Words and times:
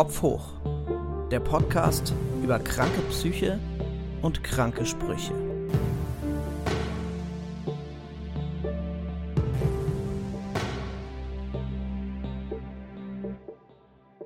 Kopf 0.00 0.22
hoch. 0.22 0.54
Der 1.30 1.40
Podcast 1.40 2.14
über 2.42 2.58
kranke 2.58 3.02
Psyche 3.10 3.60
und 4.22 4.42
kranke 4.42 4.86
Sprüche. 4.86 5.34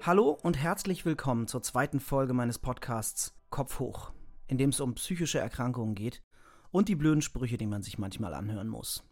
Hallo 0.01 0.39
und 0.45 0.57
herzlich 0.57 1.05
willkommen 1.05 1.49
zur 1.49 1.61
zweiten 1.65 1.99
Folge 1.99 2.35
meines 2.35 2.61
Podcasts 2.61 3.35
Kopf 3.51 3.81
hoch, 3.81 4.13
in 4.47 4.59
dem 4.59 4.71
es 4.71 4.79
um 4.79 4.95
psychische 4.95 5.41
Erkrankungen 5.41 5.97
geht 5.97 6.23
und 6.71 6.89
die 6.89 6.95
blöden 6.95 7.21
Sprüche, 7.21 7.57
die 7.57 7.67
man 7.67 7.83
sich 7.83 7.99
manchmal 7.99 8.35
anhören 8.35 8.69
muss. 8.69 9.03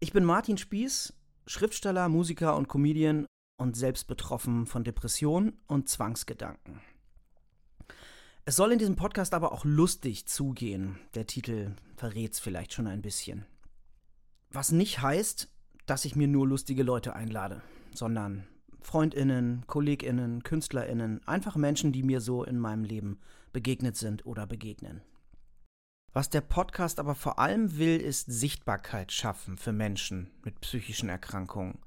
Ich 0.00 0.12
bin 0.12 0.24
Martin 0.24 0.58
Spieß, 0.58 1.14
Schriftsteller, 1.46 2.08
Musiker 2.08 2.56
und 2.56 2.66
Comedian 2.66 3.28
und 3.60 3.76
selbst 3.76 4.08
betroffen 4.08 4.64
von 4.64 4.84
Depressionen 4.84 5.52
und 5.66 5.88
Zwangsgedanken. 5.88 6.80
Es 8.46 8.56
soll 8.56 8.72
in 8.72 8.78
diesem 8.78 8.96
Podcast 8.96 9.34
aber 9.34 9.52
auch 9.52 9.66
lustig 9.66 10.26
zugehen. 10.26 10.98
Der 11.14 11.26
Titel 11.26 11.76
verrät 11.96 12.32
es 12.32 12.40
vielleicht 12.40 12.72
schon 12.72 12.86
ein 12.86 13.02
bisschen. 13.02 13.44
Was 14.50 14.72
nicht 14.72 15.02
heißt, 15.02 15.48
dass 15.84 16.06
ich 16.06 16.16
mir 16.16 16.26
nur 16.26 16.48
lustige 16.48 16.82
Leute 16.82 17.14
einlade, 17.14 17.60
sondern 17.92 18.46
Freundinnen, 18.80 19.64
Kolleginnen, 19.66 20.42
Künstlerinnen, 20.42 21.20
einfach 21.28 21.54
Menschen, 21.54 21.92
die 21.92 22.02
mir 22.02 22.22
so 22.22 22.44
in 22.44 22.58
meinem 22.58 22.84
Leben 22.84 23.20
begegnet 23.52 23.94
sind 23.94 24.24
oder 24.24 24.46
begegnen. 24.46 25.02
Was 26.14 26.30
der 26.30 26.40
Podcast 26.40 26.98
aber 26.98 27.14
vor 27.14 27.38
allem 27.38 27.76
will, 27.76 28.00
ist 28.00 28.32
Sichtbarkeit 28.32 29.12
schaffen 29.12 29.58
für 29.58 29.72
Menschen 29.72 30.30
mit 30.42 30.60
psychischen 30.62 31.10
Erkrankungen 31.10 31.78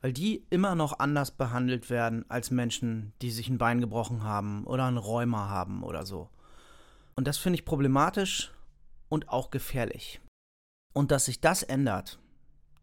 weil 0.00 0.12
die 0.12 0.46
immer 0.50 0.74
noch 0.74 0.98
anders 0.98 1.30
behandelt 1.30 1.90
werden 1.90 2.24
als 2.28 2.50
Menschen, 2.50 3.12
die 3.22 3.30
sich 3.30 3.48
ein 3.48 3.58
Bein 3.58 3.80
gebrochen 3.80 4.22
haben 4.22 4.64
oder 4.64 4.86
ein 4.86 4.96
Rheuma 4.98 5.48
haben 5.48 5.82
oder 5.82 6.06
so. 6.06 6.28
Und 7.14 7.26
das 7.26 7.38
finde 7.38 7.58
ich 7.58 7.64
problematisch 7.64 8.52
und 9.08 9.28
auch 9.28 9.50
gefährlich. 9.50 10.20
Und 10.94 11.10
dass 11.10 11.26
sich 11.26 11.40
das 11.40 11.62
ändert, 11.62 12.18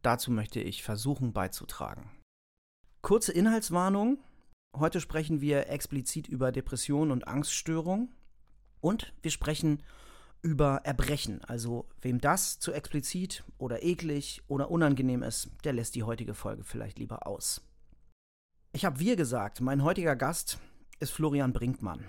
dazu 0.01 0.31
möchte 0.31 0.59
ich 0.59 0.83
versuchen 0.83 1.33
beizutragen. 1.33 2.09
Kurze 3.01 3.31
Inhaltswarnung. 3.31 4.17
Heute 4.75 5.01
sprechen 5.01 5.41
wir 5.41 5.69
explizit 5.69 6.27
über 6.27 6.51
Depression 6.51 7.11
und 7.11 7.27
Angststörung 7.27 8.09
und 8.81 9.13
wir 9.21 9.31
sprechen 9.31 9.83
über 10.43 10.81
Erbrechen. 10.83 11.41
Also 11.45 11.87
wem 12.01 12.21
das 12.21 12.59
zu 12.59 12.71
explizit 12.71 13.43
oder 13.57 13.81
eklig 13.81 14.43
oder 14.47 14.69
unangenehm 14.69 15.23
ist, 15.23 15.49
der 15.63 15.73
lässt 15.73 15.95
die 15.95 16.03
heutige 16.03 16.35
Folge 16.35 16.63
vielleicht 16.63 16.99
lieber 16.99 17.25
aus. 17.25 17.61
Ich 18.73 18.85
habe 18.85 18.99
wir 18.99 19.15
gesagt, 19.15 19.61
mein 19.61 19.83
heutiger 19.83 20.15
Gast 20.15 20.59
ist 20.99 21.11
Florian 21.11 21.53
Brinkmann. 21.53 22.03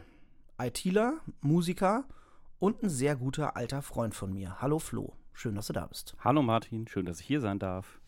ITler, 0.61 1.19
Musiker 1.41 2.05
und 2.59 2.83
ein 2.83 2.89
sehr 2.89 3.17
guter 3.17 3.57
alter 3.57 3.83
Freund 3.83 4.15
von 4.15 4.33
mir. 4.33 4.61
Hallo 4.61 4.79
Flo, 4.79 5.15
schön, 5.33 5.55
dass 5.55 5.69
du 5.69 5.73
da 5.73 5.87
bist. 5.87 6.17
Hallo 6.21 6.43
Martin, 6.43 6.89
schön, 6.89 7.07
dass 7.07 7.21
ich 7.21 7.27
hier 7.27 7.41
sein 7.41 7.59
darf. 7.59 8.01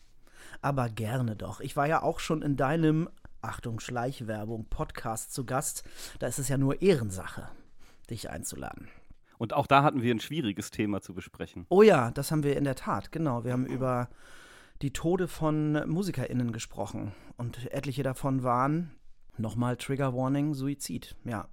Aber 0.61 0.89
gerne 0.89 1.35
doch. 1.35 1.61
Ich 1.61 1.75
war 1.75 1.87
ja 1.87 2.01
auch 2.01 2.19
schon 2.19 2.41
in 2.41 2.57
deinem, 2.57 3.09
Achtung, 3.41 3.79
Schleichwerbung, 3.79 4.65
Podcast 4.65 5.33
zu 5.33 5.45
Gast. 5.45 5.83
Da 6.19 6.27
ist 6.27 6.39
es 6.39 6.47
ja 6.47 6.57
nur 6.57 6.81
Ehrensache, 6.81 7.49
dich 8.09 8.29
einzuladen. 8.29 8.89
Und 9.37 9.53
auch 9.53 9.67
da 9.67 9.83
hatten 9.83 10.01
wir 10.01 10.13
ein 10.13 10.19
schwieriges 10.19 10.71
Thema 10.71 11.01
zu 11.01 11.13
besprechen. 11.13 11.65
Oh 11.69 11.81
ja, 11.81 12.11
das 12.11 12.31
haben 12.31 12.43
wir 12.43 12.57
in 12.57 12.63
der 12.63 12.75
Tat, 12.75 13.11
genau. 13.11 13.43
Wir 13.43 13.53
haben 13.53 13.65
über 13.65 14.09
die 14.81 14.93
Tode 14.93 15.27
von 15.27 15.87
MusikerInnen 15.87 16.51
gesprochen. 16.51 17.13
Und 17.37 17.71
etliche 17.71 18.03
davon 18.03 18.43
waren, 18.43 18.91
nochmal 19.37 19.77
Trigger 19.77 20.13
Warning, 20.15 20.53
Suizid, 20.53 21.15
ja. 21.23 21.47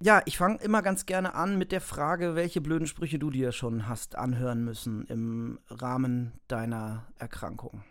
Ja, 0.00 0.22
ich 0.26 0.38
fange 0.38 0.60
immer 0.62 0.80
ganz 0.80 1.06
gerne 1.06 1.34
an 1.34 1.58
mit 1.58 1.72
der 1.72 1.80
Frage, 1.80 2.36
welche 2.36 2.60
blöden 2.60 2.86
Sprüche 2.86 3.18
du 3.18 3.30
dir 3.30 3.50
schon 3.50 3.88
hast 3.88 4.16
anhören 4.16 4.64
müssen 4.64 5.04
im 5.06 5.58
Rahmen 5.68 6.34
deiner 6.46 7.08
Erkrankung. 7.18 7.82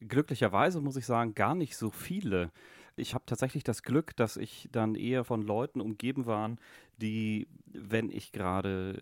Glücklicherweise 0.00 0.80
muss 0.80 0.96
ich 0.96 1.04
sagen, 1.04 1.34
gar 1.34 1.56
nicht 1.56 1.76
so 1.76 1.90
viele. 1.90 2.52
Ich 2.96 3.14
habe 3.14 3.24
tatsächlich 3.26 3.62
das 3.62 3.82
Glück, 3.82 4.16
dass 4.16 4.36
ich 4.36 4.68
dann 4.72 4.94
eher 4.94 5.24
von 5.24 5.42
Leuten 5.42 5.80
umgeben 5.80 6.26
war, 6.26 6.56
die, 6.96 7.46
wenn 7.66 8.10
ich 8.10 8.32
gerade 8.32 9.00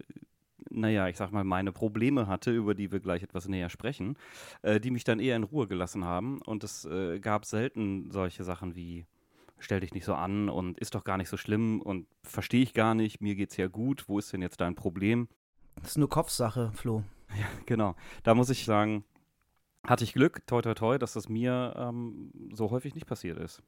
naja, 0.71 1.09
ich 1.09 1.17
sag 1.17 1.33
mal, 1.33 1.45
meine 1.45 1.73
Probleme 1.73 2.27
hatte, 2.27 2.51
über 2.51 2.75
die 2.75 2.93
wir 2.93 3.01
gleich 3.01 3.23
etwas 3.23 3.49
näher 3.49 3.71
sprechen, 3.71 4.17
äh, 4.63 4.81
die 4.81 4.91
mich 4.91 5.05
dann 5.05 5.21
eher 5.21 5.37
in 5.37 5.45
Ruhe 5.45 5.67
gelassen 5.67 6.05
haben. 6.05 6.41
Und 6.43 6.65
es 6.65 6.85
äh, 6.85 7.21
gab 7.21 7.45
selten 7.45 8.11
solche 8.11 8.45
Sachen 8.45 8.75
wie, 8.75 9.07
stell 9.59 9.81
dich 9.81 9.95
nicht 9.95 10.05
so 10.05 10.15
an 10.15 10.49
und 10.49 10.79
ist 10.79 10.95
doch 10.95 11.05
gar 11.05 11.17
nicht 11.17 11.29
so 11.29 11.37
schlimm 11.37 11.81
und 11.81 12.07
verstehe 12.23 12.63
ich 12.63 12.75
gar 12.75 12.95
nicht, 12.95 13.21
mir 13.21 13.35
geht's 13.35 13.57
ja 13.57 13.69
gut, 13.69 14.09
wo 14.09 14.19
ist 14.19 14.33
denn 14.33 14.43
jetzt 14.43 14.61
dein 14.61 14.75
Problem? 14.75 15.29
Das 15.77 15.91
ist 15.91 15.99
nur 15.99 16.09
Kopfsache, 16.09 16.73
Flo. 16.75 17.03
Ja, 17.37 17.47
genau. 17.67 17.97
Da 18.23 18.37
muss 18.37 18.49
ich 18.49 18.65
sagen, 18.65 19.03
hatte 19.85 20.05
ich 20.05 20.13
Glück, 20.13 20.47
toi 20.47 20.63
toi 20.63 20.75
toi, 20.75 20.99
dass 20.99 21.15
das 21.15 21.29
mir 21.29 21.75
ähm, 21.77 22.31
so 22.53 22.71
häufig 22.71 22.95
nicht 22.95 23.09
passiert 23.09 23.39
ist. 23.39 23.61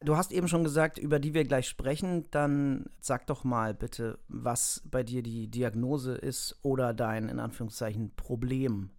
Du 0.00 0.16
hast 0.16 0.30
eben 0.30 0.46
schon 0.46 0.62
gesagt, 0.62 0.98
über 0.98 1.18
die 1.18 1.32
wir 1.32 1.44
gleich 1.44 1.68
sprechen. 1.68 2.26
Dann 2.30 2.90
sag 3.00 3.26
doch 3.26 3.44
mal 3.44 3.74
bitte, 3.74 4.18
was 4.28 4.82
bei 4.84 5.02
dir 5.02 5.22
die 5.22 5.48
Diagnose 5.48 6.14
ist 6.14 6.58
oder 6.62 6.92
dein, 6.92 7.28
in 7.28 7.38
Anführungszeichen, 7.38 8.14
Problem, 8.14 8.90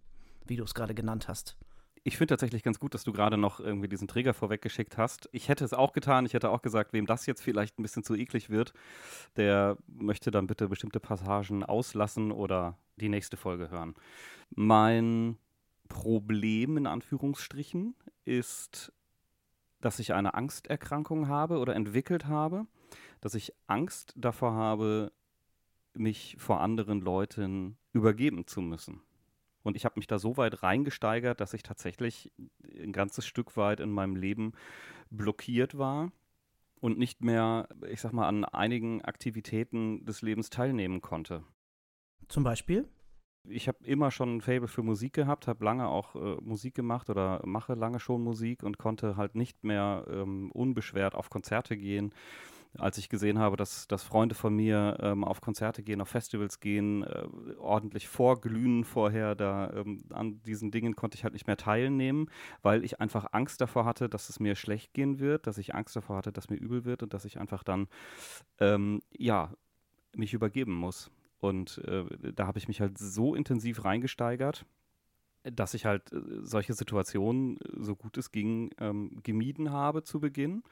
wie 0.46 0.56
du 0.56 0.64
es 0.64 0.74
gerade 0.74 0.94
genannt 0.94 1.28
hast. 1.28 1.56
Ich 2.02 2.16
finde 2.16 2.32
tatsächlich 2.32 2.62
ganz 2.62 2.80
gut, 2.80 2.94
dass 2.94 3.04
du 3.04 3.12
gerade 3.12 3.36
noch 3.36 3.60
irgendwie 3.60 3.88
diesen 3.88 4.08
Träger 4.08 4.32
vorweggeschickt 4.34 4.96
hast. 4.96 5.28
Ich 5.32 5.48
hätte 5.48 5.64
es 5.64 5.72
auch 5.72 5.92
getan. 5.92 6.26
Ich 6.26 6.34
hätte 6.34 6.50
auch 6.50 6.62
gesagt, 6.62 6.92
wem 6.92 7.06
das 7.06 7.26
jetzt 7.26 7.42
vielleicht 7.42 7.78
ein 7.78 7.82
bisschen 7.82 8.02
zu 8.02 8.14
eklig 8.14 8.50
wird, 8.50 8.72
der 9.36 9.76
möchte 9.86 10.30
dann 10.30 10.46
bitte 10.46 10.68
bestimmte 10.68 11.00
Passagen 11.00 11.64
auslassen 11.64 12.32
oder 12.32 12.78
die 12.96 13.08
nächste 13.08 13.36
Folge 13.36 13.70
hören. 13.70 13.94
Mein 14.50 15.36
Problem 15.88 16.76
in 16.76 16.86
Anführungsstrichen 16.86 17.94
ist 18.24 18.92
dass 19.80 19.98
ich 19.98 20.12
eine 20.12 20.34
Angsterkrankung 20.34 21.28
habe 21.28 21.58
oder 21.58 21.74
entwickelt 21.76 22.26
habe, 22.26 22.66
dass 23.20 23.34
ich 23.34 23.52
Angst 23.66 24.12
davor 24.16 24.54
habe, 24.54 25.12
mich 25.94 26.36
vor 26.38 26.60
anderen 26.60 27.00
Leuten 27.00 27.76
übergeben 27.92 28.46
zu 28.46 28.60
müssen. 28.60 29.00
Und 29.62 29.76
ich 29.76 29.84
habe 29.84 29.98
mich 29.98 30.06
da 30.06 30.18
so 30.18 30.36
weit 30.36 30.62
reingesteigert, 30.62 31.40
dass 31.40 31.54
ich 31.54 31.62
tatsächlich 31.62 32.32
ein 32.80 32.92
ganzes 32.92 33.26
Stück 33.26 33.56
weit 33.56 33.80
in 33.80 33.90
meinem 33.90 34.16
Leben 34.16 34.52
blockiert 35.10 35.76
war 35.76 36.12
und 36.80 36.98
nicht 36.98 37.22
mehr, 37.22 37.68
ich 37.88 38.00
sag 38.00 38.12
mal, 38.12 38.28
an 38.28 38.44
einigen 38.44 39.02
Aktivitäten 39.02 40.04
des 40.04 40.22
Lebens 40.22 40.50
teilnehmen 40.50 41.02
konnte. 41.02 41.42
Zum 42.28 42.44
Beispiel? 42.44 42.88
Ich 43.50 43.68
habe 43.68 43.78
immer 43.84 44.10
schon 44.10 44.36
ein 44.36 44.40
Fable 44.40 44.68
für 44.68 44.82
Musik 44.82 45.14
gehabt, 45.14 45.46
habe 45.46 45.64
lange 45.64 45.88
auch 45.88 46.14
äh, 46.14 46.36
Musik 46.42 46.74
gemacht 46.74 47.10
oder 47.10 47.40
mache 47.44 47.74
lange 47.74 48.00
schon 48.00 48.22
Musik 48.22 48.62
und 48.62 48.78
konnte 48.78 49.16
halt 49.16 49.34
nicht 49.34 49.64
mehr 49.64 50.04
ähm, 50.10 50.50
unbeschwert 50.52 51.14
auf 51.14 51.30
Konzerte 51.30 51.76
gehen. 51.76 52.12
Als 52.76 52.98
ich 52.98 53.08
gesehen 53.08 53.38
habe, 53.38 53.56
dass, 53.56 53.88
dass 53.88 54.02
Freunde 54.02 54.34
von 54.34 54.54
mir 54.54 54.98
ähm, 55.00 55.24
auf 55.24 55.40
Konzerte 55.40 55.82
gehen, 55.82 56.02
auf 56.02 56.10
Festivals 56.10 56.60
gehen, 56.60 57.02
äh, 57.02 57.26
ordentlich 57.58 58.08
vorglühen 58.08 58.84
vorher, 58.84 59.34
da 59.34 59.72
ähm, 59.74 60.02
an 60.10 60.42
diesen 60.42 60.70
Dingen 60.70 60.94
konnte 60.94 61.16
ich 61.16 61.24
halt 61.24 61.32
nicht 61.32 61.46
mehr 61.46 61.56
teilnehmen, 61.56 62.30
weil 62.60 62.84
ich 62.84 63.00
einfach 63.00 63.28
Angst 63.32 63.62
davor 63.62 63.86
hatte, 63.86 64.10
dass 64.10 64.28
es 64.28 64.38
mir 64.38 64.54
schlecht 64.54 64.92
gehen 64.92 65.18
wird, 65.18 65.46
dass 65.46 65.56
ich 65.56 65.74
Angst 65.74 65.96
davor 65.96 66.18
hatte, 66.18 66.30
dass 66.30 66.50
mir 66.50 66.56
übel 66.56 66.84
wird 66.84 67.02
und 67.02 67.14
dass 67.14 67.24
ich 67.24 67.40
einfach 67.40 67.62
dann 67.62 67.88
ähm, 68.60 69.00
ja 69.16 69.50
mich 70.14 70.34
übergeben 70.34 70.74
muss. 70.74 71.10
Und 71.40 71.78
äh, 71.86 72.32
da 72.32 72.46
habe 72.46 72.58
ich 72.58 72.68
mich 72.68 72.80
halt 72.80 72.98
so 72.98 73.34
intensiv 73.34 73.84
reingesteigert, 73.84 74.66
dass 75.44 75.74
ich 75.74 75.86
halt 75.86 76.12
äh, 76.12 76.20
solche 76.42 76.74
Situationen, 76.74 77.58
äh, 77.58 77.60
so 77.76 77.94
gut 77.94 78.16
es 78.16 78.32
ging, 78.32 78.70
ähm, 78.78 79.20
gemieden 79.22 79.70
habe 79.72 80.02
zu 80.02 80.20
Beginn 80.20 80.62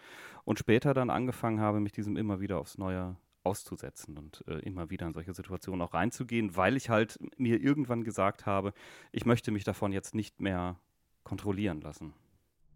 und 0.45 0.59
später 0.59 0.95
dann 0.95 1.11
angefangen 1.11 1.61
habe, 1.61 1.81
mich 1.81 1.93
diesem 1.93 2.17
immer 2.17 2.41
wieder 2.41 2.59
aufs 2.59 2.79
Neue 2.79 3.17
auszusetzen 3.45 4.19
und 4.19 4.45
äh, 4.49 4.59
immer 4.61 4.91
wieder 4.91 5.07
in 5.07 5.15
solche 5.15 5.33
Situationen 5.33 5.81
auch 5.81 5.95
reinzugehen, 5.95 6.57
weil 6.57 6.77
ich 6.77 6.91
halt 6.91 7.19
mir 7.39 7.61
irgendwann 7.61 8.03
gesagt 8.03 8.45
habe, 8.45 8.73
ich 9.13 9.25
möchte 9.25 9.53
mich 9.53 9.63
davon 9.63 9.93
jetzt 9.93 10.15
nicht 10.15 10.41
mehr 10.41 10.81
kontrollieren 11.23 11.81
lassen. 11.81 12.13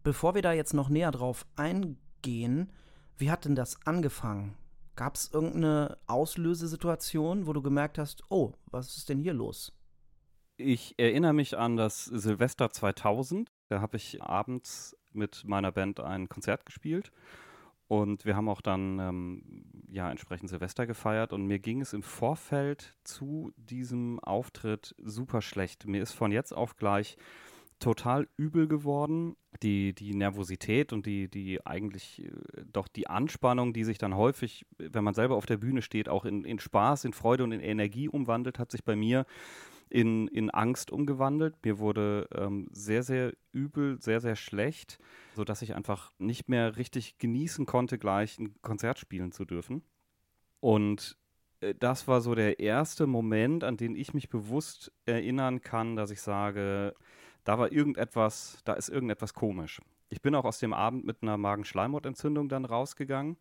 Bevor 0.03 0.35
wir 0.35 0.43
da 0.43 0.53
jetzt 0.53 0.73
noch 0.73 0.89
näher 0.89 1.11
drauf 1.11 1.45
eingehen, 1.57 2.73
wie 3.19 3.31
hat 3.31 3.45
denn 3.45 3.57
das 3.57 3.85
angefangen? 3.85 4.57
Gab 5.01 5.15
es 5.15 5.33
irgendeine 5.33 5.97
Auslösesituation, 6.09 7.47
wo 7.47 7.55
du 7.55 7.63
gemerkt 7.63 7.97
hast, 7.97 8.23
oh, 8.29 8.53
was 8.67 8.99
ist 8.99 9.09
denn 9.09 9.19
hier 9.19 9.33
los? 9.33 9.73
Ich 10.59 10.95
erinnere 10.99 11.33
mich 11.33 11.57
an 11.57 11.79
das 11.79 12.05
Silvester 12.05 12.69
2000. 12.69 13.51
Da 13.71 13.81
habe 13.81 13.97
ich 13.97 14.23
abends 14.23 14.95
mit 15.13 15.45
meiner 15.47 15.73
Band 15.73 16.01
ein 16.01 16.29
Konzert 16.29 16.67
gespielt. 16.67 17.13
Und 17.89 18.27
wir 18.27 18.37
haben 18.37 18.51
auch 18.51 18.61
dann 18.61 18.99
ähm, 18.99 19.65
ja 19.89 20.11
entsprechend 20.11 20.51
Silvester 20.51 20.87
gefeiert 20.87 21.33
und 21.33 21.47
mir 21.47 21.61
ging 21.61 21.81
es 21.81 21.95
im 21.95 22.03
Vorfeld 22.03 22.95
zu 23.03 23.53
diesem 23.57 24.21
Auftritt 24.21 24.95
super 24.99 25.41
schlecht. 25.41 25.87
Mir 25.87 26.03
ist 26.03 26.13
von 26.13 26.31
jetzt 26.31 26.53
auf 26.53 26.77
gleich 26.77 27.17
total 27.81 28.29
übel 28.37 28.69
geworden. 28.69 29.37
Die, 29.63 29.93
die 29.93 30.15
Nervosität 30.15 30.93
und 30.93 31.07
die, 31.07 31.29
die 31.29 31.67
eigentlich 31.67 32.25
äh, 32.25 32.31
doch 32.73 32.87
die 32.87 33.09
Anspannung, 33.09 33.73
die 33.73 33.85
sich 33.85 33.99
dann 33.99 34.15
häufig, 34.15 34.65
wenn 34.79 35.03
man 35.03 35.15
selber 35.15 35.35
auf 35.35 35.47
der 35.47 35.57
Bühne 35.57 35.83
steht, 35.83 36.09
auch 36.09 36.25
in, 36.25 36.45
in 36.45 36.61
Spaß, 36.61 37.05
in 37.05 37.13
Freude 37.13 37.43
und 37.45 37.53
in 37.53 37.61
Energie 37.61 38.09
umwandelt, 38.09 38.59
hat 38.59 38.71
sich 38.71 38.85
bei 38.85 38.95
mir 38.95 39.27
in, 39.91 40.29
in 40.29 40.51
Angst 40.51 40.91
umgewandelt. 40.93 41.57
Mir 41.65 41.79
wurde 41.79 42.29
ähm, 42.33 42.69
sehr, 42.71 43.03
sehr 43.03 43.33
übel, 43.53 44.01
sehr, 44.01 44.21
sehr 44.21 44.37
schlecht, 44.37 44.99
sodass 45.35 45.63
ich 45.63 45.75
einfach 45.75 46.13
nicht 46.19 46.49
mehr 46.49 46.77
richtig 46.77 47.19
genießen 47.19 47.67
konnte, 47.67 47.99
gleich 47.99 48.39
ein 48.39 48.55
Konzert 48.63 48.99
spielen 48.99 49.33
zu 49.33 49.45
dürfen. 49.45 49.83
Und 50.61 51.19
äh, 51.61 51.75
das 51.75 52.09
war 52.09 52.21
so 52.21 52.35
der 52.35 52.61
erste 52.61 53.07
Moment, 53.07 53.65
an 53.65 53.77
den 53.77 53.97
ich 53.97 54.15
mich 54.15 54.29
bewusst 54.29 54.93
erinnern 55.07 55.61
kann, 55.61 55.97
dass 55.97 56.11
ich 56.11 56.21
sage, 56.21 56.95
da 57.45 57.59
war 57.59 57.73
irgendetwas, 57.73 58.59
da 58.65 58.75
ist 58.75 58.89
irgendetwas 58.89 59.35
komisch. 59.35 59.81
Ich 60.13 60.23
bin 60.23 60.35
auch 60.35 60.45
aus 60.45 60.59
dem 60.59 60.73
Abend 60.73 61.05
mit 61.05 61.23
einer 61.23 61.37
Magenschleimhautentzündung 61.37 62.49
dann 62.49 62.65
rausgegangen, 62.65 63.37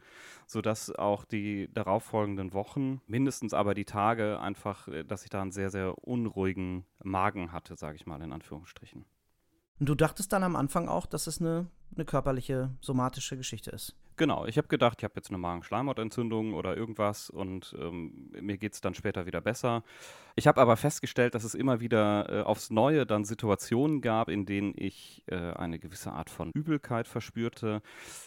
sodass 0.45 0.93
auch 0.93 1.25
die 1.25 1.67
darauffolgenden 1.73 2.53
Wochen, 2.53 3.01
mindestens 3.07 3.55
aber 3.55 3.73
die 3.73 3.85
Tage, 3.85 4.39
einfach, 4.39 4.87
äh, 4.87 5.03
dass 5.03 5.23
ich 5.23 5.29
da 5.29 5.41
einen 5.41 5.51
sehr, 5.51 5.71
sehr 5.71 5.97
unruhigen 6.07 6.85
Magen 7.03 7.51
hatte, 7.51 7.75
sage 7.75 7.95
ich 7.95 8.05
mal 8.05 8.21
in 8.21 8.31
Anführungsstrichen. 8.31 9.05
Und 9.79 9.87
du 9.87 9.95
dachtest 9.95 10.33
dann 10.33 10.43
am 10.43 10.55
Anfang 10.55 10.89
auch, 10.89 11.05
dass 11.05 11.27
es 11.27 11.39
eine, 11.39 11.67
eine 11.95 12.05
körperliche, 12.05 12.71
somatische 12.81 13.37
Geschichte 13.37 13.71
ist. 13.71 13.95
Genau, 14.17 14.45
ich 14.45 14.57
habe 14.57 14.67
gedacht, 14.67 14.97
ich 14.99 15.05
habe 15.05 15.13
jetzt 15.15 15.29
eine 15.29 15.37
Magenschleimhautentzündung 15.37 16.53
oder 16.53 16.75
irgendwas 16.75 17.29
und 17.29 17.73
ähm, 17.79 18.29
mir 18.41 18.57
geht 18.57 18.73
es 18.73 18.81
dann 18.81 18.93
später 18.93 19.25
wieder 19.25 19.39
besser. 19.39 19.81
Ich 20.35 20.45
habe 20.45 20.59
aber 20.59 20.75
festgestellt, 20.75 21.35
dass 21.35 21.45
es 21.45 21.55
immer 21.55 21.79
wieder 21.79 22.27
äh, 22.29 22.41
aufs 22.41 22.69
Neue 22.69 23.05
dann 23.05 23.23
Situationen 23.23 24.01
gab, 24.01 24.27
in 24.27 24.45
denen 24.45 24.73
ich 24.75 25.23
äh, 25.27 25.53
eine 25.53 25.79
gewisse 25.79 26.11
Art 26.11 26.29
von 26.29 26.51
Übelkeit 26.51 27.07
verspürte. 27.07 27.81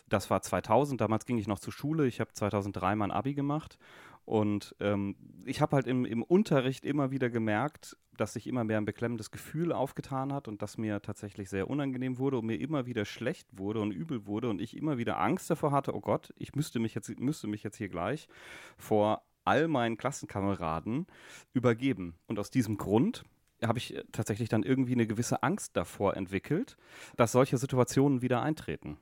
Das 0.09 0.31
war 0.31 0.41
2000, 0.41 0.99
damals 0.99 1.27
ging 1.27 1.37
ich 1.37 1.47
noch 1.47 1.59
zur 1.59 1.75
Schule. 1.75 2.07
Ich 2.07 2.21
habe 2.21 2.33
2003 2.33 2.97
mein 2.97 3.11
Abi 3.11 3.35
gemacht 3.35 3.77
und 4.25 4.75
ähm, 4.81 5.17
ich 5.45 5.61
habe 5.61 5.77
halt 5.77 5.87
im, 5.87 6.07
im 6.07 6.23
Unterricht 6.23 6.87
immer 6.87 7.11
wieder 7.11 7.29
gemerkt, 7.29 7.99
dass 8.17 8.35
sich 8.35 8.47
immer 8.47 8.65
mehr 8.65 8.79
ein 8.79 8.85
beklemmendes 8.85 9.31
Gefühl 9.31 9.73
aufgetan 9.73 10.33
hat 10.33 10.49
und 10.49 10.63
das 10.63 10.79
mir 10.79 11.01
tatsächlich 11.01 11.49
sehr 11.49 11.69
unangenehm 11.69 12.19
wurde 12.19 12.39
und 12.39 12.47
mir 12.47 12.61
immer 12.61 12.87
wieder 12.87 13.05
schlecht 13.05 13.49
wurde 13.53 13.81
und 13.81 13.91
übel 13.93 14.27
wurde 14.27 14.51
und 14.51 14.61
ich 14.61 14.77
immer 14.77 14.99
wieder 14.99 15.19
Angst 15.21 15.51
davor 15.51 15.73
hatte, 15.73 15.95
oh 15.95 16.01
Gott, 16.01 16.33
ich 16.37 16.55
müsste 16.55 16.79
mich 16.79 16.95
jetzt, 16.95 17.19
müsste 17.19 17.47
mich 17.47 17.63
jetzt 17.63 17.77
hier 17.77 17.89
gleich 17.89 18.29
vor 18.77 19.23
all 19.45 19.69
meinen 19.69 19.97
Klassenkameraden 19.97 21.07
übergeben. 21.53 22.15
Und 22.27 22.39
aus 22.39 22.51
diesem 22.51 22.77
Grund 22.77 23.25
habe 23.63 23.79
ich 23.79 23.97
tatsächlich 24.13 24.49
dann 24.49 24.63
irgendwie 24.63 24.93
eine 24.93 25.07
gewisse 25.07 25.43
Angst 25.43 25.77
davor 25.77 26.17
entwickelt, 26.17 26.77
dass 27.17 27.33
solche 27.33 27.59
Situationen 27.59 28.23
wieder 28.23 28.43
eintreten. 28.43 28.99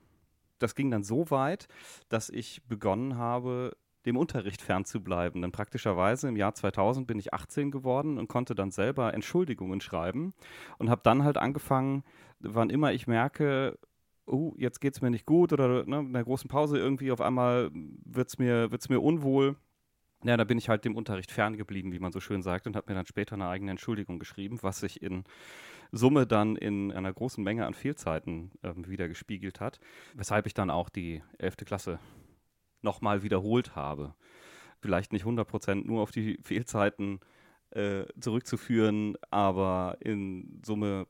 Das 0.59 0.75
ging 0.75 0.91
dann 0.91 1.03
so 1.03 1.31
weit, 1.31 1.69
dass 2.09 2.29
ich 2.29 2.63
begonnen 2.69 3.17
habe, 3.17 3.77
dem 4.07 4.17
Unterricht 4.17 4.63
fernzubleiben. 4.63 5.43
Denn 5.43 5.53
praktischerweise 5.53 6.29
im 6.29 6.37
Jahr 6.37 6.55
2000 6.55 7.07
bin 7.07 7.19
ich 7.19 7.35
18 7.35 7.71
geworden 7.71 8.19
und 8.19 8.29
konnte 8.29 8.55
dann 8.55 8.71
selber 8.71 9.15
Entschuldigungen 9.15 9.81
schreiben 9.81 10.35
und 10.79 10.91
habe 10.91 11.03
dann 11.05 11.25
halt 11.25 11.37
angefangen, 11.37 12.05
wann 12.41 12.71
immer 12.71 12.93
ich 12.93 13.07
merke, 13.07 13.79
oh, 14.27 14.55
jetzt 14.57 14.81
geht 14.81 14.95
es 14.95 15.03
mir 15.03 15.11
nicht 15.11 15.27
gut 15.27 15.53
oder 15.53 15.85
ne, 15.85 15.99
in 16.01 16.13
der 16.13 16.25
großen 16.25 16.49
Pause 16.49 16.79
irgendwie 16.79 17.13
auf 17.13 17.21
einmal 17.21 17.71
wird 17.73 18.29
es 18.29 18.39
mir, 18.39 18.71
wird's 18.71 18.89
mir 18.89 19.01
unwohl. 19.01 19.57
Ja, 20.23 20.37
da 20.37 20.45
bin 20.45 20.59
ich 20.59 20.69
halt 20.69 20.85
dem 20.85 20.97
Unterricht 20.97 21.31
ferngeblieben, 21.31 21.93
wie 21.93 21.99
man 21.99 22.13
so 22.13 22.21
schön 22.21 22.43
sagt, 22.43 22.67
und 22.67 22.77
habe 22.77 22.91
mir 22.91 22.95
dann 22.95 23.07
später 23.07 23.35
eine 23.35 23.49
eigene 23.49 23.71
Entschuldigung 23.71 24.19
geschrieben, 24.19 24.59
was 24.61 24.81
sich 24.81 25.03
in 25.03 25.25
Summe 25.93 26.27
dann 26.27 26.57
in 26.57 26.93
einer 26.93 27.13
großen 27.13 27.43
Menge 27.43 27.67
an 27.67 27.73
Fehlzeiten 27.75 28.51
äh, 28.63 28.75
wieder 28.77 29.09
gespiegelt 29.09 29.61
hat, 29.61 29.81
weshalb 30.15 30.47
ich 30.47 30.55
dann 30.55 30.71
auch 30.71 30.91
die 30.91 31.23
11. 31.39 31.57
Klasse 31.65 31.99
nochmal 32.83 33.23
wiederholt 33.23 33.77
habe. 33.77 34.15
Vielleicht 34.81 35.13
nicht 35.13 35.25
100% 35.25 35.87
nur 35.87 36.03
auf 36.03 36.11
die 36.11 36.39
Fehlzeiten 36.43 37.21
äh, 37.71 38.05
zurückzuführen, 38.19 39.17
aber 39.31 39.97
in 40.01 40.61
Summe 40.65 41.07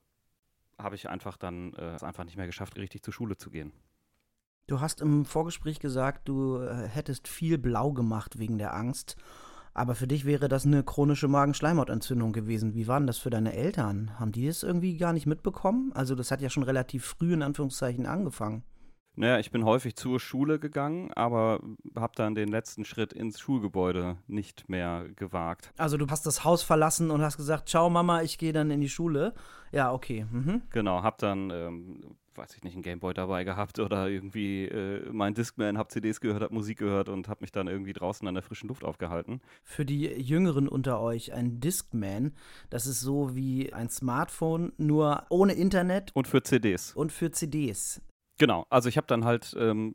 habe 0.78 0.94
ich 0.94 1.08
einfach 1.08 1.37
dann 1.37 1.72
äh, 1.75 1.94
es 1.94 2.02
einfach 2.02 2.25
nicht 2.25 2.37
mehr 2.37 2.46
geschafft, 2.46 2.76
richtig 2.78 3.02
zur 3.02 3.14
Schule 3.14 3.37
zu 3.37 3.50
gehen. 3.50 3.72
Du 4.67 4.81
hast 4.81 5.00
im 5.00 5.25
Vorgespräch 5.25 5.81
gesagt, 5.81 6.28
du 6.28 6.58
äh, 6.58 6.87
hättest 6.87 7.28
viel 7.28 7.58
blau 7.58 7.93
gemacht 7.93 8.38
wegen 8.38 8.58
der 8.58 8.75
Angst. 8.75 9.17
Aber 9.72 9.94
für 9.94 10.06
dich 10.06 10.25
wäre 10.25 10.49
das 10.49 10.67
eine 10.67 10.82
chronische 10.82 11.28
Magenschleimhautentzündung 11.28 12.32
gewesen. 12.32 12.75
Wie 12.75 12.88
waren 12.88 13.06
das 13.06 13.19
für 13.19 13.31
deine 13.31 13.52
Eltern? 13.52 14.19
Haben 14.19 14.32
die 14.32 14.46
das 14.46 14.62
irgendwie 14.62 14.96
gar 14.96 15.12
nicht 15.12 15.26
mitbekommen? 15.26 15.93
Also 15.94 16.14
das 16.14 16.31
hat 16.31 16.40
ja 16.40 16.50
schon 16.50 16.64
relativ 16.64 17.05
früh 17.05 17.32
in 17.32 17.43
Anführungszeichen 17.43 18.06
angefangen. 18.06 18.64
Naja, 19.16 19.38
ich 19.38 19.50
bin 19.50 19.64
häufig 19.64 19.96
zur 19.96 20.20
Schule 20.20 20.58
gegangen, 20.58 21.12
aber 21.12 21.60
habe 21.96 22.12
dann 22.16 22.34
den 22.34 22.48
letzten 22.48 22.84
Schritt 22.84 23.12
ins 23.12 23.40
Schulgebäude 23.40 24.16
nicht 24.28 24.68
mehr 24.68 25.06
gewagt. 25.16 25.72
Also 25.76 25.96
du 25.96 26.06
hast 26.08 26.26
das 26.26 26.44
Haus 26.44 26.62
verlassen 26.62 27.10
und 27.10 27.20
hast 27.20 27.36
gesagt, 27.36 27.68
ciao 27.68 27.90
Mama, 27.90 28.22
ich 28.22 28.38
gehe 28.38 28.52
dann 28.52 28.70
in 28.70 28.80
die 28.80 28.88
Schule. 28.88 29.34
Ja, 29.72 29.92
okay. 29.92 30.26
Mhm. 30.30 30.62
Genau, 30.70 31.02
habe 31.02 31.16
dann, 31.18 31.50
ähm, 31.50 32.16
weiß 32.34 32.56
ich 32.56 32.62
nicht, 32.62 32.74
einen 32.74 32.82
Gameboy 32.82 33.12
dabei 33.12 33.44
gehabt 33.44 33.78
oder 33.78 34.08
irgendwie 34.08 34.64
äh, 34.66 35.08
mein 35.12 35.34
Discman, 35.34 35.76
habe 35.76 35.88
CDs 35.88 36.20
gehört, 36.20 36.42
habe 36.42 36.54
Musik 36.54 36.78
gehört 36.78 37.08
und 37.08 37.28
habe 37.28 37.42
mich 37.42 37.52
dann 37.52 37.68
irgendwie 37.68 37.92
draußen 37.92 38.26
an 38.26 38.34
der 38.34 38.42
frischen 38.42 38.68
Luft 38.68 38.84
aufgehalten. 38.84 39.40
Für 39.62 39.84
die 39.84 40.06
Jüngeren 40.06 40.68
unter 40.68 41.00
euch, 41.00 41.32
ein 41.32 41.60
Discman, 41.60 42.32
das 42.70 42.86
ist 42.86 43.00
so 43.00 43.34
wie 43.34 43.72
ein 43.72 43.90
Smartphone, 43.90 44.72
nur 44.78 45.24
ohne 45.28 45.52
Internet. 45.52 46.10
Und 46.14 46.26
für 46.26 46.42
CDs. 46.42 46.94
Und 46.94 47.12
für 47.12 47.30
CDs. 47.30 48.00
Genau, 48.40 48.66
also 48.70 48.88
ich 48.88 48.96
habe 48.96 49.06
dann 49.06 49.26
halt 49.26 49.54
ähm, 49.58 49.94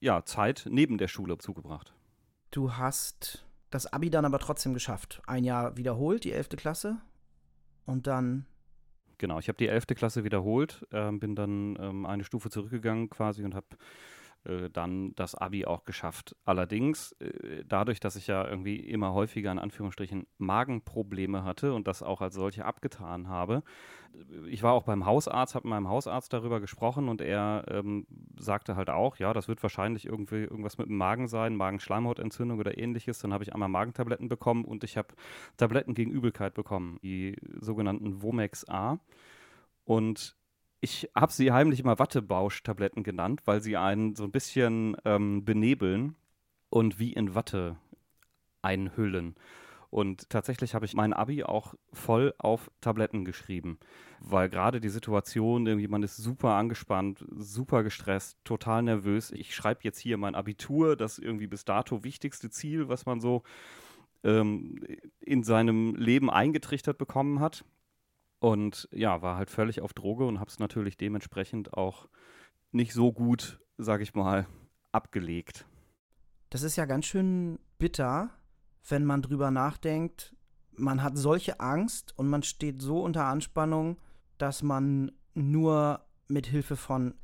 ja, 0.00 0.24
Zeit 0.24 0.66
neben 0.68 0.98
der 0.98 1.06
Schule 1.06 1.38
zugebracht. 1.38 1.94
Du 2.50 2.72
hast 2.72 3.46
das 3.70 3.86
Abi 3.86 4.10
dann 4.10 4.24
aber 4.24 4.40
trotzdem 4.40 4.74
geschafft. 4.74 5.22
Ein 5.28 5.44
Jahr 5.44 5.76
wiederholt, 5.76 6.24
die 6.24 6.32
11. 6.32 6.48
Klasse. 6.56 6.96
Und 7.86 8.08
dann. 8.08 8.46
Genau, 9.18 9.38
ich 9.38 9.46
habe 9.46 9.58
die 9.58 9.68
11. 9.68 9.86
Klasse 9.94 10.24
wiederholt, 10.24 10.84
äh, 10.90 11.12
bin 11.12 11.36
dann 11.36 11.78
ähm, 11.78 12.04
eine 12.04 12.24
Stufe 12.24 12.50
zurückgegangen 12.50 13.10
quasi 13.10 13.44
und 13.44 13.54
habe 13.54 13.66
äh, 14.44 14.70
dann 14.70 15.14
das 15.14 15.34
Abi 15.34 15.66
auch 15.66 15.84
geschafft. 15.84 16.36
Allerdings, 16.44 17.12
äh, 17.20 17.64
dadurch, 17.66 18.00
dass 18.00 18.16
ich 18.16 18.26
ja 18.26 18.46
irgendwie 18.46 18.76
immer 18.76 19.12
häufiger 19.12 19.50
in 19.52 19.58
Anführungsstrichen 19.58 20.26
Magenprobleme 20.38 21.44
hatte 21.44 21.74
und 21.74 21.88
das 21.88 22.02
auch 22.02 22.20
als 22.20 22.34
solche 22.34 22.64
abgetan 22.64 23.28
habe, 23.28 23.62
ich 24.48 24.62
war 24.62 24.72
auch 24.72 24.84
beim 24.84 25.06
Hausarzt, 25.06 25.54
habe 25.54 25.66
mit 25.66 25.70
meinem 25.70 25.88
Hausarzt 25.88 26.32
darüber 26.32 26.60
gesprochen 26.60 27.08
und 27.08 27.20
er 27.20 27.64
ähm, 27.68 28.06
sagte 28.38 28.76
halt 28.76 28.90
auch, 28.90 29.16
ja, 29.16 29.32
das 29.32 29.48
wird 29.48 29.62
wahrscheinlich 29.62 30.06
irgendwie 30.06 30.42
irgendwas 30.42 30.78
mit 30.78 30.88
dem 30.88 30.96
Magen 30.96 31.26
sein, 31.26 31.56
Magenschleimhautentzündung 31.56 32.58
oder 32.58 32.78
ähnliches. 32.78 33.18
Dann 33.18 33.32
habe 33.32 33.44
ich 33.44 33.52
einmal 33.52 33.68
Magentabletten 33.68 34.28
bekommen 34.28 34.64
und 34.64 34.84
ich 34.84 34.96
habe 34.96 35.08
Tabletten 35.56 35.94
gegen 35.94 36.10
Übelkeit 36.10 36.54
bekommen, 36.54 36.98
die 37.02 37.36
sogenannten 37.60 38.22
Womex 38.22 38.68
A. 38.68 38.98
Und 39.84 40.36
ich 40.84 41.08
habe 41.14 41.32
sie 41.32 41.50
heimlich 41.50 41.80
immer 41.80 41.98
Wattebausch-Tabletten 41.98 43.04
genannt, 43.04 43.40
weil 43.46 43.62
sie 43.62 43.78
einen 43.78 44.14
so 44.14 44.24
ein 44.24 44.30
bisschen 44.30 44.98
ähm, 45.06 45.42
benebeln 45.42 46.14
und 46.68 46.98
wie 46.98 47.14
in 47.14 47.34
Watte 47.34 47.76
einhüllen. 48.60 49.34
Und 49.88 50.28
tatsächlich 50.28 50.74
habe 50.74 50.84
ich 50.84 50.92
mein 50.92 51.14
Abi 51.14 51.42
auch 51.42 51.74
voll 51.94 52.34
auf 52.36 52.70
Tabletten 52.82 53.24
geschrieben, 53.24 53.78
weil 54.20 54.50
gerade 54.50 54.78
die 54.78 54.90
Situation, 54.90 55.66
irgendwie 55.66 55.88
man 55.88 56.02
ist 56.02 56.18
super 56.18 56.50
angespannt, 56.50 57.24
super 57.34 57.82
gestresst, 57.82 58.36
total 58.44 58.82
nervös. 58.82 59.30
Ich 59.30 59.54
schreibe 59.54 59.84
jetzt 59.84 59.98
hier 59.98 60.18
mein 60.18 60.34
Abitur, 60.34 60.96
das 60.96 61.18
irgendwie 61.18 61.46
bis 61.46 61.64
dato 61.64 62.04
wichtigste 62.04 62.50
Ziel, 62.50 62.90
was 62.90 63.06
man 63.06 63.20
so 63.20 63.42
ähm, 64.22 64.84
in 65.20 65.44
seinem 65.44 65.94
Leben 65.94 66.28
eingetrichtert 66.28 66.98
bekommen 66.98 67.40
hat. 67.40 67.64
Und 68.40 68.88
ja, 68.92 69.22
war 69.22 69.36
halt 69.36 69.50
völlig 69.50 69.80
auf 69.80 69.94
Droge 69.94 70.26
und 70.26 70.40
habe 70.40 70.50
es 70.50 70.58
natürlich 70.58 70.96
dementsprechend 70.96 71.74
auch 71.74 72.08
nicht 72.72 72.92
so 72.92 73.12
gut, 73.12 73.60
sage 73.78 74.02
ich 74.02 74.14
mal, 74.14 74.46
abgelegt. 74.92 75.66
Das 76.50 76.62
ist 76.62 76.76
ja 76.76 76.84
ganz 76.84 77.06
schön 77.06 77.58
bitter, 77.78 78.30
wenn 78.88 79.04
man 79.04 79.22
drüber 79.22 79.50
nachdenkt. 79.50 80.34
Man 80.72 81.02
hat 81.02 81.16
solche 81.16 81.60
Angst 81.60 82.12
und 82.18 82.28
man 82.28 82.42
steht 82.42 82.82
so 82.82 83.02
unter 83.02 83.24
Anspannung, 83.24 83.98
dass 84.38 84.62
man 84.62 85.12
nur 85.34 86.04
mit 86.28 86.46
Hilfe 86.46 86.76
von 86.76 87.14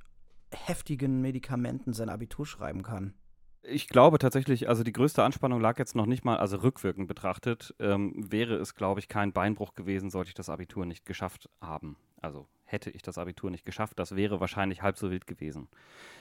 heftigen 0.52 1.21
Medikamenten 1.21 1.93
sein 1.93 2.09
Abitur 2.09 2.47
schreiben 2.47 2.83
kann. 2.83 3.14
Ich 3.62 3.88
glaube 3.88 4.19
tatsächlich, 4.19 4.69
also 4.69 4.83
die 4.83 4.93
größte 4.93 5.23
Anspannung 5.23 5.61
lag 5.61 5.79
jetzt 5.79 5.95
noch 5.95 6.07
nicht 6.07 6.25
mal, 6.25 6.38
also 6.38 6.57
rückwirkend 6.59 7.09
betrachtet, 7.09 7.75
ähm, 7.79 8.14
wäre 8.17 8.55
es, 8.57 8.75
glaube 8.75 9.00
ich, 9.00 9.09
kein 9.09 9.33
Beinbruch 9.33 9.75
gewesen, 9.75 10.11
sollte 10.11 10.29
ich 10.29 10.35
das 10.35 10.49
Abitur 10.49 10.87
nicht 10.87 11.05
geschafft 11.05 11.50
haben. 11.61 11.97
Also 12.23 12.49
hätte 12.64 12.90
ich 12.90 13.02
das 13.02 13.19
Abitur 13.19 13.50
nicht 13.50 13.67
geschafft, 13.67 13.99
das 13.99 14.17
wäre 14.17 14.40
wahrscheinlich 14.40 14.83
halb 14.83 14.97
so 14.97 15.11
wild 15.11 15.26
gewesen. 15.26 15.69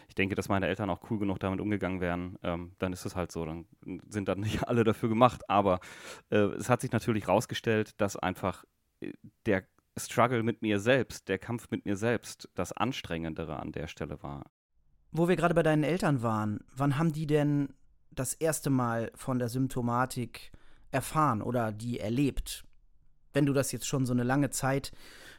Ich 0.09 0.15
denke, 0.15 0.35
dass 0.35 0.49
meine 0.49 0.67
Eltern 0.67 0.89
auch 0.89 1.01
cool 1.09 1.19
genug 1.19 1.39
damit 1.39 1.61
umgegangen 1.61 2.01
wären. 2.01 2.37
Ähm, 2.43 2.73
dann 2.79 2.93
ist 2.93 3.05
es 3.05 3.15
halt 3.15 3.31
so, 3.31 3.45
dann 3.45 3.67
sind 4.09 4.27
dann 4.27 4.41
nicht 4.41 4.63
alle 4.67 4.83
dafür 4.83 5.09
gemacht. 5.09 5.49
Aber 5.49 5.79
äh, 6.31 6.37
es 6.37 6.69
hat 6.69 6.81
sich 6.81 6.91
natürlich 6.91 7.27
rausgestellt, 7.27 7.99
dass 8.01 8.17
einfach 8.17 8.65
äh, 9.01 9.13
der 9.45 9.63
Struggle 9.97 10.43
mit 10.43 10.61
mir 10.61 10.79
selbst, 10.79 11.29
der 11.29 11.39
Kampf 11.39 11.69
mit 11.71 11.85
mir 11.85 11.95
selbst, 11.95 12.49
das 12.55 12.71
Anstrengendere 12.73 13.59
an 13.59 13.71
der 13.71 13.87
Stelle 13.87 14.21
war. 14.23 14.45
Wo 15.11 15.27
wir 15.27 15.35
gerade 15.35 15.55
bei 15.55 15.63
deinen 15.63 15.83
Eltern 15.83 16.21
waren, 16.21 16.59
wann 16.75 16.97
haben 16.97 17.11
die 17.11 17.25
denn 17.25 17.73
das 18.11 18.33
erste 18.33 18.69
Mal 18.69 19.11
von 19.15 19.39
der 19.39 19.49
Symptomatik 19.49 20.51
erfahren 20.91 21.41
oder 21.41 21.71
die 21.71 21.99
erlebt? 21.99 22.63
Wenn 23.33 23.45
du 23.45 23.53
das 23.53 23.71
jetzt 23.71 23.87
schon 23.87 24.05
so 24.05 24.13
eine 24.13 24.23
lange 24.23 24.49
Zeit 24.49 24.91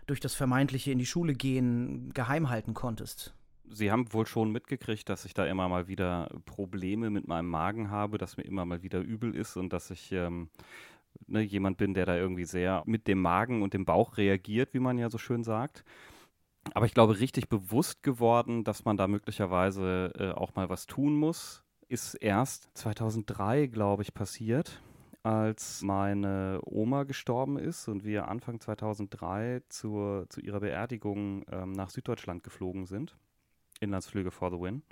durch 0.06 0.20
das 0.20 0.34
vermeintliche 0.34 0.90
in 0.90 0.98
die 0.98 1.06
Schule 1.06 1.34
gehen 1.34 2.10
geheim 2.12 2.50
halten 2.50 2.74
konntest. 2.74 3.32
Sie 3.68 3.92
haben 3.92 4.12
wohl 4.12 4.26
schon 4.26 4.50
mitgekriegt, 4.50 5.08
dass 5.08 5.24
ich 5.24 5.34
da 5.34 5.46
immer 5.46 5.68
mal 5.68 5.86
wieder 5.86 6.28
Probleme 6.46 7.10
mit 7.10 7.28
meinem 7.28 7.48
Magen 7.48 7.90
habe, 7.90 8.18
dass 8.18 8.36
mir 8.36 8.42
immer 8.42 8.64
mal 8.64 8.82
wieder 8.82 8.98
übel 8.98 9.36
ist 9.36 9.56
und 9.56 9.72
dass 9.72 9.90
ich 9.90 10.10
ähm, 10.10 10.48
ne, 11.28 11.42
jemand 11.42 11.76
bin, 11.76 11.94
der 11.94 12.06
da 12.06 12.16
irgendwie 12.16 12.44
sehr 12.44 12.82
mit 12.86 13.06
dem 13.06 13.20
Magen 13.20 13.62
und 13.62 13.72
dem 13.72 13.84
Bauch 13.84 14.16
reagiert, 14.16 14.74
wie 14.74 14.80
man 14.80 14.98
ja 14.98 15.08
so 15.08 15.18
schön 15.18 15.44
sagt. 15.44 15.84
Aber 16.75 16.87
ich 16.87 16.95
glaube, 16.95 17.19
richtig 17.19 17.49
bewusst 17.49 18.02
geworden, 18.02 18.64
dass 18.64 18.85
man 18.85 18.97
da 18.97 19.09
möglicherweise 19.09 20.12
äh, 20.19 20.31
auch 20.33 20.55
mal 20.55 20.69
was 20.69 20.87
tun 20.87 21.14
muss, 21.14 21.64
ist 21.88 22.14
erst 22.14 22.71
2003, 22.75 23.67
glaube 23.67 24.02
ich, 24.02 24.14
passiert, 24.14 24.81
als 25.23 25.83
meine 25.83 26.61
Oma 26.64 27.05
gestorben 27.05 27.59
ist 27.59 27.88
und 27.88 28.05
wir 28.05 28.29
Anfang 28.29 28.61
2003 28.61 29.62
zur, 29.69 30.26
zu 30.29 30.40
ihrer 30.40 30.61
Beerdigung 30.61 31.45
ähm, 31.50 31.73
nach 31.73 31.90
Süddeutschland 31.90 32.43
geflogen 32.43 32.87
sind. 32.87 33.17
Inlandsflüge 33.81 34.31
for 34.31 34.50
the 34.50 34.61
win. 34.61 34.83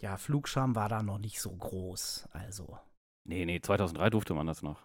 Ja, 0.00 0.16
Flugscham 0.16 0.74
war 0.74 0.88
da 0.88 1.02
noch 1.02 1.18
nicht 1.18 1.40
so 1.40 1.50
groß, 1.50 2.28
also. 2.32 2.78
Nee, 3.24 3.44
nee, 3.44 3.60
2003 3.60 4.10
durfte 4.10 4.34
man 4.34 4.46
das 4.46 4.62
noch. 4.62 4.80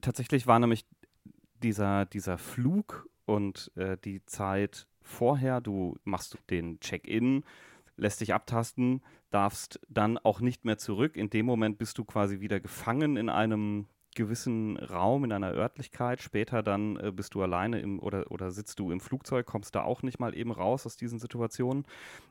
Tatsächlich 0.00 0.46
war 0.46 0.58
nämlich 0.60 0.86
dieser, 1.62 2.06
dieser 2.06 2.38
Flug 2.38 3.08
und 3.24 3.72
äh, 3.74 3.96
die 3.98 4.24
Zeit 4.24 4.86
vorher, 5.04 5.60
du 5.60 5.96
machst 6.04 6.38
den 6.50 6.80
Check-in, 6.80 7.44
lässt 7.96 8.20
dich 8.20 8.34
abtasten, 8.34 9.02
darfst 9.30 9.80
dann 9.88 10.18
auch 10.18 10.40
nicht 10.40 10.64
mehr 10.64 10.78
zurück. 10.78 11.16
In 11.16 11.30
dem 11.30 11.46
Moment 11.46 11.78
bist 11.78 11.98
du 11.98 12.04
quasi 12.04 12.40
wieder 12.40 12.58
gefangen 12.58 13.16
in 13.16 13.28
einem 13.28 13.86
gewissen 14.14 14.76
Raum, 14.76 15.24
in 15.24 15.32
einer 15.32 15.52
Örtlichkeit. 15.52 16.22
Später 16.22 16.62
dann 16.62 16.96
äh, 16.96 17.12
bist 17.12 17.34
du 17.34 17.42
alleine 17.42 17.80
im 17.80 17.98
oder, 17.98 18.30
oder 18.30 18.50
sitzt 18.50 18.78
du 18.78 18.90
im 18.90 19.00
Flugzeug, 19.00 19.46
kommst 19.46 19.74
da 19.74 19.82
auch 19.82 20.02
nicht 20.02 20.18
mal 20.18 20.36
eben 20.36 20.52
raus 20.52 20.86
aus 20.86 20.96
diesen 20.96 21.18
Situationen. 21.18 21.84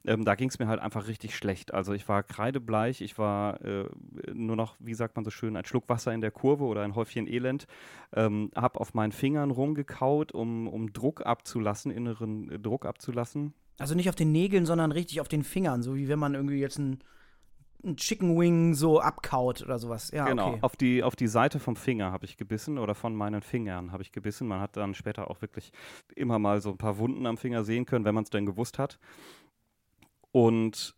Ähm, 0.05 0.25
da 0.25 0.35
ging 0.35 0.49
es 0.49 0.59
mir 0.59 0.67
halt 0.67 0.79
einfach 0.79 1.07
richtig 1.07 1.35
schlecht. 1.35 1.73
Also 1.73 1.93
ich 1.93 2.07
war 2.07 2.23
kreidebleich, 2.23 3.01
ich 3.01 3.17
war 3.17 3.61
äh, 3.61 3.85
nur 4.33 4.55
noch, 4.55 4.75
wie 4.79 4.93
sagt 4.93 5.15
man 5.15 5.25
so 5.25 5.31
schön, 5.31 5.55
ein 5.55 5.65
Schluck 5.65 5.89
Wasser 5.89 6.13
in 6.13 6.21
der 6.21 6.31
Kurve 6.31 6.63
oder 6.65 6.81
ein 6.81 6.95
Häufchen 6.95 7.27
Elend. 7.27 7.67
Ähm, 8.13 8.51
hab 8.55 8.77
auf 8.77 8.93
meinen 8.93 9.11
Fingern 9.11 9.51
rumgekaut, 9.51 10.31
um, 10.31 10.67
um 10.67 10.93
Druck 10.93 11.25
abzulassen, 11.25 11.91
inneren 11.91 12.51
äh, 12.51 12.59
Druck 12.59 12.85
abzulassen. 12.85 13.53
Also 13.79 13.95
nicht 13.95 14.09
auf 14.09 14.15
den 14.15 14.31
Nägeln, 14.31 14.65
sondern 14.65 14.91
richtig 14.91 15.19
auf 15.19 15.27
den 15.27 15.43
Fingern, 15.43 15.81
so 15.81 15.95
wie 15.95 16.07
wenn 16.07 16.19
man 16.19 16.35
irgendwie 16.35 16.59
jetzt 16.59 16.77
ein 16.77 16.99
ein 17.83 17.97
Chicken 17.97 18.37
Wing 18.39 18.73
so 18.73 18.99
abkaut 18.99 19.61
oder 19.61 19.79
sowas. 19.79 20.11
Ja, 20.11 20.25
genau, 20.25 20.49
okay. 20.49 20.59
auf, 20.61 20.75
die, 20.75 21.03
auf 21.03 21.15
die 21.15 21.27
Seite 21.27 21.59
vom 21.59 21.75
Finger 21.75 22.11
habe 22.11 22.25
ich 22.25 22.37
gebissen 22.37 22.77
oder 22.77 22.95
von 22.95 23.15
meinen 23.15 23.41
Fingern 23.41 23.91
habe 23.91 24.03
ich 24.03 24.11
gebissen. 24.11 24.47
Man 24.47 24.59
hat 24.59 24.77
dann 24.77 24.93
später 24.93 25.29
auch 25.29 25.41
wirklich 25.41 25.71
immer 26.15 26.39
mal 26.39 26.61
so 26.61 26.69
ein 26.71 26.77
paar 26.77 26.97
Wunden 26.97 27.25
am 27.25 27.37
Finger 27.37 27.63
sehen 27.63 27.85
können, 27.85 28.05
wenn 28.05 28.15
man 28.15 28.23
es 28.23 28.29
denn 28.29 28.45
gewusst 28.45 28.79
hat. 28.79 28.99
Und 30.31 30.95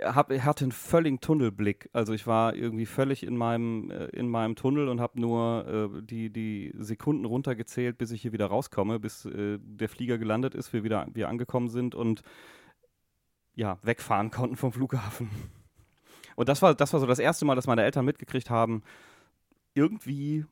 hab, 0.00 0.30
hatte 0.30 0.64
einen 0.64 0.72
völligen 0.72 1.20
Tunnelblick. 1.20 1.88
Also 1.92 2.12
ich 2.12 2.26
war 2.26 2.54
irgendwie 2.54 2.86
völlig 2.86 3.24
in 3.24 3.36
meinem, 3.36 3.90
äh, 3.90 4.06
in 4.06 4.28
meinem 4.28 4.54
Tunnel 4.54 4.88
und 4.88 5.00
habe 5.00 5.20
nur 5.20 5.66
äh, 5.96 6.02
die, 6.02 6.30
die 6.30 6.72
Sekunden 6.78 7.24
runtergezählt, 7.24 7.98
bis 7.98 8.10
ich 8.12 8.22
hier 8.22 8.32
wieder 8.32 8.46
rauskomme, 8.46 9.00
bis 9.00 9.24
äh, 9.24 9.58
der 9.60 9.88
Flieger 9.88 10.18
gelandet 10.18 10.54
ist, 10.54 10.72
wir 10.72 10.84
wieder 10.84 11.06
wir 11.12 11.28
angekommen 11.28 11.68
sind 11.68 11.94
und 11.94 12.22
ja, 13.54 13.78
wegfahren 13.82 14.30
konnten 14.30 14.56
vom 14.56 14.72
Flughafen. 14.72 15.30
Und 16.36 16.48
das 16.48 16.62
war, 16.62 16.74
das 16.74 16.92
war 16.92 17.00
so 17.00 17.06
das 17.06 17.18
erste 17.18 17.44
Mal, 17.44 17.54
dass 17.54 17.66
meine 17.66 17.82
Eltern 17.82 18.04
mitgekriegt 18.04 18.50
haben, 18.50 18.82
irgendwie 19.74 20.44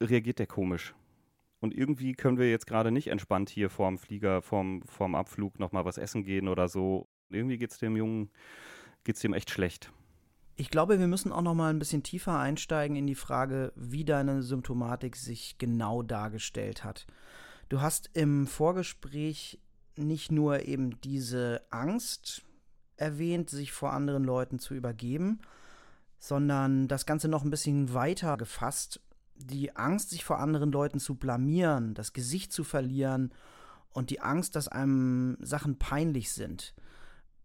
reagiert 0.00 0.38
der 0.38 0.46
komisch. 0.46 0.94
Und 1.60 1.74
irgendwie 1.74 2.14
können 2.14 2.38
wir 2.38 2.50
jetzt 2.50 2.66
gerade 2.66 2.90
nicht 2.90 3.08
entspannt 3.08 3.48
hier 3.48 3.70
vorm 3.70 3.98
Flieger, 3.98 4.42
vorm, 4.42 4.82
vorm 4.82 5.14
Abflug 5.14 5.58
nochmal 5.58 5.84
was 5.84 5.98
essen 5.98 6.22
gehen 6.22 6.48
oder 6.48 6.68
so. 6.68 7.08
Irgendwie 7.30 7.58
geht 7.58 7.72
es 7.72 7.78
dem 7.78 7.96
Jungen, 7.96 8.30
geht 9.04 9.16
es 9.16 9.22
dem 9.22 9.32
echt 9.32 9.50
schlecht. 9.50 9.90
Ich 10.54 10.70
glaube, 10.70 10.98
wir 10.98 11.06
müssen 11.06 11.32
auch 11.32 11.42
noch 11.42 11.54
mal 11.54 11.70
ein 11.70 11.78
bisschen 11.78 12.02
tiefer 12.02 12.38
einsteigen 12.38 12.96
in 12.96 13.06
die 13.06 13.14
Frage, 13.14 13.72
wie 13.74 14.04
deine 14.04 14.42
Symptomatik 14.42 15.16
sich 15.16 15.58
genau 15.58 16.02
dargestellt 16.02 16.84
hat. 16.84 17.06
Du 17.68 17.80
hast 17.80 18.10
im 18.14 18.46
Vorgespräch 18.46 19.58
nicht 19.96 20.32
nur 20.32 20.66
eben 20.66 21.00
diese 21.00 21.62
Angst 21.70 22.42
erwähnt, 22.96 23.50
sich 23.50 23.72
vor 23.72 23.92
anderen 23.92 24.24
Leuten 24.24 24.58
zu 24.58 24.74
übergeben, 24.74 25.40
sondern 26.18 26.88
das 26.88 27.06
Ganze 27.06 27.28
noch 27.28 27.44
ein 27.44 27.50
bisschen 27.50 27.92
weiter 27.92 28.36
gefasst. 28.36 29.00
Die 29.36 29.76
Angst, 29.76 30.10
sich 30.10 30.24
vor 30.24 30.38
anderen 30.38 30.72
Leuten 30.72 30.98
zu 30.98 31.14
blamieren, 31.14 31.94
das 31.94 32.12
Gesicht 32.12 32.52
zu 32.52 32.64
verlieren 32.64 33.32
und 33.92 34.10
die 34.10 34.20
Angst, 34.20 34.56
dass 34.56 34.68
einem 34.68 35.36
Sachen 35.40 35.78
peinlich 35.78 36.32
sind. 36.32 36.74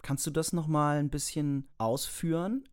Kannst 0.01 0.25
du 0.25 0.31
das 0.31 0.53
noch 0.53 0.67
mal 0.67 0.97
ein 0.97 1.09
bisschen 1.09 1.67
ausführen? 1.77 2.63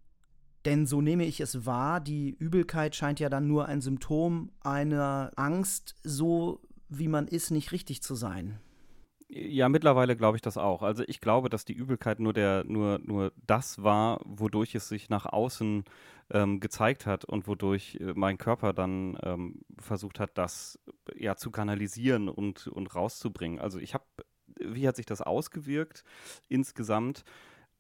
Denn 0.64 0.87
so 0.87 1.00
nehme 1.00 1.25
ich 1.25 1.40
es 1.40 1.66
wahr, 1.66 2.00
die 2.00 2.30
Übelkeit 2.30 2.94
scheint 2.94 3.20
ja 3.20 3.28
dann 3.28 3.47
nur 3.47 3.66
ein 3.66 3.80
Symptom 3.80 4.50
einer 4.61 5.32
Angst, 5.37 5.94
so 6.02 6.61
wie 6.88 7.08
man 7.08 7.28
ist, 7.28 7.50
nicht 7.50 7.73
richtig 7.73 8.02
zu 8.02 8.14
sein. 8.14 8.61
Ja, 9.30 9.68
mittlerweile 9.68 10.16
glaube 10.16 10.37
ich 10.38 10.42
das 10.42 10.56
auch. 10.56 10.82
Also 10.82 11.04
ich 11.06 11.20
glaube, 11.20 11.50
dass 11.50 11.66
die 11.66 11.75
Übelkeit 11.75 12.18
nur 12.18 12.32
der, 12.32 12.64
nur, 12.64 12.99
nur 13.00 13.32
das 13.47 13.82
war, 13.82 14.20
wodurch 14.25 14.75
es 14.75 14.88
sich 14.88 15.11
nach 15.11 15.26
außen 15.26 15.85
ähm, 16.30 16.61
gezeigt 16.61 17.04
hat 17.04 17.26
und 17.26 17.47
wodurch 17.47 17.99
äh, 18.00 18.14
mein 18.14 18.38
Körper 18.38 18.73
dann 18.73 19.18
ähm, 19.23 19.61
versucht 19.78 20.18
hat, 20.18 20.38
das 20.38 20.78
ja 21.14 21.37
zu 21.37 21.50
kanalisieren 21.50 22.30
und, 22.30 22.68
und 22.68 22.94
rauszubringen. 22.94 23.58
Also 23.58 23.78
ich 23.78 23.92
habe, 23.92 24.04
wie 24.61 24.88
hat 24.88 24.97
sich 24.97 25.06
das 25.06 25.20
ausgewirkt 25.20 26.04
insgesamt? 26.49 27.23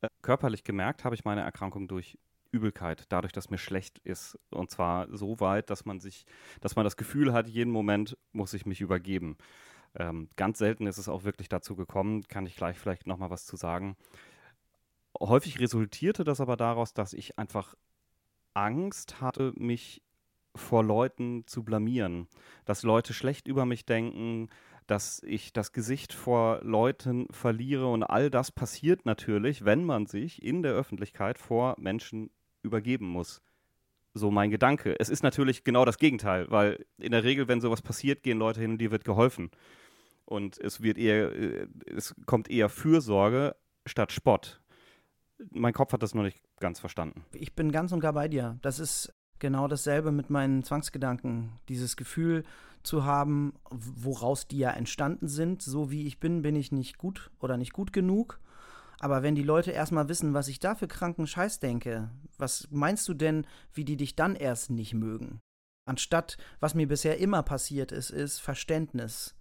Äh, 0.02 0.08
körperlich 0.22 0.64
gemerkt 0.64 1.04
habe 1.04 1.14
ich 1.14 1.24
meine 1.24 1.42
Erkrankung 1.42 1.88
durch 1.88 2.18
Übelkeit, 2.52 3.06
dadurch, 3.10 3.32
dass 3.32 3.50
mir 3.50 3.58
schlecht 3.58 3.98
ist. 4.00 4.38
Und 4.50 4.70
zwar 4.70 5.08
so 5.16 5.40
weit, 5.40 5.70
dass 5.70 5.84
man 5.86 6.00
sich, 6.00 6.26
dass 6.60 6.76
man 6.76 6.84
das 6.84 6.96
Gefühl 6.96 7.32
hat, 7.32 7.48
jeden 7.48 7.72
Moment 7.72 8.16
muss 8.32 8.54
ich 8.54 8.66
mich 8.66 8.80
übergeben. 8.80 9.38
Ähm, 9.94 10.28
ganz 10.36 10.58
selten 10.58 10.86
ist 10.86 10.98
es 10.98 11.08
auch 11.08 11.24
wirklich 11.24 11.48
dazu 11.48 11.76
gekommen, 11.76 12.22
kann 12.28 12.46
ich 12.46 12.56
gleich 12.56 12.78
vielleicht 12.78 13.06
nochmal 13.06 13.30
was 13.30 13.46
zu 13.46 13.56
sagen. 13.56 13.96
Häufig 15.18 15.58
resultierte 15.58 16.24
das 16.24 16.40
aber 16.40 16.56
daraus, 16.56 16.94
dass 16.94 17.12
ich 17.12 17.38
einfach 17.38 17.74
Angst 18.54 19.20
hatte, 19.20 19.52
mich 19.56 20.02
vor 20.54 20.82
Leuten 20.84 21.46
zu 21.46 21.62
blamieren, 21.62 22.28
dass 22.64 22.82
Leute 22.82 23.14
schlecht 23.14 23.46
über 23.46 23.64
mich 23.64 23.86
denken, 23.86 24.48
dass 24.86 25.22
ich 25.22 25.52
das 25.52 25.72
Gesicht 25.72 26.12
vor 26.12 26.60
Leuten 26.62 27.26
verliere 27.30 27.86
und 27.86 28.02
all 28.02 28.30
das 28.30 28.50
passiert 28.50 29.06
natürlich, 29.06 29.64
wenn 29.64 29.84
man 29.84 30.06
sich 30.06 30.42
in 30.42 30.62
der 30.62 30.72
Öffentlichkeit 30.72 31.38
vor 31.38 31.76
Menschen 31.78 32.30
übergeben 32.62 33.06
muss. 33.06 33.42
So 34.18 34.30
mein 34.30 34.50
Gedanke. 34.50 34.98
Es 34.98 35.08
ist 35.08 35.22
natürlich 35.22 35.64
genau 35.64 35.84
das 35.84 35.98
Gegenteil, 35.98 36.50
weil 36.50 36.84
in 36.98 37.12
der 37.12 37.24
Regel, 37.24 37.48
wenn 37.48 37.60
sowas 37.60 37.82
passiert, 37.82 38.22
gehen 38.22 38.38
Leute 38.38 38.60
hin 38.60 38.72
und 38.72 38.78
dir 38.78 38.90
wird 38.90 39.04
geholfen. 39.04 39.50
Und 40.24 40.58
es 40.58 40.82
wird 40.82 40.98
eher, 40.98 41.32
äh, 41.32 41.66
es 41.86 42.14
kommt 42.26 42.50
eher 42.50 42.68
Fürsorge 42.68 43.56
statt 43.86 44.12
Spott. 44.12 44.60
Mein 45.50 45.72
Kopf 45.72 45.92
hat 45.92 46.02
das 46.02 46.14
noch 46.14 46.22
nicht 46.22 46.42
ganz 46.60 46.80
verstanden. 46.80 47.24
Ich 47.32 47.54
bin 47.54 47.72
ganz 47.72 47.92
und 47.92 48.00
gar 48.00 48.12
bei 48.12 48.28
dir. 48.28 48.58
Das 48.60 48.78
ist 48.78 49.14
genau 49.38 49.68
dasselbe 49.68 50.12
mit 50.12 50.30
meinen 50.30 50.64
Zwangsgedanken. 50.64 51.52
Dieses 51.68 51.96
Gefühl 51.96 52.44
zu 52.82 53.04
haben, 53.04 53.54
woraus 53.70 54.48
die 54.48 54.58
ja 54.58 54.70
entstanden 54.70 55.28
sind. 55.28 55.62
So 55.62 55.90
wie 55.90 56.06
ich 56.06 56.20
bin, 56.20 56.42
bin 56.42 56.56
ich 56.56 56.72
nicht 56.72 56.98
gut 56.98 57.30
oder 57.40 57.56
nicht 57.56 57.72
gut 57.72 57.92
genug. 57.92 58.40
Aber 59.00 59.22
wenn 59.22 59.34
die 59.34 59.42
Leute 59.42 59.70
erstmal 59.70 60.08
wissen, 60.08 60.34
was 60.34 60.48
ich 60.48 60.58
da 60.58 60.74
für 60.74 60.88
kranken 60.88 61.26
Scheiß 61.26 61.60
denke, 61.60 62.10
was 62.36 62.68
meinst 62.70 63.06
du 63.08 63.14
denn, 63.14 63.46
wie 63.72 63.84
die 63.84 63.96
dich 63.96 64.16
dann 64.16 64.34
erst 64.34 64.70
nicht 64.70 64.94
mögen? 64.94 65.40
Anstatt, 65.86 66.36
was 66.60 66.74
mir 66.74 66.88
bisher 66.88 67.18
immer 67.18 67.42
passiert 67.42 67.92
ist, 67.92 68.10
ist 68.10 68.40
Verständnis 68.40 69.34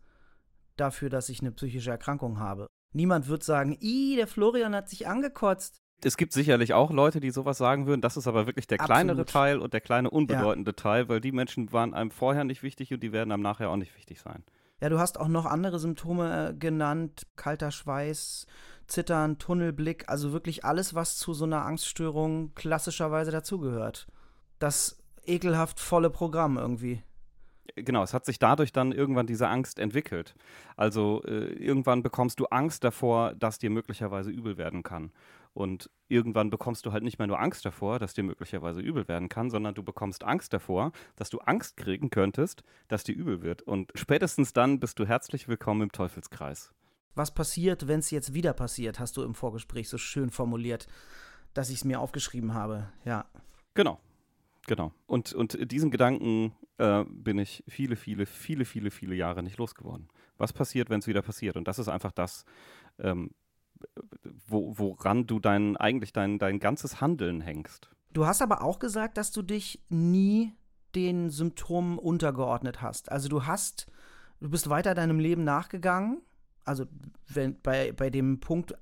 dafür, 0.78 1.10
dass 1.10 1.30
ich 1.30 1.42
eine 1.42 1.52
psychische 1.52 1.90
Erkrankung 1.90 2.40
habe. 2.40 2.68
Niemand 2.94 3.28
wird 3.28 3.44
sagen, 3.44 3.78
i, 3.82 4.16
der 4.16 4.28
Florian 4.28 4.76
hat 4.76 4.90
sich 4.90 5.08
angekotzt. 5.08 5.78
Es 6.04 6.16
gibt 6.16 6.32
sicherlich 6.32 6.74
auch 6.74 6.92
Leute, 6.92 7.20
die 7.20 7.32
sowas 7.32 7.58
sagen 7.58 7.88
würden. 7.88 8.02
Das 8.02 8.18
ist 8.18 8.28
aber 8.28 8.46
wirklich 8.46 8.68
der 8.68 8.78
kleinere 8.78 9.22
Absolut. 9.22 9.30
Teil 9.30 9.60
und 9.60 9.74
der 9.74 9.82
kleine 9.82 10.12
unbedeutende 10.12 10.72
ja. 10.72 10.76
Teil, 10.76 11.10
weil 11.10 11.20
die 11.20 11.32
Menschen 11.32 11.74
waren 11.74 11.96
einem 11.96 12.12
vorher 12.12 12.44
nicht 12.44 12.62
wichtig 12.62 12.94
und 12.94 13.02
die 13.02 13.12
werden 13.12 13.32
einem 13.32 13.42
nachher 13.42 13.72
auch 13.72 13.76
nicht 13.76 13.96
wichtig 13.98 14.22
sein. 14.22 14.44
Ja, 14.80 14.90
du 14.90 15.00
hast 15.00 15.20
auch 15.20 15.28
noch 15.28 15.46
andere 15.46 15.80
Symptome 15.80 16.50
äh, 16.50 16.54
genannt. 16.54 17.26
Kalter 17.36 17.72
Schweiß, 17.72 18.46
Zittern, 18.88 19.38
Tunnelblick, 19.38 20.08
also 20.08 20.32
wirklich 20.32 20.66
alles, 20.66 20.96
was 20.96 21.18
zu 21.18 21.34
so 21.34 21.46
einer 21.46 21.66
Angststörung 21.66 22.54
klassischerweise 22.56 23.32
dazugehört. 23.32 24.08
Das 24.60 25.04
ekelhaft 25.26 25.80
volle 25.80 26.10
Programm 26.10 26.58
irgendwie. 26.58 27.04
Genau, 27.76 28.02
es 28.02 28.14
hat 28.14 28.26
sich 28.26 28.40
dadurch 28.40 28.72
dann 28.72 28.92
irgendwann 28.92 29.28
diese 29.28 29.50
Angst 29.50 29.78
entwickelt. 29.78 30.36
Also 30.76 31.22
äh, 31.26 31.54
irgendwann 31.54 32.02
bekommst 32.02 32.40
du 32.40 32.46
Angst 32.46 32.84
davor, 32.84 33.36
dass 33.36 33.60
dir 33.60 33.70
möglicherweise 33.70 34.32
übel 34.32 34.58
werden 34.58 34.84
kann. 34.84 35.12
Und 35.54 35.90
irgendwann 36.08 36.50
bekommst 36.50 36.86
du 36.86 36.92
halt 36.92 37.04
nicht 37.04 37.20
mehr 37.20 37.28
nur 37.28 37.40
Angst 37.40 37.66
davor, 37.66 38.00
dass 38.00 38.14
dir 38.14 38.24
möglicherweise 38.24 38.80
übel 38.80 39.08
werden 39.08 39.28
kann, 39.28 39.50
sondern 39.50 39.76
du 39.76 39.84
bekommst 39.84 40.24
Angst 40.24 40.54
davor, 40.54 40.92
dass 41.16 41.30
du 41.30 41.40
Angst 41.40 41.78
kriegen 41.78 42.10
könntest, 42.10 42.64
dass 42.88 43.04
dir 43.04 43.16
übel 43.16 43.42
wird. 43.42 43.64
Und 43.64 43.92
spätestens 43.96 44.54
dann 44.54 44.80
bist 44.80 45.00
du 45.00 45.06
herzlich 45.06 45.48
willkommen 45.48 45.82
im 45.82 45.92
Teufelskreis. 45.92 46.72
Was 47.18 47.34
passiert, 47.34 47.88
wenn 47.88 48.00
es 48.00 48.12
jetzt 48.12 48.34
wieder 48.34 48.54
passiert, 48.54 49.00
hast 49.00 49.18
du 49.18 49.24
im 49.24 49.34
Vorgespräch 49.34 49.90
so 49.90 49.98
schön 49.98 50.30
formuliert, 50.30 50.88
dass 51.54 51.70
ich 51.70 51.78
es 51.78 51.84
mir 51.84 52.00
aufgeschrieben 52.00 52.54
habe. 52.54 52.90
Ja. 53.06 53.26
Genau. 53.74 54.00
Genau. 54.68 54.92
Und, 55.08 55.34
und 55.34 55.72
diesen 55.72 55.90
Gedanken 55.92 56.54
äh, 56.78 57.04
bin 57.10 57.40
ich 57.40 57.64
viele, 57.68 57.96
viele, 57.96 58.26
viele, 58.26 58.66
viele, 58.66 58.92
viele 58.92 59.16
Jahre 59.16 59.42
nicht 59.42 59.58
losgeworden. 59.58 60.10
Was 60.38 60.54
passiert, 60.54 60.90
wenn 60.90 61.00
es 61.00 61.08
wieder 61.08 61.22
passiert? 61.22 61.56
Und 61.56 61.68
das 61.68 61.80
ist 61.80 61.88
einfach 61.88 62.12
das, 62.12 62.46
ähm, 63.00 63.32
wo, 64.46 64.78
woran 64.78 65.26
du 65.26 65.40
dein, 65.40 65.78
eigentlich 65.78 66.14
dein, 66.14 66.38
dein 66.38 66.60
ganzes 66.60 67.02
Handeln 67.02 67.42
hängst. 67.42 67.90
Du 68.14 68.26
hast 68.26 68.42
aber 68.42 68.62
auch 68.62 68.78
gesagt, 68.78 69.18
dass 69.18 69.32
du 69.32 69.42
dich 69.42 69.82
nie 69.90 70.54
den 70.96 71.30
Symptomen 71.30 71.98
untergeordnet 71.98 72.82
hast. 72.82 73.12
Also 73.12 73.30
du 73.30 73.46
hast, 73.46 73.88
du 74.40 74.50
bist 74.50 74.70
weiter 74.70 74.96
deinem 74.96 75.20
Leben 75.20 75.44
nachgegangen. 75.44 76.22
Also 76.68 76.86
wenn, 77.28 77.60
bei, 77.62 77.92
bei 77.92 78.10
dem 78.10 78.40
Punkt, 78.40 78.76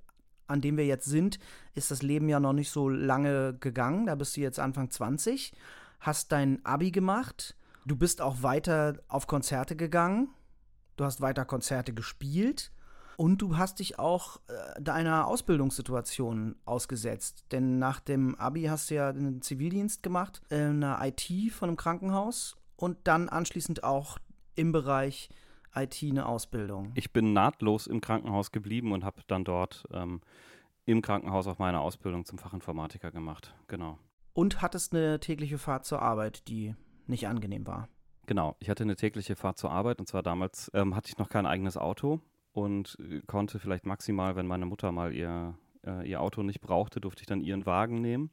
an 0.47 0.61
dem 0.61 0.77
wir 0.77 0.85
jetzt 0.85 1.05
sind, 1.05 1.39
ist 1.73 1.91
das 1.91 2.01
Leben 2.01 2.29
ja 2.29 2.39
noch 2.39 2.53
nicht 2.53 2.69
so 2.69 2.89
lange 2.89 3.55
gegangen. 3.59 4.05
Da 4.05 4.15
bist 4.15 4.37
du 4.37 4.41
jetzt 4.41 4.59
Anfang 4.59 4.89
20, 4.89 5.53
hast 5.99 6.31
dein 6.31 6.63
Abi 6.65 6.91
gemacht, 6.91 7.55
du 7.85 7.95
bist 7.95 8.21
auch 8.21 8.43
weiter 8.43 8.99
auf 9.07 9.27
Konzerte 9.27 9.75
gegangen, 9.75 10.29
du 10.97 11.05
hast 11.05 11.21
weiter 11.21 11.45
Konzerte 11.45 11.93
gespielt 11.93 12.71
und 13.17 13.41
du 13.41 13.57
hast 13.57 13.79
dich 13.79 13.97
auch 13.97 14.41
äh, 14.47 14.81
deiner 14.81 15.27
Ausbildungssituation 15.27 16.55
ausgesetzt. 16.65 17.45
Denn 17.51 17.79
nach 17.79 17.99
dem 17.99 18.35
Abi 18.35 18.63
hast 18.63 18.89
du 18.89 18.95
ja 18.95 19.09
einen 19.09 19.41
Zivildienst 19.41 20.03
gemacht, 20.03 20.41
in 20.49 20.83
einer 20.83 20.99
IT 21.03 21.51
von 21.51 21.69
einem 21.69 21.77
Krankenhaus 21.77 22.57
und 22.75 22.97
dann 23.05 23.29
anschließend 23.29 23.83
auch 23.83 24.17
im 24.55 24.71
Bereich 24.71 25.29
IT 25.75 26.01
eine 26.03 26.25
Ausbildung. 26.25 26.91
Ich 26.95 27.11
bin 27.11 27.33
nahtlos 27.33 27.87
im 27.87 28.01
Krankenhaus 28.01 28.51
geblieben 28.51 28.91
und 28.91 29.03
habe 29.03 29.21
dann 29.27 29.43
dort 29.43 29.85
ähm, 29.91 30.21
im 30.85 31.01
Krankenhaus 31.01 31.47
auch 31.47 31.59
meine 31.59 31.79
Ausbildung 31.79 32.25
zum 32.25 32.37
Fachinformatiker 32.37 33.11
gemacht. 33.11 33.55
Genau. 33.67 33.97
Und 34.33 34.61
hattest 34.61 34.93
eine 34.93 35.19
tägliche 35.19 35.57
Fahrt 35.57 35.85
zur 35.85 36.01
Arbeit, 36.01 36.47
die 36.47 36.75
nicht 37.07 37.27
angenehm 37.27 37.67
war. 37.67 37.87
Genau, 38.27 38.55
ich 38.59 38.69
hatte 38.69 38.83
eine 38.83 38.95
tägliche 38.95 39.35
Fahrt 39.35 39.57
zur 39.57 39.71
Arbeit 39.71 39.99
und 39.99 40.07
zwar 40.07 40.23
damals 40.23 40.71
ähm, 40.73 40.95
hatte 40.95 41.09
ich 41.09 41.17
noch 41.17 41.29
kein 41.29 41.45
eigenes 41.45 41.77
Auto 41.77 42.21
und 42.53 42.97
äh, 42.99 43.21
konnte 43.27 43.59
vielleicht 43.59 43.85
maximal, 43.85 44.35
wenn 44.35 44.47
meine 44.47 44.65
Mutter 44.65 44.91
mal 44.91 45.13
ihr, 45.13 45.57
äh, 45.85 46.09
ihr 46.09 46.21
Auto 46.21 46.41
nicht 46.41 46.61
brauchte, 46.61 46.99
durfte 46.99 47.21
ich 47.21 47.27
dann 47.27 47.41
ihren 47.41 47.65
Wagen 47.65 48.01
nehmen. 48.01 48.31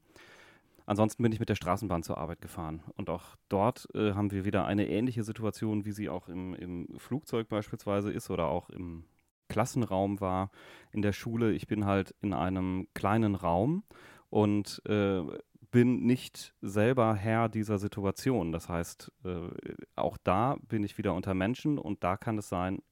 Ansonsten 0.87 1.23
bin 1.23 1.33
ich 1.33 1.41
mit 1.41 1.49
der 1.49 1.55
Straßenbahn 1.55 2.03
zur 2.03 2.19
Arbeit 2.19 2.41
gefahren. 2.41 2.83
Und 2.97 3.11
auch 3.11 3.37
dort 3.49 3.89
äh, 3.95 4.13
haben 4.13 4.31
wir 4.31 4.45
wieder 4.45 4.65
eine 4.65 4.89
ähnliche 4.89 5.23
Situation, 5.23 5.85
wie 5.85 5.93
sie 5.93 6.09
auch 6.09 6.29
im, 6.29 6.55
im 6.55 6.89
Flugzeug 6.99 7.49
beispielsweise 7.49 8.11
ist 8.11 8.31
oder 8.31 8.49
auch 8.49 8.71
im 8.71 9.05
Klassenraum 9.49 10.21
war 10.21 10.51
in 10.93 11.03
der 11.03 11.13
Schule. 11.13 11.53
Ich 11.53 11.67
bin 11.67 11.85
halt 11.85 12.15
in 12.21 12.33
einem 12.33 12.89
kleinen 12.95 13.35
Raum 13.35 13.85
und 14.31 14.83
äh, 14.87 15.23
bin 15.71 16.05
nicht 16.05 16.55
selber 16.61 17.15
Herr 17.15 17.49
dieser 17.49 17.79
Situation. 17.79 18.53
Das 18.53 18.69
heißt, 18.69 19.13
äh, 19.25 19.49
auch 19.97 20.17
da 20.23 20.57
bin 20.69 20.85
ich 20.85 20.99
wieder 20.99 21.15
unter 21.15 21.35
Menschen 21.35 21.79
und 21.79 22.05
da 22.05 22.17
kann 22.17 22.39
es 22.39 22.49
sein, 22.49 22.83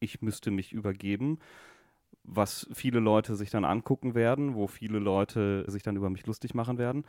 ich 0.00 0.22
müsste 0.22 0.50
mich 0.50 0.72
übergeben, 0.72 1.38
was 2.24 2.68
viele 2.72 3.00
Leute 3.00 3.36
sich 3.36 3.50
dann 3.50 3.64
angucken 3.64 4.14
werden, 4.14 4.54
wo 4.54 4.66
viele 4.66 4.98
Leute 4.98 5.64
sich 5.68 5.82
dann 5.82 5.96
über 5.96 6.10
mich 6.10 6.26
lustig 6.26 6.54
machen 6.54 6.78
werden. 6.78 7.04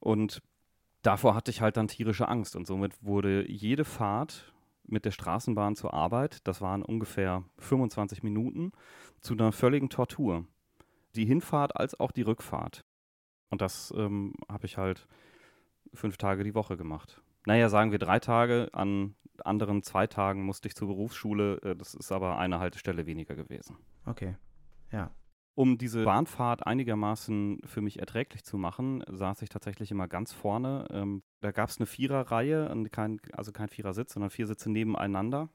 Und 0.00 0.42
davor 1.02 1.34
hatte 1.34 1.50
ich 1.50 1.60
halt 1.60 1.76
dann 1.76 1.88
tierische 1.88 2.28
Angst 2.28 2.56
und 2.56 2.66
somit 2.66 3.02
wurde 3.02 3.50
jede 3.50 3.84
Fahrt 3.84 4.52
mit 4.86 5.04
der 5.04 5.10
Straßenbahn 5.10 5.76
zur 5.76 5.94
Arbeit, 5.94 6.46
das 6.46 6.60
waren 6.60 6.82
ungefähr 6.82 7.42
25 7.58 8.22
Minuten, 8.22 8.72
zu 9.20 9.34
einer 9.34 9.52
völligen 9.52 9.88
Tortur. 9.88 10.44
Die 11.14 11.24
Hinfahrt 11.24 11.76
als 11.76 11.98
auch 11.98 12.12
die 12.12 12.22
Rückfahrt. 12.22 12.84
Und 13.50 13.60
das 13.60 13.94
ähm, 13.96 14.34
habe 14.50 14.66
ich 14.66 14.76
halt 14.76 15.06
fünf 15.94 16.16
Tage 16.16 16.44
die 16.44 16.54
Woche 16.54 16.76
gemacht. 16.76 17.22
Naja, 17.46 17.68
sagen 17.68 17.92
wir 17.92 17.98
drei 17.98 18.18
Tage 18.18 18.68
an 18.72 19.14
anderen 19.44 19.82
zwei 19.82 20.06
Tagen 20.06 20.44
musste 20.44 20.68
ich 20.68 20.74
zur 20.74 20.88
Berufsschule. 20.88 21.60
Äh, 21.62 21.76
das 21.76 21.94
ist 21.94 22.12
aber 22.12 22.38
eine 22.38 22.58
Haltestelle 22.58 23.06
weniger 23.06 23.34
gewesen. 23.34 23.76
Okay, 24.06 24.36
ja. 24.92 25.10
Um 25.56 25.78
diese 25.78 26.04
Bahnfahrt 26.04 26.66
einigermaßen 26.66 27.60
für 27.64 27.80
mich 27.80 28.00
erträglich 28.00 28.42
zu 28.42 28.58
machen, 28.58 29.04
saß 29.08 29.40
ich 29.42 29.48
tatsächlich 29.48 29.92
immer 29.92 30.08
ganz 30.08 30.32
vorne. 30.32 30.86
Ähm, 30.90 31.22
da 31.40 31.52
gab 31.52 31.68
es 31.68 31.78
eine 31.78 31.86
Viererreihe, 31.86 32.74
kein, 32.90 33.20
also 33.32 33.52
kein 33.52 33.68
Vierersitz, 33.68 34.14
sondern 34.14 34.30
vier 34.30 34.48
Sitze 34.48 34.70
nebeneinander. 34.70 35.48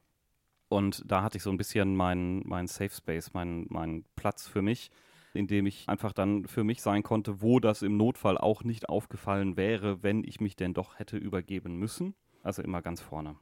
Und 0.69 1.03
da 1.05 1.21
hatte 1.21 1.37
ich 1.37 1.43
so 1.43 1.49
ein 1.49 1.57
bisschen 1.57 1.95
meinen 1.95 2.47
mein 2.47 2.67
Safe 2.67 2.91
Space, 2.91 3.33
meinen 3.33 3.65
mein 3.69 4.05
Platz 4.15 4.47
für 4.47 4.61
mich, 4.61 4.89
in 5.33 5.47
dem 5.47 5.65
ich 5.65 5.89
einfach 5.89 6.13
dann 6.13 6.45
für 6.45 6.63
mich 6.63 6.81
sein 6.81 7.03
konnte, 7.03 7.41
wo 7.41 7.59
das 7.59 7.81
im 7.81 7.97
Notfall 7.97 8.37
auch 8.37 8.63
nicht 8.63 8.87
aufgefallen 8.87 9.57
wäre, 9.57 10.01
wenn 10.01 10.23
ich 10.23 10.39
mich 10.39 10.55
denn 10.55 10.73
doch 10.73 10.97
hätte 10.97 11.17
übergeben 11.17 11.75
müssen. 11.75 12.15
Also 12.41 12.61
immer 12.61 12.81
ganz 12.81 13.01
vorne. 13.01 13.35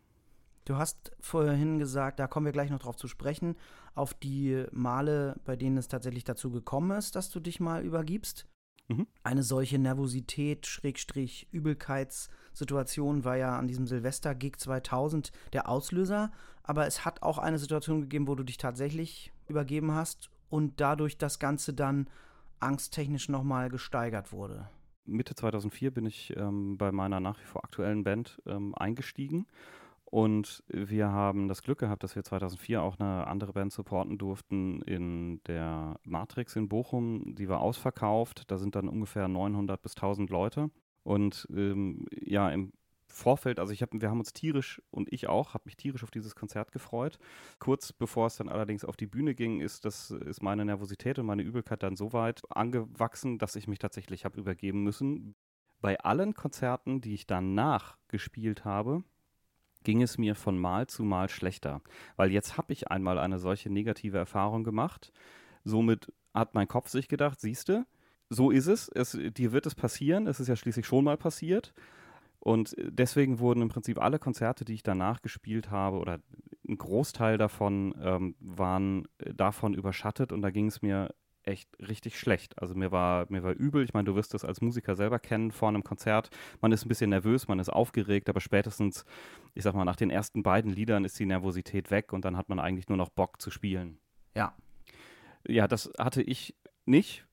Du 0.68 0.76
hast 0.76 1.14
vorhin 1.22 1.80
gesagt, 1.80 2.20
da 2.20 2.28
kommen 2.28 2.46
wir 2.46 2.52
gleich 2.52 2.70
noch 2.70 2.80
drauf 2.80 2.98
zu 2.98 3.08
sprechen, 3.08 3.56
auf 3.96 4.14
die 4.14 4.66
Male, 4.74 5.38
bei 5.46 5.56
denen 5.56 5.78
es 5.78 5.88
tatsächlich 5.88 6.26
dazu 6.26 6.52
gekommen 6.52 6.92
ist, 6.98 7.16
dass 7.16 7.30
du 7.30 7.40
dich 7.40 7.62
mal 7.62 7.86
übergibst. 7.86 8.46
Mhm. 8.90 9.08
Eine 9.24 9.44
solche 9.44 9.80
Nervosität, 9.80 10.68
Schrägstrich, 10.68 11.48
Übelkeitssituation 11.52 13.24
war 13.24 13.38
ja 13.38 13.58
an 13.58 13.70
diesem 13.70 13.88
Silvester-Gig 13.88 14.58
2000 14.58 15.32
der 15.54 15.70
Auslöser. 15.70 16.34
Aber 16.64 16.86
es 16.86 17.06
hat 17.06 17.24
auch 17.24 17.38
eine 17.38 17.60
Situation 17.60 18.02
gegeben, 18.02 18.28
wo 18.28 18.36
du 18.36 18.44
dich 18.44 18.58
tatsächlich 18.58 19.32
übergeben 19.48 19.94
hast 19.94 20.30
und 20.50 20.82
dadurch 20.82 21.18
das 21.18 21.40
Ganze 21.40 21.74
dann 21.74 22.10
angsttechnisch 22.60 23.30
nochmal 23.30 23.70
gesteigert 23.70 24.34
wurde. 24.34 24.68
Mitte 25.06 25.34
2004 25.34 25.92
bin 25.92 26.06
ich 26.06 26.36
ähm, 26.36 26.78
bei 26.78 26.92
meiner 26.92 27.22
nach 27.22 27.40
wie 27.40 27.46
vor 27.46 27.64
aktuellen 27.64 28.04
Band 28.04 28.42
ähm, 28.46 28.76
eingestiegen 28.76 29.48
und 30.10 30.64
wir 30.70 31.12
haben 31.12 31.50
das 31.50 31.62
Glück 31.62 31.80
gehabt, 31.80 32.02
dass 32.02 32.16
wir 32.16 32.24
2004 32.24 32.82
auch 32.82 32.98
eine 32.98 33.28
andere 33.28 33.52
Band 33.52 33.74
supporten 33.74 34.18
durften 34.18 34.82
in 34.84 35.44
der 35.48 36.00
Matrix 36.04 36.56
in 36.56 36.70
Bochum. 36.70 37.36
Die 37.36 37.50
war 37.50 37.60
ausverkauft. 37.60 38.50
Da 38.50 38.58
sind 38.58 38.76
dann 38.76 38.88
ungefähr 38.88 39.28
900 39.28 39.82
bis 39.82 39.96
1000 39.96 40.30
Leute. 40.30 40.72
Und 41.04 41.46
ähm, 41.52 42.06
ja, 42.12 42.50
im 42.50 42.72
Vorfeld, 43.08 43.60
also 43.60 43.74
ich 43.74 43.82
hab, 43.82 43.90
wir 43.92 44.10
haben 44.10 44.20
uns 44.20 44.32
tierisch 44.32 44.82
und 44.92 45.12
ich 45.12 45.28
auch, 45.28 45.54
habe 45.54 45.64
mich 45.66 45.76
tierisch 45.76 46.04
auf 46.04 46.12
dieses 46.12 46.36
Konzert 46.36 46.72
gefreut. 46.72 47.18
Kurz 47.60 47.92
bevor 47.92 48.28
es 48.28 48.38
dann 48.38 48.48
allerdings 48.48 48.86
auf 48.86 48.96
die 48.96 49.08
Bühne 49.08 49.36
ging, 49.36 49.60
ist, 49.60 49.84
das, 49.84 50.12
ist 50.12 50.42
meine 50.42 50.64
Nervosität 50.64 51.20
und 51.20 51.26
meine 51.26 51.44
Übelkeit 51.44 51.84
dann 51.84 51.98
so 51.98 52.14
weit 52.14 52.42
angewachsen, 52.50 53.40
dass 53.40 53.58
ich 53.58 53.68
mich 53.68 53.80
tatsächlich 53.80 54.24
habe 54.24 54.40
übergeben 54.40 54.84
müssen. 54.84 55.36
Bei 55.82 56.00
allen 56.00 56.34
Konzerten, 56.34 57.02
die 57.02 57.14
ich 57.14 57.28
danach 57.28 57.98
gespielt 58.08 58.64
habe, 58.64 59.04
ging 59.88 60.02
es 60.02 60.18
mir 60.18 60.36
von 60.36 60.60
Mal 60.60 60.88
zu 60.88 61.06
Mal 61.06 61.30
schlechter. 61.30 61.82
Weil 62.18 62.30
jetzt 62.30 62.58
habe 62.58 62.74
ich 62.74 62.92
einmal 62.92 63.18
eine 63.18 63.40
solche 63.40 63.70
negative 63.70 64.18
Erfahrung 64.18 64.66
gemacht. 64.66 65.14
Somit 65.64 66.12
hat 66.34 66.56
mein 66.56 66.68
Kopf 66.68 66.90
sich 66.90 67.08
gedacht, 67.08 67.40
siehste, 67.40 67.86
so 68.28 68.52
ist 68.52 68.68
es. 68.68 68.90
es, 68.90 69.18
dir 69.18 69.54
wird 69.54 69.66
es 69.66 69.76
passieren, 69.76 70.28
es 70.28 70.42
ist 70.42 70.50
ja 70.50 70.58
schließlich 70.58 70.86
schon 70.86 71.06
mal 71.06 71.16
passiert. 71.16 71.74
Und 72.42 72.76
deswegen 72.78 73.40
wurden 73.40 73.62
im 73.62 73.70
Prinzip 73.70 73.98
alle 74.02 74.20
Konzerte, 74.20 74.66
die 74.66 74.74
ich 74.74 74.84
danach 74.84 75.22
gespielt 75.22 75.72
habe, 75.72 76.00
oder 76.00 76.20
ein 76.68 76.78
Großteil 76.78 77.38
davon 77.38 77.96
ähm, 78.02 78.36
waren 78.42 79.08
davon 79.36 79.74
überschattet 79.74 80.34
und 80.34 80.42
da 80.42 80.50
ging 80.50 80.68
es 80.68 80.82
mir 80.82 81.16
echt 81.48 81.70
richtig 81.80 82.20
schlecht. 82.20 82.62
Also 82.62 82.76
mir 82.76 82.92
war, 82.92 83.26
mir 83.30 83.44
war 83.44 83.54
übel. 83.54 83.84
Ich 83.84 83.94
meine, 83.94 84.06
du 84.06 84.16
wirst 84.16 84.34
das 84.34 84.46
als 84.46 84.62
Musiker 84.62 84.96
selber 84.96 85.20
kennen 85.20 85.52
vor 85.52 85.70
einem 85.70 85.84
Konzert. 85.84 86.30
Man 86.62 86.72
ist 86.72 86.86
ein 86.86 86.90
bisschen 86.90 87.10
nervös, 87.10 87.48
man 87.48 87.60
ist 87.60 87.70
aufgeregt, 87.70 88.30
aber 88.30 88.42
spätestens, 88.42 89.06
ich 89.54 89.64
sag 89.64 89.74
mal, 89.74 89.86
nach 89.86 89.96
den 89.96 90.10
ersten 90.10 90.44
beiden 90.44 90.72
Liedern 90.72 91.06
ist 91.06 91.18
die 91.20 91.26
Nervosität 91.26 91.92
weg 91.92 92.14
und 92.14 92.26
dann 92.26 92.38
hat 92.38 92.50
man 92.50 92.60
eigentlich 92.60 92.90
nur 92.90 92.98
noch 92.98 93.10
Bock 93.10 93.42
zu 93.42 93.50
spielen. 93.50 94.00
Ja. 94.36 94.56
Ja, 95.48 95.68
das 95.68 95.92
hatte 95.98 96.22
ich 96.22 96.56
nicht. 96.86 97.27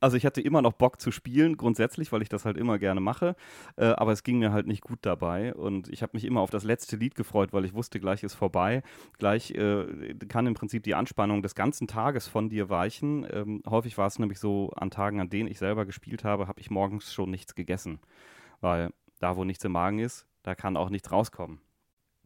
Also 0.00 0.16
ich 0.16 0.24
hatte 0.24 0.40
immer 0.40 0.62
noch 0.62 0.72
Bock 0.72 1.00
zu 1.00 1.10
spielen, 1.10 1.56
grundsätzlich, 1.56 2.12
weil 2.12 2.22
ich 2.22 2.28
das 2.28 2.44
halt 2.44 2.56
immer 2.56 2.78
gerne 2.78 3.00
mache, 3.00 3.34
äh, 3.76 3.86
aber 3.86 4.12
es 4.12 4.22
ging 4.22 4.38
mir 4.38 4.52
halt 4.52 4.66
nicht 4.66 4.82
gut 4.82 5.00
dabei 5.02 5.54
und 5.54 5.88
ich 5.88 6.02
habe 6.02 6.12
mich 6.14 6.24
immer 6.24 6.40
auf 6.40 6.50
das 6.50 6.64
letzte 6.64 6.96
Lied 6.96 7.14
gefreut, 7.14 7.52
weil 7.52 7.64
ich 7.64 7.74
wusste, 7.74 8.00
gleich 8.00 8.22
ist 8.22 8.34
vorbei, 8.34 8.82
gleich 9.18 9.50
äh, 9.52 10.14
kann 10.28 10.46
im 10.46 10.54
Prinzip 10.54 10.82
die 10.84 10.94
Anspannung 10.94 11.42
des 11.42 11.54
ganzen 11.54 11.88
Tages 11.88 12.28
von 12.28 12.48
dir 12.48 12.68
weichen. 12.68 13.26
Ähm, 13.30 13.62
häufig 13.68 13.98
war 13.98 14.06
es 14.06 14.18
nämlich 14.18 14.38
so, 14.38 14.70
an 14.76 14.90
Tagen, 14.90 15.20
an 15.20 15.30
denen 15.30 15.50
ich 15.50 15.58
selber 15.58 15.86
gespielt 15.86 16.24
habe, 16.24 16.46
habe 16.46 16.60
ich 16.60 16.70
morgens 16.70 17.12
schon 17.12 17.30
nichts 17.30 17.54
gegessen, 17.54 17.98
weil 18.60 18.90
da, 19.18 19.36
wo 19.36 19.44
nichts 19.44 19.64
im 19.64 19.72
Magen 19.72 19.98
ist, 19.98 20.26
da 20.42 20.54
kann 20.54 20.76
auch 20.76 20.90
nichts 20.90 21.10
rauskommen. 21.10 21.60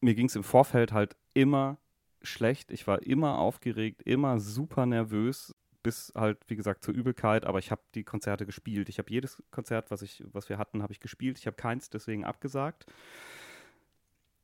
mir 0.00 0.14
ging 0.14 0.26
es 0.26 0.36
im 0.36 0.44
Vorfeld 0.44 0.92
halt 0.92 1.16
immer 1.34 1.78
schlecht. 2.22 2.70
Ich 2.70 2.86
war 2.86 3.02
immer 3.02 3.38
aufgeregt, 3.38 4.02
immer 4.02 4.38
super 4.40 4.86
nervös, 4.86 5.54
bis 5.86 6.12
halt, 6.16 6.38
wie 6.48 6.56
gesagt, 6.56 6.82
zur 6.82 6.94
Übelkeit. 6.94 7.44
Aber 7.44 7.60
ich 7.60 7.70
habe 7.70 7.80
die 7.94 8.02
Konzerte 8.02 8.44
gespielt. 8.44 8.88
Ich 8.88 8.98
habe 8.98 9.08
jedes 9.08 9.40
Konzert, 9.52 9.92
was, 9.92 10.02
ich, 10.02 10.24
was 10.32 10.48
wir 10.48 10.58
hatten, 10.58 10.82
habe 10.82 10.92
ich 10.92 10.98
gespielt. 10.98 11.38
Ich 11.38 11.46
habe 11.46 11.56
keins 11.56 11.90
deswegen 11.90 12.24
abgesagt. 12.24 12.86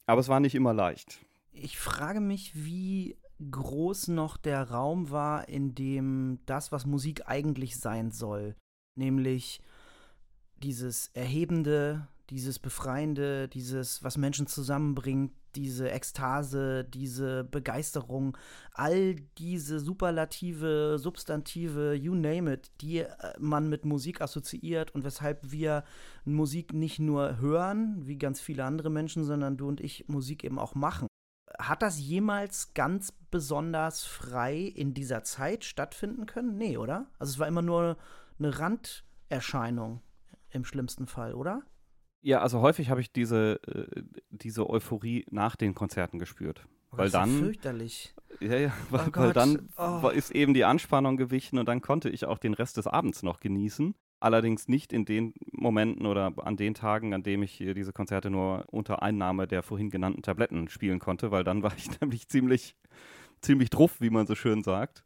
Aber 0.07 0.21
es 0.21 0.29
war 0.29 0.39
nicht 0.39 0.55
immer 0.55 0.73
leicht. 0.73 1.19
Ich 1.51 1.81
frage 1.81 2.21
mich, 2.21 2.53
wie 2.55 3.19
groß 3.51 4.07
noch 4.09 4.37
der 4.37 4.71
Raum 4.71 5.11
war, 5.11 5.49
in 5.49 5.75
dem 5.75 6.39
das, 6.47 6.71
was 6.71 6.87
Musik 6.87 7.27
eigentlich 7.27 7.77
sein 7.77 8.13
soll, 8.13 8.55
nämlich 8.95 9.61
dieses 10.63 11.09
Erhebende, 11.09 12.07
dieses 12.31 12.61
Befreiende, 12.61 13.49
dieses, 13.49 14.05
was 14.05 14.17
Menschen 14.17 14.47
zusammenbringt, 14.47 15.33
diese 15.57 15.91
Ekstase, 15.91 16.85
diese 16.85 17.45
Begeisterung, 17.45 18.37
all 18.73 19.17
diese 19.39 19.81
Superlative, 19.81 20.99
Substantive, 20.99 21.95
you 21.95 22.15
name 22.15 22.53
it, 22.53 22.71
die 22.81 22.99
äh, 22.99 23.09
man 23.39 23.69
mit 23.69 23.85
Musik 23.85 24.21
assoziiert 24.21 24.95
und 24.95 25.05
weshalb 25.05 25.51
wir 25.51 25.85
Musik 26.25 26.73
nicht 26.73 26.99
nur 26.99 27.39
hören, 27.39 28.07
wie 28.07 28.19
ganz 28.19 28.41
viele 28.41 28.65
andere 28.65 28.91
Menschen, 28.91 29.25
sondern 29.25 29.57
du 29.57 29.69
und 29.69 29.81
ich 29.81 30.09
Musik 30.09 30.45
eben 30.45 30.59
auch 30.59 30.75
machen. 30.75 31.07
Hat 31.59 31.83
das 31.83 31.99
jemals 32.01 32.75
ganz 32.75 33.13
besonders 33.31 34.05
frei 34.05 34.59
in 34.59 34.95
dieser 34.95 35.23
Zeit 35.23 35.65
stattfinden 35.65 36.27
können? 36.27 36.57
Nee, 36.57 36.77
oder? 36.77 37.07
Also 37.19 37.33
es 37.33 37.39
war 37.39 37.47
immer 37.47 37.63
nur 37.63 37.97
eine 38.39 38.59
Randerscheinung 38.59 40.01
im 40.51 40.65
schlimmsten 40.65 41.07
Fall, 41.07 41.35
oder? 41.35 41.63
Ja, 42.23 42.41
also 42.41 42.61
häufig 42.61 42.89
habe 42.89 43.01
ich 43.01 43.13
diese, 43.13 43.61
äh, 43.67 44.03
diese 44.31 44.71
Euphorie 44.71 45.27
nach 45.31 45.57
den 45.57 45.75
Konzerten 45.75 46.19
gespürt. 46.19 46.67
Oh, 46.93 46.99
weil 46.99 47.11
dann. 47.11 47.31
fürchterlich. 47.31 48.15
Ja, 48.41 48.57
ja, 48.57 48.73
weil, 48.91 49.09
oh 49.09 49.11
weil 49.15 49.33
dann 49.33 49.69
oh. 49.77 50.09
ist 50.09 50.31
eben 50.31 50.55
die 50.55 50.65
Anspannung 50.65 51.17
gewichen 51.17 51.59
und 51.59 51.67
dann 51.67 51.81
konnte 51.81 52.09
ich 52.09 52.25
auch 52.25 52.39
den 52.39 52.55
Rest 52.55 52.77
des 52.77 52.87
Abends 52.87 53.23
noch 53.23 53.41
genießen. 53.41 53.95
Allerdings 54.21 54.69
nicht 54.69 54.93
in 54.93 55.05
den 55.05 55.35
Momenten 55.51 56.07
oder 56.07 56.33
an 56.37 56.57
den 56.57 56.75
Tagen, 56.75 57.13
an 57.13 57.25
denen 57.25 57.43
ich 57.43 57.59
diese 57.59 57.93
Konzerte 57.93 58.31
nur 58.31 58.65
unter 58.69 59.03
Einnahme 59.03 59.49
der 59.49 59.65
vorhin 59.65 59.91
genannten 59.91 60.23
Tabletten 60.23 60.69
spielen 60.69 61.01
konnte, 61.01 61.33
weil 61.33 61.43
dann 61.43 61.65
war 61.65 61.73
ich 61.77 61.89
nämlich 62.01 62.29
ziemlich, 62.29 62.77
ziemlich 63.41 63.71
druff, 63.71 64.01
wie 64.01 64.11
man 64.11 64.29
so 64.29 64.37
schön 64.37 64.63
sagt. 64.63 65.03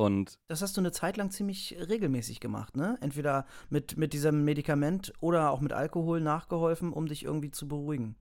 Und 0.00 0.38
das 0.48 0.62
hast 0.62 0.78
du 0.78 0.80
eine 0.80 0.92
Zeit 0.92 1.18
lang 1.18 1.30
ziemlich 1.30 1.76
regelmäßig 1.78 2.40
gemacht, 2.40 2.74
ne? 2.74 2.96
Entweder 3.02 3.44
mit, 3.68 3.98
mit 3.98 4.14
diesem 4.14 4.46
Medikament 4.46 5.12
oder 5.20 5.50
auch 5.50 5.60
mit 5.60 5.74
Alkohol 5.74 6.22
nachgeholfen, 6.22 6.94
um 6.94 7.06
dich 7.06 7.22
irgendwie 7.22 7.50
zu 7.50 7.68
beruhigen. 7.68 8.16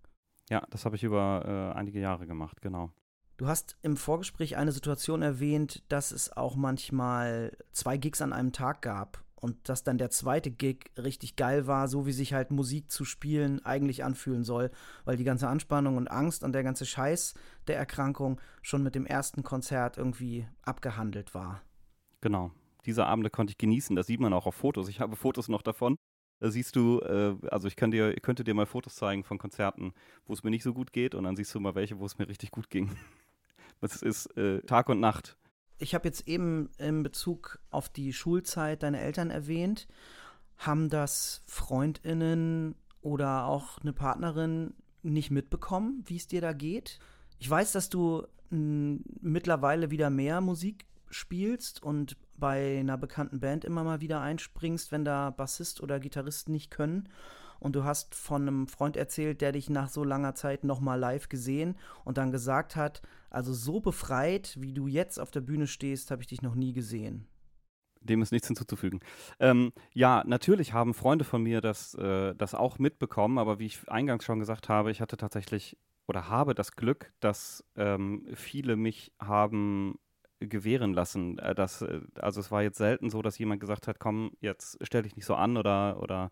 Ja, 0.50 0.62
das 0.72 0.84
habe 0.84 0.98
ich 0.98 1.06
über 1.06 1.72
äh, 1.74 1.78
einige 1.78 2.02
Jahre 2.02 2.28
gemacht, 2.28 2.62
genau. 2.62 2.92
Du 3.38 3.48
hast 3.48 3.78
im 3.82 3.96
Vorgespräch 3.96 4.58
eine 4.58 4.74
Situation 4.74 5.22
erwähnt, 5.22 5.84
dass 5.88 6.12
es 6.12 6.36
auch 6.36 6.58
manchmal 6.58 7.56
zwei 7.72 7.96
Gigs 7.96 8.22
an 8.22 8.34
einem 8.34 8.52
Tag 8.52 8.82
gab 8.82 9.24
und 9.36 9.70
dass 9.70 9.86
dann 9.86 9.98
der 9.98 10.10
zweite 10.10 10.52
Gig 10.52 10.92
richtig 10.98 11.38
geil 11.38 11.66
war, 11.66 11.88
so 11.88 12.06
wie 12.06 12.12
sich 12.12 12.34
halt 12.34 12.52
Musik 12.52 12.92
zu 12.92 13.06
spielen 13.06 13.64
eigentlich 13.66 14.04
anfühlen 14.04 14.44
soll, 14.44 14.70
weil 15.06 15.16
die 15.16 15.24
ganze 15.24 15.48
Anspannung 15.48 15.96
und 15.96 16.12
Angst 16.12 16.44
und 16.44 16.52
der 16.52 16.64
ganze 16.64 16.86
Scheiß 16.86 17.36
der 17.68 17.78
Erkrankung 17.78 18.42
schon 18.62 18.84
mit 18.84 18.96
dem 18.96 19.06
ersten 19.06 19.44
Konzert 19.44 19.98
irgendwie 19.98 20.46
abgehandelt 20.64 21.34
war. 21.34 21.62
Genau. 22.22 22.52
Diese 22.86 23.06
Abende 23.06 23.30
konnte 23.30 23.52
ich 23.52 23.58
genießen. 23.58 23.96
Das 23.96 24.08
sieht 24.08 24.20
man 24.20 24.34
auch 24.34 24.46
auf 24.46 24.56
Fotos. 24.56 24.88
Ich 24.88 25.00
habe 25.00 25.16
Fotos 25.16 25.50
noch 25.50 25.62
davon. 25.62 25.96
Da 26.40 26.50
siehst 26.50 26.76
du, 26.76 27.00
äh, 27.02 27.36
also 27.50 27.68
ich 27.68 27.76
kann 27.76 27.92
dir, 27.92 28.14
könnte 28.16 28.44
dir 28.44 28.54
mal 28.54 28.66
Fotos 28.66 28.96
zeigen 28.96 29.24
von 29.24 29.38
Konzerten, 29.38 29.94
wo 30.26 30.34
es 30.34 30.44
mir 30.44 30.50
nicht 30.50 30.64
so 30.64 30.74
gut 30.74 30.94
geht 30.94 31.14
und 31.14 31.26
dann 31.26 31.36
siehst 31.36 31.54
du 31.54 31.60
mal 31.60 31.76
welche, 31.76 32.00
wo 32.00 32.06
es 32.06 32.18
mir 32.18 32.28
richtig 32.28 32.52
gut 32.52 32.70
ging. 32.70 32.96
Das 33.82 34.02
ist 34.02 34.26
äh, 34.36 34.60
Tag 34.64 34.90
und 34.90 35.00
Nacht. 35.00 35.38
Ich 35.78 35.96
habe 35.96 36.06
jetzt 36.06 36.28
eben 36.28 36.70
in 36.78 37.02
Bezug 37.02 37.60
auf 37.70 37.88
die 37.88 38.12
Schulzeit 38.12 38.84
deine 38.84 39.00
Eltern 39.00 39.30
erwähnt. 39.30 39.88
Haben 40.58 40.90
das 40.90 41.44
Freundinnen 41.46 42.76
oder 43.00 43.46
auch 43.46 43.78
eine 43.78 43.94
Partnerin 43.94 44.74
nicht 45.02 45.32
mitbekommen, 45.32 46.04
wie 46.08 46.18
es 46.18 46.28
dir 46.28 46.42
da 46.42 46.52
geht? 46.52 47.00
Ich 47.38 47.50
weiß, 47.50 47.72
dass 47.72 47.90
du 47.90 48.28
mittlerweile 48.50 49.92
wieder 49.92 50.10
mehr 50.10 50.42
Musik 50.42 50.86
spielst 51.10 51.82
und 51.84 52.18
bei 52.36 52.80
einer 52.80 52.98
bekannten 52.98 53.40
Band 53.40 53.66
immer 53.66 53.84
mal 53.84 54.02
wieder 54.02 54.22
einspringst, 54.22 54.92
wenn 54.92 55.06
da 55.06 55.30
Bassist 55.30 55.82
oder 55.82 56.00
Gitarrist 56.00 56.50
nicht 56.50 56.72
können. 56.72 57.10
Und 57.60 57.76
du 57.76 57.84
hast 57.84 58.16
von 58.16 58.44
einem 58.44 58.68
Freund 58.68 58.96
erzählt, 58.96 59.42
der 59.42 59.52
dich 59.52 59.70
nach 59.70 59.90
so 59.90 60.04
langer 60.04 60.34
Zeit 60.34 60.64
nochmal 60.64 60.98
live 60.98 61.28
gesehen 61.28 61.76
und 62.06 62.18
dann 62.18 62.32
gesagt 62.32 62.76
hat, 62.76 63.02
also 63.30 63.54
so 63.54 63.82
befreit, 63.82 64.56
wie 64.60 64.74
du 64.74 64.88
jetzt 64.88 65.20
auf 65.20 65.30
der 65.32 65.42
Bühne 65.42 65.68
stehst, 65.68 66.10
habe 66.10 66.22
ich 66.22 66.28
dich 66.28 66.42
noch 66.42 66.56
nie 66.56 66.72
gesehen. 66.72 67.28
Dem 68.02 68.22
ist 68.22 68.32
nichts 68.32 68.48
hinzuzufügen. 68.48 69.02
Ähm, 69.40 69.74
ja, 69.94 70.24
natürlich 70.26 70.72
haben 70.72 70.94
Freunde 70.94 71.26
von 71.26 71.44
mir 71.44 71.60
das, 71.60 71.96
äh, 71.96 72.34
das 72.34 72.56
auch 72.56 72.80
mitbekommen, 72.80 73.38
aber 73.38 73.60
wie 73.60 73.66
ich 73.66 73.90
eingangs 73.90 74.24
schon 74.24 74.40
gesagt 74.40 74.70
habe, 74.70 74.90
ich 74.90 75.02
hatte 75.02 75.18
tatsächlich 75.18 75.78
oder 76.08 76.30
habe 76.30 76.56
das 76.56 76.78
Glück, 76.78 77.12
dass 77.20 77.64
ähm, 77.76 78.26
viele 78.34 78.78
mich 78.78 79.12
haben 79.20 80.00
gewähren 80.40 80.94
lassen. 80.94 81.38
Äh, 81.40 81.56
das, 81.56 81.82
äh, 81.82 82.02
also 82.20 82.40
es 82.40 82.52
war 82.52 82.62
jetzt 82.62 82.78
selten 82.78 83.10
so, 83.10 83.22
dass 83.22 83.38
jemand 83.38 83.62
gesagt 83.62 83.88
hat, 83.88 84.00
komm, 84.00 84.32
jetzt 84.42 84.78
stell 84.82 85.04
dich 85.04 85.16
nicht 85.16 85.26
so 85.26 85.36
an 85.36 85.58
oder, 85.58 86.02
oder 86.02 86.32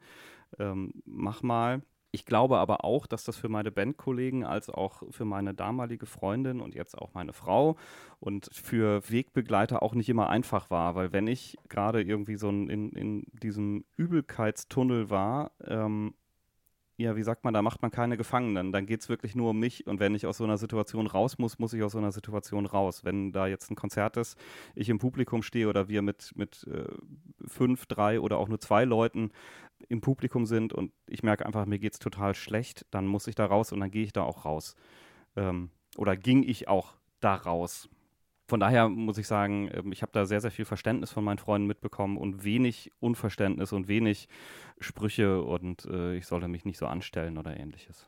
ähm, 0.59 0.93
mach 1.05 1.43
mal. 1.43 1.81
Ich 2.11 2.25
glaube 2.25 2.57
aber 2.57 2.85
auch, 2.85 3.05
dass 3.05 3.25
das 3.25 3.35
für 3.35 3.49
meine 3.49 3.71
Bandkollegen 3.71 4.45
als 4.45 4.69
auch 4.69 5.03
für 5.11 5.25
meine 5.25 5.53
damalige 5.53 6.05
Freundin 6.05 6.61
und 6.61 6.73
jetzt 6.73 6.97
auch 6.97 7.13
meine 7.13 7.33
Frau 7.33 7.75
und 8.19 8.49
für 8.53 9.01
Wegbegleiter 9.09 9.83
auch 9.83 9.93
nicht 9.93 10.07
immer 10.09 10.29
einfach 10.29 10.69
war, 10.69 10.95
weil 10.95 11.11
wenn 11.11 11.27
ich 11.27 11.57
gerade 11.67 12.01
irgendwie 12.01 12.37
so 12.37 12.49
in, 12.49 12.69
in 12.69 13.23
diesem 13.33 13.83
Übelkeitstunnel 13.97 15.09
war, 15.09 15.51
ähm, 15.65 16.13
ja, 16.97 17.15
wie 17.15 17.23
sagt 17.23 17.43
man, 17.43 17.53
da 17.53 17.62
macht 17.62 17.83
man 17.83 17.91
keine 17.91 18.17
Gefangenen. 18.17 18.71
Dann 18.71 18.88
geht 18.88 19.01
es 19.01 19.10
wirklich 19.10 19.36
nur 19.36 19.51
um 19.51 19.60
mich. 19.60 19.86
Und 19.86 19.99
wenn 19.99 20.15
ich 20.15 20.25
aus 20.25 20.38
so 20.38 20.43
einer 20.43 20.57
Situation 20.57 21.05
raus 21.05 21.38
muss, 21.38 21.60
muss 21.60 21.73
ich 21.73 21.83
aus 21.83 21.91
so 21.91 21.99
einer 21.99 22.12
Situation 22.12 22.65
raus. 22.65 23.05
Wenn 23.05 23.31
da 23.31 23.45
jetzt 23.45 23.69
ein 23.69 23.75
Konzert 23.75 24.17
ist, 24.17 24.38
ich 24.73 24.89
im 24.89 24.97
Publikum 24.97 25.43
stehe 25.43 25.69
oder 25.69 25.89
wir 25.89 26.01
mit, 26.01 26.31
mit 26.36 26.65
äh, 26.67 26.86
fünf, 27.45 27.86
drei 27.86 28.19
oder 28.19 28.39
auch 28.39 28.47
nur 28.47 28.60
zwei 28.60 28.83
Leuten 28.83 29.31
im 29.89 30.01
Publikum 30.01 30.47
sind 30.47 30.73
und 30.73 30.91
ich 31.05 31.21
merke 31.21 31.45
einfach, 31.45 31.67
mir 31.67 31.77
geht 31.77 31.93
es 31.93 31.99
total 31.99 32.33
schlecht, 32.33 32.88
dann 32.89 33.05
muss 33.05 33.27
ich 33.27 33.36
da 33.36 33.45
raus 33.45 33.71
und 33.71 33.79
dann 33.79 33.91
gehe 33.91 34.03
ich 34.03 34.12
da 34.12 34.23
auch 34.23 34.43
raus. 34.43 34.75
Ähm, 35.36 35.69
oder 35.97 36.17
ging 36.17 36.41
ich 36.41 36.67
auch 36.67 36.95
da 37.19 37.36
raus 37.36 37.89
von 38.47 38.60
daher 38.60 38.88
muss 38.88 39.17
ich 39.17 39.27
sagen, 39.27 39.69
ähm, 39.73 39.91
ich 39.91 40.01
habe 40.01 40.12
da 40.13 40.25
sehr, 40.25 40.41
sehr 40.41 40.51
viel 40.51 40.65
Verständnis 40.65 41.12
von 41.12 41.23
meinen 41.23 41.38
Freunden 41.38 41.67
mitbekommen 41.67 42.17
und 42.17 42.43
wenig 42.43 42.91
Unverständnis 42.99 43.73
und 43.73 43.88
wenig 43.88 44.29
Sprüche 44.79 45.41
und 45.41 45.86
äh, 45.86 46.15
ich 46.15 46.25
sollte 46.25 46.47
mich 46.47 46.65
nicht 46.65 46.77
so 46.77 46.88
anstellen 46.88 47.38
oder 47.38 47.57
ähnliches. 47.57 48.07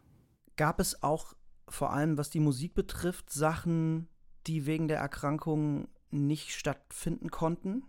Gab 0.56 0.80
es 0.80 1.04
auch 1.04 1.34
vor 1.68 1.92
allem, 1.94 2.18
was 2.18 2.30
die 2.30 2.40
Musik 2.40 2.74
betrifft, 2.74 3.30
Sachen, 3.30 4.08
die 4.48 4.66
wegen 4.66 4.88
der 4.88 5.00
Erkrankung 5.00 5.90
nicht 6.10 6.52
stattfinden 6.52 7.30
konnten? 7.30 7.84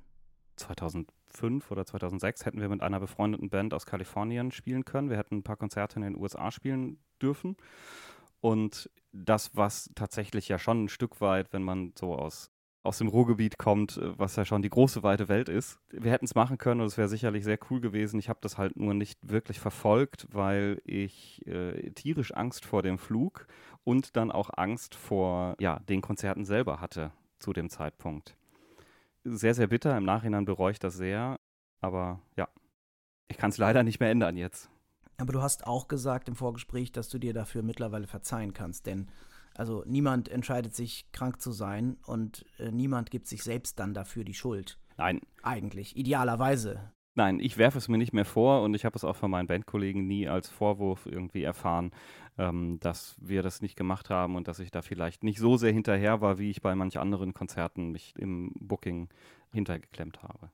2005 0.57 1.71
oder 1.71 1.87
2006 1.87 2.45
hätten 2.45 2.61
wir 2.61 2.69
mit 2.69 2.83
einer 2.83 3.01
befreundeten 3.01 3.49
Band 3.49 3.73
aus 3.73 3.87
Kalifornien 3.87 4.51
spielen 4.51 4.85
können. 4.85 5.09
Wir 5.09 5.17
hätten 5.17 5.39
ein 5.39 5.43
paar 5.43 5.57
Konzerte 5.57 5.97
in 5.97 6.03
den 6.03 6.17
USA 6.17 6.51
spielen 6.51 6.99
dürfen. 7.23 7.57
Und 8.41 8.91
das, 9.13 9.57
was 9.57 9.91
tatsächlich 9.95 10.49
ja 10.49 10.59
schon 10.59 10.85
ein 10.85 10.89
Stück 10.89 11.21
weit, 11.21 11.53
wenn 11.53 11.63
man 11.63 11.93
so 11.99 12.15
aus, 12.15 12.51
aus 12.83 12.99
dem 12.99 13.09
Ruhrgebiet 13.09 13.59
kommt, 13.59 13.97
äh, 13.97 14.19
was 14.19 14.37
ja 14.37 14.45
schon 14.45 14.63
die 14.63 14.71
große, 14.71 15.03
weite 15.03 15.29
Welt 15.29 15.49
ist. 15.49 15.81
Wir 15.91 16.13
hätten 16.13 16.25
es 16.25 16.35
machen 16.35 16.59
können 16.59 16.81
und 16.81 16.87
es 16.87 16.97
wäre 16.97 17.09
sicherlich 17.09 17.45
sehr 17.45 17.59
cool 17.71 17.81
gewesen. 17.81 18.19
Ich 18.19 18.29
habe 18.29 18.41
das 18.43 18.59
halt 18.59 18.77
nur 18.77 18.95
nicht 18.95 19.19
wirklich 19.23 19.61
verfolgt, 19.61 20.27
weil 20.31 20.81
ich 20.85 21.47
äh, 21.47 21.91
tierisch 21.91 22.33
Angst 22.33 22.65
vor 22.65 22.83
dem 22.83 22.99
Flug 22.99 23.47
und 23.85 24.17
dann 24.17 24.31
auch 24.31 24.51
Angst 24.57 24.95
vor 24.95 25.57
ja, 25.59 25.81
den 25.81 26.01
Konzerten 26.01 26.45
selber 26.45 26.81
hatte 26.81 27.13
zu 27.39 27.53
dem 27.53 27.71
Zeitpunkt. 27.71 28.37
Sehr, 29.25 29.55
sehr 29.55 29.67
bitter. 29.67 29.97
Im 29.97 30.05
Nachhinein 30.05 30.45
bereue 30.45 30.73
ich 30.73 30.79
das 30.79 30.95
sehr. 30.95 31.39
Aber 31.81 32.21
ja, 32.37 32.49
ich 33.29 33.37
kann 33.37 33.51
es 33.51 33.59
leider 33.59 33.83
nicht 33.83 34.01
mehr 34.01 34.11
ändern 34.11 34.37
jetzt. 34.37 34.71
Aber 35.21 35.33
du 35.35 35.43
hast 35.43 35.67
auch 35.67 35.87
gesagt 35.87 36.29
im 36.29 36.35
Vorgespräch, 36.35 36.93
dass 36.93 37.11
du 37.11 37.19
dir 37.19 37.35
dafür 37.35 37.63
mittlerweile 37.63 38.07
verzeihen 38.07 38.55
kannst, 38.55 38.87
denn 38.87 39.09
also 39.55 39.85
niemand 39.87 40.29
entscheidet 40.29 40.75
sich 40.75 41.11
krank 41.13 41.43
zu 41.43 41.53
sein 41.53 41.99
und 42.07 42.47
äh, 42.59 42.71
niemand 42.71 43.11
gibt 43.11 43.27
sich 43.27 43.43
selbst 43.43 43.79
dann 43.79 43.93
dafür 43.93 44.25
die 44.25 44.35
Schuld. 44.35 44.79
Nein. 44.97 45.21
Eigentlich, 45.43 45.97
idealerweise. 45.97 46.93
Nein, 47.15 47.41
ich 47.41 47.59
werfe 47.59 47.77
es 47.77 47.89
mir 47.89 47.99
nicht 47.99 48.15
mehr 48.15 48.25
vor 48.25 48.63
und 48.63 48.75
ich 48.75 48.85
habe 48.85 48.97
es 48.97 49.05
auch 49.05 49.17
von 49.17 49.31
meinen 49.31 49.49
Bandkollegen 49.49 50.07
nie 50.07 50.29
als 50.29 50.49
Vorwurf 50.49 51.05
irgendwie 51.05 51.43
erfahren, 51.43 51.91
ähm, 52.39 52.79
dass 52.81 53.17
wir 53.21 53.43
das 53.43 53.61
nicht 53.61 53.77
gemacht 53.77 54.09
haben 54.09 54.37
und 54.37 54.49
dass 54.49 54.61
ich 54.61 54.71
da 54.71 54.81
vielleicht 54.81 55.25
nicht 55.25 55.39
so 55.39 55.57
sehr 55.57 55.73
hinterher 55.73 56.21
war, 56.23 56.39
wie 56.39 56.51
ich 56.51 56.63
bei 56.63 56.75
manch 56.75 56.99
anderen 56.99 57.35
Konzerten 57.35 57.91
mich 57.91 58.15
im 58.17 58.53
Booking 58.59 59.09
hintergeklemmt 59.53 60.23
habe. 60.23 60.51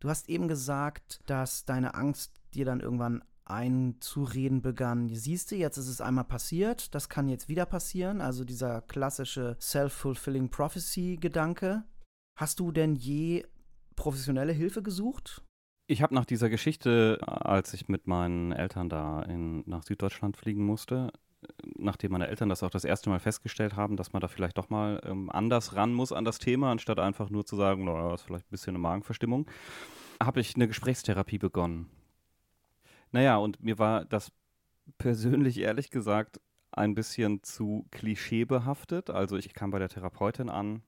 Du 0.00 0.08
hast 0.08 0.28
eben 0.30 0.48
gesagt, 0.48 1.20
dass 1.26 1.66
deine 1.66 1.94
Angst 1.94 2.32
dir 2.54 2.64
dann 2.64 2.80
irgendwann 2.80 3.22
einzureden 3.50 4.62
begann, 4.62 5.08
siehst 5.08 5.50
du, 5.50 5.56
jetzt 5.56 5.76
ist 5.76 5.88
es 5.88 6.00
einmal 6.00 6.24
passiert, 6.24 6.94
das 6.94 7.08
kann 7.08 7.28
jetzt 7.28 7.48
wieder 7.48 7.66
passieren, 7.66 8.20
also 8.20 8.44
dieser 8.44 8.82
klassische 8.82 9.56
self-fulfilling 9.60 10.50
prophecy-Gedanke. 10.50 11.84
Hast 12.36 12.60
du 12.60 12.72
denn 12.72 12.96
je 12.96 13.44
professionelle 13.96 14.52
Hilfe 14.52 14.82
gesucht? 14.82 15.42
Ich 15.86 16.02
habe 16.02 16.14
nach 16.14 16.24
dieser 16.24 16.48
Geschichte, 16.48 17.18
als 17.26 17.74
ich 17.74 17.88
mit 17.88 18.06
meinen 18.06 18.52
Eltern 18.52 18.88
da 18.88 19.22
in, 19.22 19.64
nach 19.66 19.82
Süddeutschland 19.82 20.36
fliegen 20.36 20.64
musste, 20.64 21.12
nachdem 21.76 22.12
meine 22.12 22.28
Eltern 22.28 22.48
das 22.48 22.62
auch 22.62 22.70
das 22.70 22.84
erste 22.84 23.10
Mal 23.10 23.18
festgestellt 23.18 23.76
haben, 23.76 23.96
dass 23.96 24.12
man 24.12 24.20
da 24.20 24.28
vielleicht 24.28 24.58
doch 24.58 24.70
mal 24.70 25.00
ähm, 25.04 25.30
anders 25.30 25.74
ran 25.74 25.92
muss 25.92 26.12
an 26.12 26.24
das 26.24 26.38
Thema, 26.38 26.70
anstatt 26.70 26.98
einfach 26.98 27.30
nur 27.30 27.44
zu 27.44 27.56
sagen, 27.56 27.84
naja, 27.84 28.10
das 28.10 28.20
ist 28.20 28.26
vielleicht 28.26 28.46
ein 28.46 28.50
bisschen 28.50 28.70
eine 28.70 28.78
Magenverstimmung, 28.78 29.46
habe 30.22 30.40
ich 30.40 30.54
eine 30.54 30.68
Gesprächstherapie 30.68 31.38
begonnen. 31.38 31.90
Naja, 33.12 33.36
und 33.36 33.62
mir 33.62 33.78
war 33.78 34.04
das 34.04 34.32
persönlich 34.98 35.58
ehrlich 35.58 35.90
gesagt 35.90 36.40
ein 36.72 36.94
bisschen 36.94 37.42
zu 37.42 37.86
klischeebehaftet. 37.90 39.10
Also 39.10 39.36
ich 39.36 39.52
kam 39.54 39.70
bei 39.70 39.78
der 39.78 39.88
Therapeutin 39.88 40.48
an, 40.48 40.82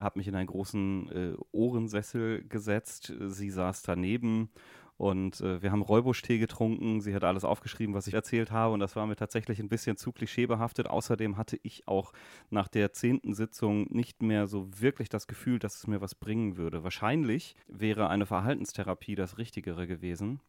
habe 0.00 0.18
mich 0.18 0.28
in 0.28 0.34
einen 0.34 0.48
großen 0.48 1.08
äh, 1.10 1.36
Ohrensessel 1.52 2.42
gesetzt, 2.48 3.12
sie 3.28 3.50
saß 3.50 3.82
daneben 3.82 4.50
und 4.98 5.40
äh, 5.42 5.62
wir 5.62 5.70
haben 5.70 5.82
Räubusch-Tee 5.82 6.38
getrunken. 6.38 7.00
Sie 7.00 7.14
hat 7.14 7.22
alles 7.22 7.44
aufgeschrieben, 7.44 7.94
was 7.94 8.08
ich 8.08 8.14
erzählt 8.14 8.50
habe. 8.50 8.74
Und 8.74 8.80
das 8.80 8.96
war 8.96 9.06
mir 9.06 9.14
tatsächlich 9.14 9.60
ein 9.60 9.68
bisschen 9.68 9.96
zu 9.96 10.10
klischeebehaftet. 10.10 10.88
Außerdem 10.88 11.36
hatte 11.36 11.58
ich 11.62 11.86
auch 11.86 12.12
nach 12.50 12.66
der 12.66 12.92
zehnten 12.92 13.32
Sitzung 13.32 13.86
nicht 13.90 14.22
mehr 14.22 14.48
so 14.48 14.68
wirklich 14.80 15.08
das 15.08 15.28
Gefühl, 15.28 15.60
dass 15.60 15.76
es 15.76 15.86
mir 15.86 16.00
was 16.00 16.16
bringen 16.16 16.56
würde. 16.56 16.82
Wahrscheinlich 16.82 17.54
wäre 17.68 18.08
eine 18.08 18.26
Verhaltenstherapie 18.26 19.14
das 19.14 19.38
Richtigere 19.38 19.86
gewesen. 19.86 20.40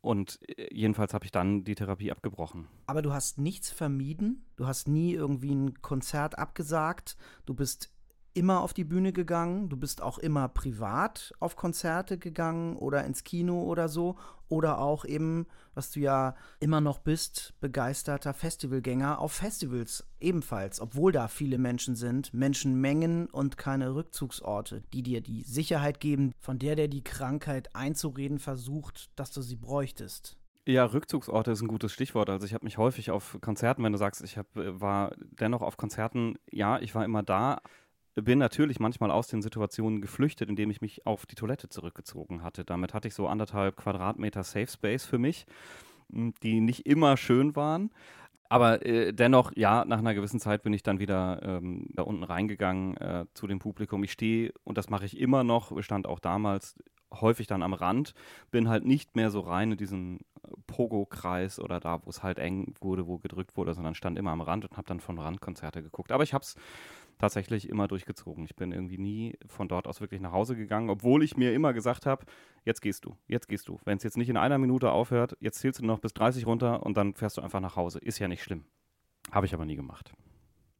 Und 0.00 0.38
äh, 0.48 0.74
jedenfalls 0.74 1.14
habe 1.14 1.24
ich 1.24 1.32
dann 1.32 1.64
die 1.64 1.74
Therapie 1.74 2.10
abgebrochen. 2.10 2.68
Aber 2.86 3.02
du 3.02 3.12
hast 3.12 3.38
nichts 3.38 3.70
vermieden? 3.70 4.44
Du 4.56 4.66
hast 4.66 4.88
nie 4.88 5.12
irgendwie 5.12 5.54
ein 5.54 5.82
Konzert 5.82 6.38
abgesagt? 6.38 7.16
Du 7.46 7.54
bist 7.54 7.92
immer 8.34 8.60
auf 8.60 8.72
die 8.72 8.84
Bühne 8.84 9.12
gegangen, 9.12 9.68
du 9.68 9.76
bist 9.76 10.02
auch 10.02 10.18
immer 10.18 10.48
privat 10.48 11.32
auf 11.40 11.56
Konzerte 11.56 12.18
gegangen 12.18 12.76
oder 12.76 13.04
ins 13.04 13.24
Kino 13.24 13.62
oder 13.62 13.88
so. 13.88 14.16
Oder 14.48 14.80
auch 14.80 15.04
eben, 15.04 15.46
was 15.74 15.92
du 15.92 16.00
ja 16.00 16.34
immer 16.58 16.80
noch 16.80 16.98
bist, 16.98 17.54
begeisterter 17.60 18.34
Festivalgänger 18.34 19.20
auf 19.20 19.30
Festivals 19.32 20.04
ebenfalls, 20.18 20.80
obwohl 20.80 21.12
da 21.12 21.28
viele 21.28 21.56
Menschen 21.56 21.94
sind, 21.94 22.34
Menschenmengen 22.34 23.26
und 23.28 23.56
keine 23.56 23.94
Rückzugsorte, 23.94 24.82
die 24.92 25.04
dir 25.04 25.20
die 25.20 25.42
Sicherheit 25.44 26.00
geben, 26.00 26.32
von 26.40 26.58
der 26.58 26.74
der 26.74 26.88
die 26.88 27.04
Krankheit 27.04 27.76
einzureden 27.76 28.40
versucht, 28.40 29.10
dass 29.14 29.30
du 29.30 29.40
sie 29.40 29.54
bräuchtest. 29.54 30.36
Ja, 30.66 30.84
Rückzugsorte 30.84 31.52
ist 31.52 31.62
ein 31.62 31.68
gutes 31.68 31.92
Stichwort. 31.92 32.28
Also 32.28 32.44
ich 32.44 32.54
habe 32.54 32.64
mich 32.64 32.76
häufig 32.76 33.10
auf 33.10 33.38
Konzerten, 33.40 33.82
wenn 33.82 33.92
du 33.92 33.98
sagst, 33.98 34.22
ich 34.22 34.36
hab, 34.36 34.56
äh, 34.56 34.80
war 34.80 35.14
dennoch 35.18 35.62
auf 35.62 35.76
Konzerten, 35.76 36.36
ja, 36.50 36.78
ich 36.80 36.94
war 36.94 37.04
immer 37.04 37.22
da, 37.22 37.60
bin 38.14 38.38
natürlich 38.38 38.80
manchmal 38.80 39.10
aus 39.10 39.28
den 39.28 39.42
Situationen 39.42 40.00
geflüchtet, 40.00 40.48
indem 40.48 40.70
ich 40.70 40.80
mich 40.80 41.06
auf 41.06 41.26
die 41.26 41.34
Toilette 41.34 41.68
zurückgezogen 41.68 42.42
hatte. 42.42 42.64
Damit 42.64 42.94
hatte 42.94 43.08
ich 43.08 43.14
so 43.14 43.26
anderthalb 43.28 43.76
Quadratmeter 43.76 44.42
Safe 44.42 44.66
Space 44.66 45.04
für 45.04 45.18
mich, 45.18 45.46
die 46.08 46.60
nicht 46.60 46.86
immer 46.86 47.16
schön 47.16 47.54
waren. 47.56 47.90
Aber 48.48 48.84
äh, 48.84 49.12
dennoch, 49.12 49.52
ja, 49.54 49.84
nach 49.84 49.98
einer 49.98 50.12
gewissen 50.12 50.40
Zeit 50.40 50.64
bin 50.64 50.72
ich 50.72 50.82
dann 50.82 50.98
wieder 50.98 51.40
ähm, 51.42 51.86
da 51.94 52.02
unten 52.02 52.24
reingegangen 52.24 52.96
äh, 52.96 53.26
zu 53.32 53.46
dem 53.46 53.60
Publikum. 53.60 54.02
Ich 54.02 54.10
stehe, 54.10 54.52
und 54.64 54.76
das 54.76 54.90
mache 54.90 55.06
ich 55.06 55.20
immer 55.20 55.44
noch, 55.44 55.80
stand 55.82 56.08
auch 56.08 56.18
damals 56.18 56.76
häufig 57.12 57.46
dann 57.46 57.62
am 57.62 57.74
Rand, 57.74 58.14
bin 58.50 58.68
halt 58.68 58.84
nicht 58.84 59.16
mehr 59.16 59.30
so 59.30 59.40
rein 59.40 59.72
in 59.72 59.78
diesen 59.78 60.20
Pogo-Kreis 60.66 61.60
oder 61.60 61.80
da, 61.80 62.04
wo 62.04 62.10
es 62.10 62.22
halt 62.22 62.38
eng 62.38 62.74
wurde, 62.80 63.06
wo 63.06 63.18
gedrückt 63.18 63.56
wurde, 63.56 63.74
sondern 63.74 63.94
stand 63.94 64.18
immer 64.18 64.32
am 64.32 64.40
Rand 64.40 64.64
und 64.64 64.76
habe 64.76 64.88
dann 64.88 65.00
von 65.00 65.18
Randkonzerte 65.18 65.82
geguckt. 65.82 66.12
Aber 66.12 66.24
ich 66.24 66.34
habe 66.34 66.42
es 66.42 66.56
tatsächlich 67.20 67.68
immer 67.68 67.86
durchgezogen. 67.86 68.44
Ich 68.44 68.56
bin 68.56 68.72
irgendwie 68.72 68.98
nie 68.98 69.38
von 69.46 69.68
dort 69.68 69.86
aus 69.86 70.00
wirklich 70.00 70.20
nach 70.20 70.32
Hause 70.32 70.56
gegangen, 70.56 70.88
obwohl 70.88 71.22
ich 71.22 71.36
mir 71.36 71.52
immer 71.52 71.72
gesagt 71.74 72.06
habe, 72.06 72.24
jetzt 72.64 72.80
gehst 72.80 73.04
du, 73.04 73.16
jetzt 73.26 73.46
gehst 73.46 73.68
du. 73.68 73.78
Wenn 73.84 73.98
es 73.98 74.02
jetzt 74.02 74.16
nicht 74.16 74.30
in 74.30 74.38
einer 74.38 74.58
Minute 74.58 74.90
aufhört, 74.90 75.36
jetzt 75.40 75.60
zählst 75.60 75.80
du 75.80 75.86
noch 75.86 75.98
bis 75.98 76.14
30 76.14 76.46
runter 76.46 76.82
und 76.82 76.96
dann 76.96 77.14
fährst 77.14 77.36
du 77.36 77.42
einfach 77.42 77.60
nach 77.60 77.76
Hause. 77.76 77.98
Ist 77.98 78.18
ja 78.18 78.26
nicht 78.26 78.42
schlimm. 78.42 78.64
Habe 79.30 79.44
ich 79.44 79.52
aber 79.52 79.66
nie 79.66 79.76
gemacht. 79.76 80.14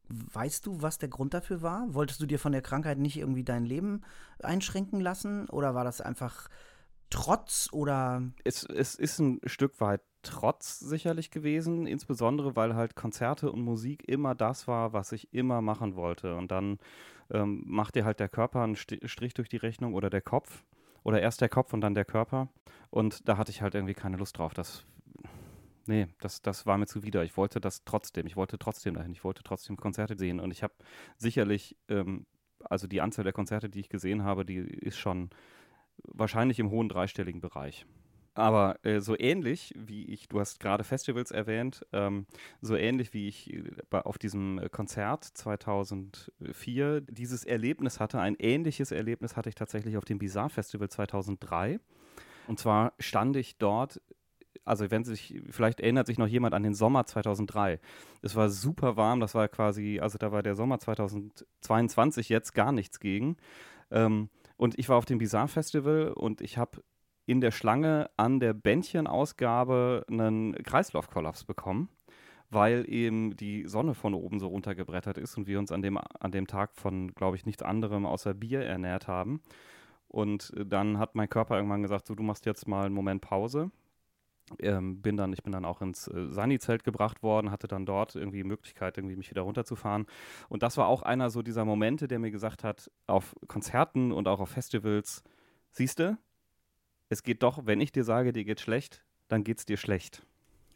Weißt 0.09 0.67
du, 0.67 0.83
was 0.83 0.99
der 0.99 1.11
Grund 1.11 1.35
dafür 1.35 1.63
war? 1.63 1.93
Wolltest 1.95 2.21
du 2.21 2.27
dir 2.27 2.39
von 2.39 2.53
der 2.53 2.63
Krankheit 2.63 2.99
nicht 2.99 3.19
irgendwie 3.19 3.45
dein 3.45 3.65
Leben 3.65 4.01
einschränken 4.43 5.01
lassen? 5.01 5.49
Oder 5.51 5.75
war 5.75 5.85
das 5.85 6.01
einfach 6.01 6.49
Trotz 7.11 7.69
oder? 7.73 8.23
Es, 8.45 8.65
es 8.65 8.95
ist 8.95 9.19
ein 9.19 9.41
Stück 9.45 9.81
weit 9.81 10.01
Trotz 10.23 10.79
sicherlich 10.79 11.31
gewesen, 11.31 11.87
insbesondere 11.87 12.55
weil 12.55 12.75
halt 12.75 12.95
Konzerte 12.95 13.51
und 13.51 13.63
Musik 13.63 14.07
immer 14.07 14.35
das 14.35 14.69
war, 14.69 14.93
was 14.93 15.13
ich 15.13 15.33
immer 15.33 15.63
machen 15.63 15.97
wollte. 15.97 16.37
Und 16.37 16.51
dann 16.51 16.79
ähm, 17.31 17.63
macht 17.67 17.95
dir 17.95 18.05
halt 18.05 18.21
der 18.21 18.29
Körper 18.29 18.63
einen 18.63 18.77
Strich 18.77 19.35
durch 19.35 19.49
die 19.49 19.57
Rechnung 19.57 19.95
oder 19.95 20.11
der 20.11 20.21
Kopf. 20.21 20.65
Oder 21.03 21.23
erst 21.23 21.41
der 21.41 21.49
Kopf 21.49 21.73
und 21.73 21.81
dann 21.81 21.95
der 21.95 22.05
Körper. 22.05 22.49
Und 22.91 23.29
da 23.29 23.39
hatte 23.39 23.51
ich 23.51 23.63
halt 23.63 23.75
irgendwie 23.75 23.95
keine 23.95 24.19
Lust 24.19 24.37
drauf. 24.37 24.53
Das, 24.53 24.85
nee, 25.87 26.09
das, 26.21 26.43
das 26.43 26.67
war 26.67 26.77
mir 26.77 26.87
zuwider. 26.87 27.25
Ich 27.25 27.37
wollte 27.37 27.61
das 27.61 27.85
trotzdem. 27.85 28.27
Ich 28.27 28.37
wollte 28.37 28.59
trotzdem 28.59 28.95
dahin. 28.95 29.13
Ich 29.13 29.25
wollte 29.25 29.43
trotzdem 29.43 29.77
Konzerte 29.77 30.19
sehen. 30.19 30.41
Und 30.41 30.51
ich 30.51 30.63
habe 30.63 30.75
sicherlich, 31.17 31.77
ähm, 31.89 32.27
also 32.65 32.87
die 32.87 33.01
Anzahl 33.01 33.25
der 33.25 33.33
Konzerte, 33.33 33.71
die 33.71 33.81
ich 33.81 33.89
gesehen 33.89 34.25
habe, 34.25 34.45
die 34.45 34.57
ist 34.57 34.99
schon 34.99 35.31
wahrscheinlich 36.05 36.59
im 36.59 36.71
hohen 36.71 36.91
dreistelligen 36.91 37.41
Bereich. 37.41 37.87
Aber 38.35 38.79
äh, 38.85 39.01
so 39.01 39.19
ähnlich 39.19 39.75
wie 39.77 40.05
ich, 40.07 40.29
du 40.29 40.39
hast 40.39 40.61
gerade 40.61 40.85
Festivals 40.85 41.31
erwähnt, 41.31 41.85
ähm, 41.93 42.27
so 42.61 42.77
ähnlich 42.77 43.13
wie 43.13 43.29
ich 43.29 43.53
äh, 43.53 43.63
auf 43.91 44.19
diesem 44.19 44.59
äh, 44.59 44.69
Konzert 44.69 45.25
2004 45.25 47.01
dieses 47.03 47.45
Erlebnis 47.45 47.99
hatte, 47.99 48.21
ein 48.21 48.37
ähnliches 48.39 48.93
Erlebnis 48.93 49.37
hatte 49.37 49.49
ich 49.49 49.57
tatsächlich 49.57 49.97
auf 49.97 50.05
dem 50.05 50.19
Bizarre 50.19 50.51
Festival 50.51 50.89
2003. 50.89 51.81
Und 52.47 52.59
zwar 52.59 52.93
stand 52.99 53.37
ich 53.37 53.59
dort 53.59 54.01
also 54.65 54.91
wenn 54.91 55.05
sich, 55.05 55.41
vielleicht 55.51 55.81
erinnert 55.81 56.07
sich 56.07 56.19
noch 56.19 56.27
jemand 56.27 56.55
an 56.55 56.63
den 56.63 56.75
Sommer 56.75 57.05
2003. 57.07 57.81
Es 58.23 58.37
war 58.37 58.51
super 58.51 58.97
warm, 58.97 59.19
das 59.19 59.35
war 59.35 59.49
quasi, 59.49 59.99
also 60.01 60.19
da 60.19 60.33
war 60.33 60.43
der 60.43 60.55
Sommer 60.55 60.79
2022 60.79 62.29
jetzt 62.29 62.55
gar 62.55 62.71
nichts 62.71 63.01
gegen. 63.01 63.37
Ähm, 63.91 64.29
und 64.57 64.79
ich 64.79 64.89
war 64.89 64.97
auf 64.97 65.07
dem 65.07 65.19
Bizarre 65.19 65.49
Festival 65.49 66.13
und 66.13 66.41
ich 66.41 66.59
habe 66.59 66.83
in 67.31 67.41
der 67.41 67.53
Schlange 67.53 68.11
an 68.17 68.41
der 68.41 68.53
Bändchenausgabe 68.55 70.05
einen 70.11 70.53
Kreislaufkollaps 70.65 71.45
bekommen, 71.45 71.89
weil 72.51 72.85
eben 72.89 73.37
die 73.37 73.69
Sonne 73.69 73.95
von 73.95 74.15
oben 74.15 74.41
so 74.41 74.49
runtergebrettert 74.49 75.17
ist 75.17 75.37
und 75.37 75.47
wir 75.47 75.61
uns 75.61 75.71
an 75.71 75.81
dem, 75.81 75.97
an 75.97 76.33
dem 76.33 76.49
Tag 76.49 76.75
von, 76.75 77.15
glaube 77.15 77.37
ich, 77.37 77.47
nichts 77.47 77.63
anderem 77.63 78.05
außer 78.05 78.35
Bier 78.35 78.63
ernährt 78.63 79.07
haben. 79.07 79.43
Und 80.09 80.53
dann 80.57 80.99
hat 80.99 81.15
mein 81.15 81.29
Körper 81.29 81.55
irgendwann 81.55 81.83
gesagt, 81.83 82.09
so 82.09 82.17
du 82.17 82.25
machst 82.25 82.47
jetzt 82.47 82.67
mal 82.67 82.87
einen 82.87 82.97
Moment 82.97 83.21
Pause. 83.21 83.71
Ähm, 84.59 85.01
bin 85.01 85.17
dann, 85.17 85.33
ich 85.33 85.45
bin 85.45 85.53
dann 85.53 85.65
auch 85.65 85.83
ins 85.83 86.09
äh, 86.09 86.27
Sani-Zelt 86.31 86.83
gebracht 86.83 87.23
worden, 87.23 87.53
hatte 87.53 87.69
dann 87.69 87.87
dort 87.87 88.17
irgendwie 88.17 88.39
die 88.39 88.49
Möglichkeit, 88.49 88.99
irgendwie 88.99 89.15
mich 89.15 89.31
wieder 89.31 89.43
runterzufahren. 89.43 90.07
Und 90.49 90.65
das 90.65 90.77
war 90.77 90.89
auch 90.89 91.03
einer 91.03 91.31
so 91.31 91.43
dieser 91.43 91.65
Momente, 91.65 92.09
der 92.09 92.19
mir 92.19 92.33
gesagt 92.33 92.65
hat, 92.65 92.91
auf 93.07 93.37
Konzerten 93.47 94.11
und 94.11 94.27
auch 94.27 94.41
auf 94.41 94.49
Festivals, 94.49 95.23
siehst 95.71 96.01
du, 96.01 96.19
es 97.11 97.25
geht 97.25 97.43
doch, 97.43 97.67
wenn 97.67 97.81
ich 97.81 97.93
dir 97.93 98.05
sage, 98.05 98.33
dir 98.33 98.45
geht 98.45 98.61
schlecht, 98.61 99.05
dann 99.29 99.45
geht's 99.45 99.67
dir 99.67 99.77
schlecht. 99.77 100.25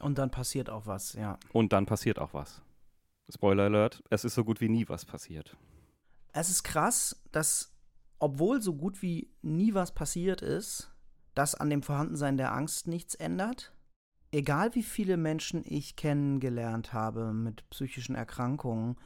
Und 0.01 0.18
dann 0.18 0.31
passiert 0.31 0.68
auch 0.68 0.87
was, 0.87 1.14
ja. 1.14 1.38
Und 1.53 1.73
dann 1.73 1.87
passiert 1.87 2.18
auch 2.18 2.35
was. 2.35 2.61
Spoiler 3.33 3.64
Alert, 3.64 4.03
es 4.11 4.25
ist 4.25 4.35
so 4.35 4.44
gut 4.44 4.61
wie 4.61 4.68
nie 4.68 4.87
was 4.88 5.05
passiert. 5.05 5.57
Es 6.33 6.51
ist 6.51 6.64
krass, 6.64 7.23
dass, 7.31 7.73
obwohl 8.18 8.61
so 8.61 8.75
gut 8.75 9.01
wie 9.01 9.31
nie 9.42 9.75
was 9.75 9.94
passiert 9.94 10.42
ist, 10.42 10.90
das 11.35 11.55
an 11.55 11.70
dem 11.70 11.83
Vorhandensein 11.83 12.37
der 12.37 12.53
Angst 12.53 12.88
nichts 12.88 13.14
ändert. 13.14 13.73
Egal 14.33 14.75
wie 14.75 14.83
viele 14.83 15.16
Menschen 15.16 15.62
ich 15.64 15.94
kennengelernt 15.94 16.92
habe 16.92 17.33
mit 17.33 17.68
psychischen 17.70 18.16
Erkrankungen, 18.16 18.97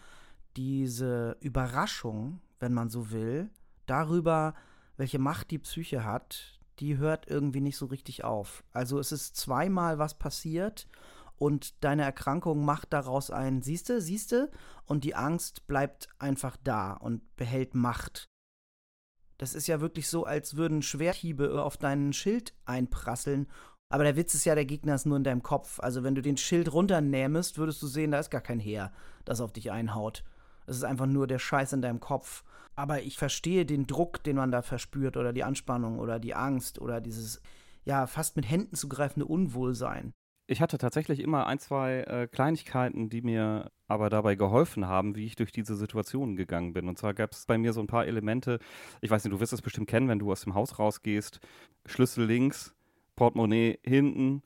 diese 0.57 1.37
Überraschung, 1.41 2.41
wenn 2.59 2.73
man 2.73 2.89
so 2.89 3.11
will, 3.11 3.51
darüber, 3.85 4.55
welche 4.97 5.19
Macht 5.19 5.51
die 5.51 5.59
Psyche 5.59 6.05
hat, 6.05 6.58
die 6.81 6.99
hört 6.99 7.27
irgendwie 7.29 7.61
nicht 7.61 7.77
so 7.77 7.87
richtig 7.87 8.25
auf. 8.25 8.65
Also 8.73 8.99
es 8.99 9.13
ist 9.13 9.37
zweimal 9.37 9.99
was 9.99 10.19
passiert 10.19 10.89
und 11.37 11.85
deine 11.85 12.03
Erkrankung 12.03 12.65
macht 12.65 12.93
daraus 12.93 13.31
ein, 13.31 13.63
siehste, 13.63 14.01
siehste, 14.01 14.51
und 14.87 15.05
die 15.05 15.15
Angst 15.15 15.67
bleibt 15.67 16.09
einfach 16.19 16.57
da 16.65 16.95
und 16.95 17.37
behält 17.37 17.75
Macht. 17.75 18.29
Das 19.39 19.55
ist 19.55 19.69
ja 19.69 19.81
wirklich 19.81 20.09
so, 20.09 20.25
als 20.25 20.57
würden 20.57 20.83
Schwerthiebe 20.83 21.63
auf 21.63 21.77
deinen 21.77 22.13
Schild 22.13 22.55
einprasseln. 22.65 23.47
Aber 23.89 24.03
der 24.03 24.17
Witz 24.17 24.35
ist 24.35 24.45
ja, 24.45 24.57
der 24.57 24.65
Gegner 24.65 24.97
ist 24.97 25.07
nur 25.07 25.17
in 25.17 25.25
deinem 25.25 25.45
Kopf. 25.45 25.79
Also 25.79 26.03
wenn 26.03 26.17
du 26.17 26.23
den 26.23 26.37
Schild 26.37 26.73
runternähmest, 26.73 27.57
würdest 27.57 27.81
du 27.81 27.87
sehen, 27.87 28.11
da 28.11 28.19
ist 28.19 28.31
gar 28.31 28.41
kein 28.41 28.59
Heer, 28.59 28.93
das 29.25 29.41
auf 29.41 29.53
dich 29.53 29.71
einhaut. 29.71 30.25
Es 30.67 30.77
ist 30.77 30.85
einfach 30.85 31.07
nur 31.07 31.29
der 31.29 31.39
Scheiß 31.39 31.73
in 31.73 31.83
deinem 31.83 32.01
Kopf. 32.01 32.43
Aber 32.79 33.03
ich 33.03 33.19
verstehe 33.19 33.67
den 33.67 33.89
Druck, 33.89 34.23
den 34.23 34.37
man 34.37 34.53
da 34.53 34.63
verspürt 34.63 35.17
oder 35.17 35.33
die 35.33 35.43
Anspannung 35.43 35.99
oder 35.99 36.21
die 36.21 36.37
Angst 36.37 36.81
oder 36.81 37.01
dieses, 37.01 37.43
ja, 37.85 38.07
fast 38.07 38.37
mit 38.37 38.49
Händen 38.49 38.77
zu 38.77 38.89
greifende 38.89 39.27
Unwohlsein. 39.27 40.15
Ich 40.47 40.61
hatte 40.61 40.79
tatsächlich 40.79 41.19
immer 41.19 41.49
ein, 41.49 41.59
zwei 41.59 42.03
äh, 42.03 42.29
Kleinigkeiten, 42.29 43.11
die 43.11 43.21
mir 43.21 43.73
aber 43.89 44.11
dabei 44.11 44.37
geholfen 44.37 44.87
haben, 44.87 45.17
wie 45.17 45.27
ich 45.27 45.35
durch 45.35 45.51
diese 45.51 45.75
Situation 45.75 46.37
gegangen 46.37 46.73
bin. 46.73 46.87
Und 46.87 46.97
zwar 46.99 47.15
gab 47.15 47.33
es 47.33 47.47
bei 47.47 47.59
mir 47.59 47.73
so 47.73 47.81
ein 47.81 47.89
paar 47.89 48.07
Elemente, 48.07 48.61
ich 49.01 49.11
weiß 49.11 49.25
nicht, 49.25 49.35
du 49.35 49.41
wirst 49.41 49.53
es 49.53 49.61
bestimmt 49.61 49.89
kennen, 49.89 50.07
wenn 50.07 50.21
du 50.21 50.31
aus 50.31 50.43
dem 50.43 50.55
Haus 50.55 50.79
rausgehst, 50.79 51.41
Schlüssel 51.85 52.27
links, 52.27 52.77
Portemonnaie 53.17 53.81
hinten. 53.83 54.45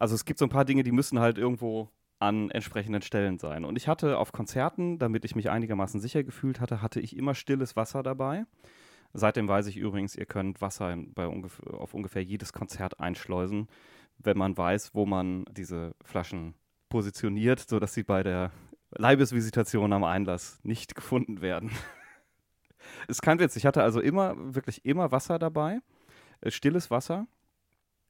Also 0.00 0.16
es 0.16 0.24
gibt 0.24 0.40
so 0.40 0.44
ein 0.44 0.50
paar 0.50 0.64
Dinge, 0.64 0.82
die 0.82 0.90
müssen 0.90 1.20
halt 1.20 1.38
irgendwo 1.38 1.88
an 2.20 2.50
entsprechenden 2.50 3.02
Stellen 3.02 3.38
sein. 3.38 3.64
Und 3.64 3.76
ich 3.76 3.88
hatte 3.88 4.18
auf 4.18 4.32
Konzerten, 4.32 4.98
damit 4.98 5.24
ich 5.24 5.34
mich 5.34 5.50
einigermaßen 5.50 6.00
sicher 6.00 6.22
gefühlt 6.22 6.60
hatte, 6.60 6.82
hatte 6.82 7.00
ich 7.00 7.16
immer 7.16 7.34
stilles 7.34 7.76
Wasser 7.76 8.02
dabei. 8.02 8.44
Seitdem 9.12 9.48
weiß 9.48 9.66
ich 9.66 9.76
übrigens, 9.76 10.14
ihr 10.14 10.26
könnt 10.26 10.60
Wasser 10.60 10.96
bei 11.14 11.26
ungef 11.26 11.60
auf 11.66 11.94
ungefähr 11.94 12.22
jedes 12.22 12.52
Konzert 12.52 13.00
einschleusen 13.00 13.66
wenn 14.24 14.38
man 14.38 14.56
weiß, 14.56 14.94
wo 14.94 15.06
man 15.06 15.44
diese 15.50 15.94
Flaschen 16.02 16.54
positioniert, 16.88 17.60
sodass 17.60 17.94
sie 17.94 18.02
bei 18.02 18.22
der 18.22 18.50
Leibesvisitation 18.92 19.92
am 19.92 20.04
Einlass 20.04 20.58
nicht 20.62 20.94
gefunden 20.94 21.40
werden. 21.40 21.70
ist 23.08 23.22
kein 23.22 23.38
Witz. 23.38 23.56
Ich 23.56 23.66
hatte 23.66 23.82
also 23.82 24.00
immer, 24.00 24.34
wirklich 24.54 24.84
immer 24.84 25.12
Wasser 25.12 25.38
dabei, 25.38 25.80
äh, 26.40 26.50
stilles 26.50 26.90
Wasser. 26.90 27.26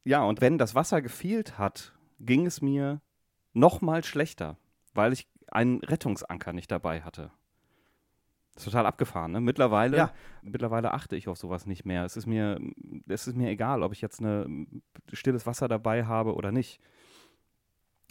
Ja, 0.04 0.22
und 0.22 0.40
wenn 0.40 0.58
das 0.58 0.74
Wasser 0.74 1.02
gefehlt 1.02 1.58
hat, 1.58 1.92
ging 2.18 2.46
es 2.46 2.62
mir 2.62 3.00
noch 3.52 3.80
mal 3.80 4.04
schlechter, 4.04 4.56
weil 4.94 5.12
ich 5.12 5.28
einen 5.50 5.82
Rettungsanker 5.82 6.52
nicht 6.52 6.70
dabei 6.70 7.02
hatte. 7.02 7.30
Das 8.54 8.66
ist 8.66 8.72
total 8.72 8.86
abgefahren. 8.86 9.32
Ne? 9.32 9.40
Mittlerweile, 9.40 9.96
ja. 9.96 10.12
mittlerweile 10.42 10.92
achte 10.92 11.16
ich 11.16 11.28
auf 11.28 11.38
sowas 11.38 11.66
nicht 11.66 11.84
mehr. 11.84 12.04
Es 12.04 12.16
ist 12.16 12.26
mir, 12.26 12.60
es 13.08 13.26
ist 13.26 13.36
mir 13.36 13.48
egal, 13.48 13.82
ob 13.82 13.92
ich 13.92 14.00
jetzt 14.00 14.20
eine 14.20 14.66
stilles 15.12 15.46
Wasser 15.46 15.68
dabei 15.68 16.04
habe 16.04 16.34
oder 16.34 16.52
nicht. 16.52 16.80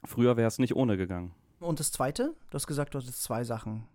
Früher 0.05 0.37
wäre 0.37 0.47
es 0.47 0.59
nicht 0.59 0.75
ohne 0.75 0.97
gegangen. 0.97 1.33
Und 1.59 1.79
das 1.79 1.91
Zweite? 1.91 2.35
Du 2.49 2.55
hast 2.55 2.67
gesagt, 2.67 2.93
du 2.93 2.99
hattest 2.99 3.21
zwei 3.21 3.43
Sachen. 3.43 3.85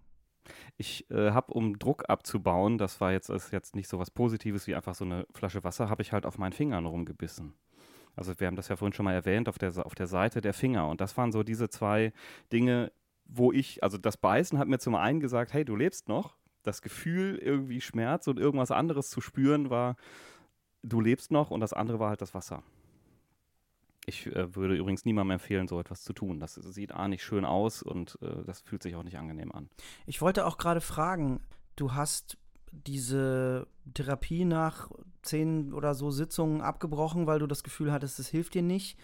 Ich 0.77 1.11
äh, 1.11 1.31
habe, 1.31 1.55
um 1.55 1.79
Druck 1.79 2.09
abzubauen, 2.09 2.77
das 2.77 3.01
war 3.01 3.13
jetzt, 3.13 3.31
ist 3.31 3.51
jetzt 3.51 3.75
nicht 3.75 3.89
so 3.89 3.99
was 3.99 4.11
Positives 4.11 4.67
wie 4.67 4.75
einfach 4.75 4.95
so 4.95 5.05
eine 5.07 5.27
Flasche 5.33 5.65
Wasser, 5.65 5.89
habe 5.89 6.03
ich 6.03 6.13
halt 6.13 6.27
auf 6.27 6.37
meinen 6.37 6.53
Fingern 6.53 6.85
rumgebissen. 6.85 7.55
Also 8.17 8.39
wir 8.39 8.47
haben 8.47 8.57
das 8.57 8.69
ja 8.69 8.77
vorhin 8.77 8.93
schon 8.93 9.05
mal 9.05 9.15
erwähnt, 9.15 9.49
auf 9.49 9.59
der, 9.59 9.73
auf 9.85 9.95
der 9.95 10.07
Seite 10.07 10.41
der 10.41 10.55
Finger. 10.55 10.89
Und 10.89 11.01
das 11.01 11.17
waren 11.17 11.33
so 11.33 11.43
diese 11.43 11.69
zwei 11.69 12.13
Dinge, 12.53 12.93
wo 13.27 13.53
ich, 13.53 13.83
also 13.83 13.99
das 13.99 14.17
Beißen 14.17 14.59
hat 14.59 14.69
mir 14.69 14.79
zum 14.79 14.95
einen 14.95 15.21
gesagt, 15.21 15.53
hey, 15.53 15.65
du 15.65 15.77
lebst 15.77 16.09
noch. 16.09 16.37
Das 16.63 16.81
Gefühl, 16.81 17.37
irgendwie 17.37 17.81
Schmerz 17.81 18.27
und 18.27 18.39
irgendwas 18.39 18.71
anderes 18.71 19.11
zu 19.11 19.21
spüren, 19.21 19.69
war, 19.71 19.97
du 20.83 21.01
lebst 21.01 21.31
noch. 21.31 21.51
Und 21.51 21.61
das 21.61 21.73
andere 21.73 21.99
war 21.99 22.11
halt 22.11 22.23
das 22.23 22.35
Wasser. 22.35 22.63
Ich 24.07 24.27
äh, 24.27 24.55
würde 24.55 24.77
übrigens 24.77 25.05
niemandem 25.05 25.33
empfehlen, 25.33 25.67
so 25.67 25.81
etwas 25.81 26.03
zu 26.03 26.13
tun. 26.13 26.41
Das 26.41 26.55
sieht 26.55 26.93
A 26.93 27.09
nicht 27.09 27.23
schön 27.23 27.45
aus 27.45 27.83
und 27.83 28.19
äh, 28.23 28.45
das 28.47 28.61
fühlt 28.61 28.83
sich 28.83 28.97
auch 28.97 29.03
nicht 29.03 29.19
angenehm 29.19 29.53
an. 29.53 29.71
Ich 30.07 30.21
wollte 30.21 30.47
auch 30.47 30.59
gerade 30.59 30.81
fragen, 30.81 31.41
du 31.77 31.95
hast 31.95 32.37
diese 32.87 33.67
Therapie 33.95 34.45
nach 34.45 34.91
zehn 35.23 35.73
oder 35.73 35.95
so 35.95 36.11
Sitzungen 36.11 36.61
abgebrochen, 36.61 37.27
weil 37.27 37.39
du 37.39 37.47
das 37.47 37.63
Gefühl 37.63 37.93
hattest, 37.93 38.19
es 38.19 38.29
hilft 38.29 38.55
dir 38.55 38.63
nicht 38.63 38.99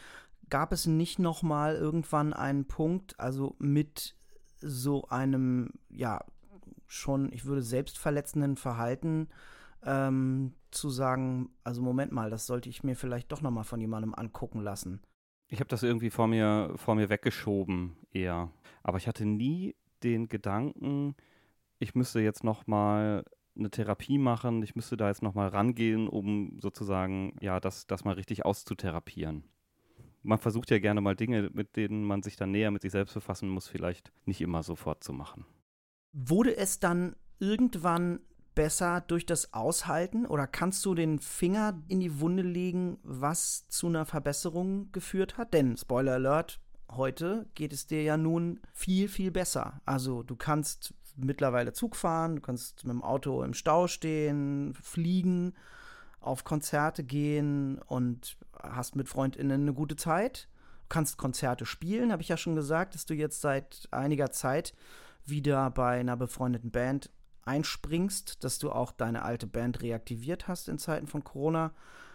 gab 0.50 0.72
es 0.72 0.87
nicht 0.87 1.18
noch 1.18 1.42
mal 1.42 1.76
irgendwann 1.76 2.33
einen 2.33 2.66
Punkt, 2.66 3.18
also 3.18 3.54
mit 3.59 4.16
so 4.61 5.06
einem, 5.09 5.70
ja, 5.88 6.22
schon, 6.87 7.33
ich 7.33 7.46
würde 7.46 7.62
selbstverletzenden 7.62 8.56
Verhalten 8.56 9.28
ähm, 9.85 10.52
zu 10.72 10.90
sagen, 10.90 11.50
also 11.64 11.80
Moment 11.80 12.12
mal, 12.12 12.30
das 12.30 12.46
sollte 12.46 12.68
ich 12.68 12.83
mir 12.83 12.96
vielleicht 12.96 13.33
doch 13.33 13.40
noch 13.40 13.52
mal 13.52 13.62
von 13.62 13.80
jemandem 13.80 14.14
angucken 14.14 14.61
lassen. 14.61 15.00
Ich 15.48 15.61
habe 15.61 15.68
das 15.68 15.83
irgendwie 15.83 16.11
vor 16.11 16.26
mir, 16.26 16.72
vor 16.76 16.96
mir 16.96 17.09
weggeschoben 17.09 17.96
eher. 18.12 18.50
Aber 18.83 18.98
ich 18.98 19.09
hatte 19.09 19.24
nie 19.24 19.74
den 20.02 20.28
Gedanken, 20.28 21.14
ich 21.78 21.94
müsste 21.94 22.20
jetzt 22.20 22.44
noch 22.44 22.66
mal 22.66 23.24
eine 23.57 23.71
Therapie 23.71 24.19
machen, 24.19 24.63
ich 24.63 24.75
müsste 24.75 24.97
da 24.97 25.09
jetzt 25.09 25.23
noch 25.23 25.35
mal 25.35 25.49
rangehen, 25.49 26.09
um 26.09 26.59
sozusagen, 26.61 27.37
ja, 27.41 27.61
das, 27.61 27.87
das 27.87 28.05
mal 28.05 28.15
richtig 28.15 28.45
auszutherapieren 28.45 29.45
man 30.23 30.39
versucht 30.39 30.71
ja 30.71 30.79
gerne 30.79 31.01
mal 31.01 31.17
Dinge, 31.17 31.51
mit 31.53 31.77
denen 31.77 32.05
man 32.05 32.23
sich 32.23 32.37
dann 32.37 32.51
näher 32.51 32.71
mit 32.71 32.83
sich 32.83 32.93
selbst 32.93 33.15
befassen 33.15 33.49
muss, 33.49 33.69
vielleicht 33.69 34.13
nicht 34.25 34.41
immer 34.41 34.63
sofort 34.63 35.03
zu 35.03 35.13
machen. 35.13 35.47
Wurde 36.13 36.57
es 36.57 36.81
dann 36.81 37.17
irgendwann 37.39 38.21
besser 38.55 39.01
durch 39.01 39.27
das 39.27 39.55
Aushalten 39.55 40.27
oder 40.27 40.47
kannst 40.47 40.85
du 40.85 40.95
den 40.95 41.19
Finger 41.19 41.81
in 41.89 42.01
die 42.01 42.21
Wunde 42.21 42.43
legen, 42.43 42.99
was 43.03 43.69
zu 43.69 43.87
einer 43.87 44.05
Verbesserung 44.05 44.91
geführt 44.93 45.39
hat? 45.39 45.55
Denn, 45.55 45.77
Spoiler 45.77 46.15
Alert, 46.15 46.61
heute 46.91 47.49
geht 47.55 47.73
es 47.73 47.87
dir 47.87 48.03
ja 48.03 48.17
nun 48.17 48.61
viel, 48.73 49.09
viel 49.09 49.31
besser. 49.31 49.81
Also 49.87 50.23
du 50.23 50.37
kannst 50.37 50.95
mittlerweile 51.24 51.72
Zug 51.72 51.96
fahren, 51.96 52.37
du 52.37 52.42
kannst 52.42 52.85
mit 52.85 52.92
dem 52.92 53.02
Auto 53.02 53.42
im 53.42 53.54
Stau 53.54 53.87
stehen, 53.87 54.74
fliegen, 54.80 55.54
auf 56.20 56.44
Konzerte 56.44 57.02
gehen 57.02 57.78
und 57.87 58.37
hast 58.62 58.96
mit 58.96 59.09
FreundInnen 59.09 59.62
eine 59.62 59.74
gute 59.74 59.96
Zeit. 59.96 60.48
Du 60.83 60.88
kannst 60.88 61.18
Konzerte 61.18 61.66
spielen, 61.66 62.12
habe 62.12 62.22
ich 62.22 62.28
ja 62.28 62.37
schon 62.37 62.54
gesagt, 62.54 62.94
dass 62.94 63.06
du 63.06 63.14
jetzt 63.14 63.40
seit 63.40 63.88
einiger 63.90 64.30
Zeit 64.30 64.74
wieder 65.24 65.70
bei 65.70 66.00
einer 66.00 66.16
befreundeten 66.16 66.70
Band 66.70 67.11
einspringst, 67.44 68.44
dass 68.44 68.59
du 68.59 68.70
auch 68.70 68.92
deine 68.92 69.22
alte 69.22 69.46
Band 69.46 69.83
reaktiviert 69.83 70.48
hast 70.48 70.68
in 70.68 70.78
Zeiten 70.78 71.06
von 71.06 71.24
Corona. 71.24 71.72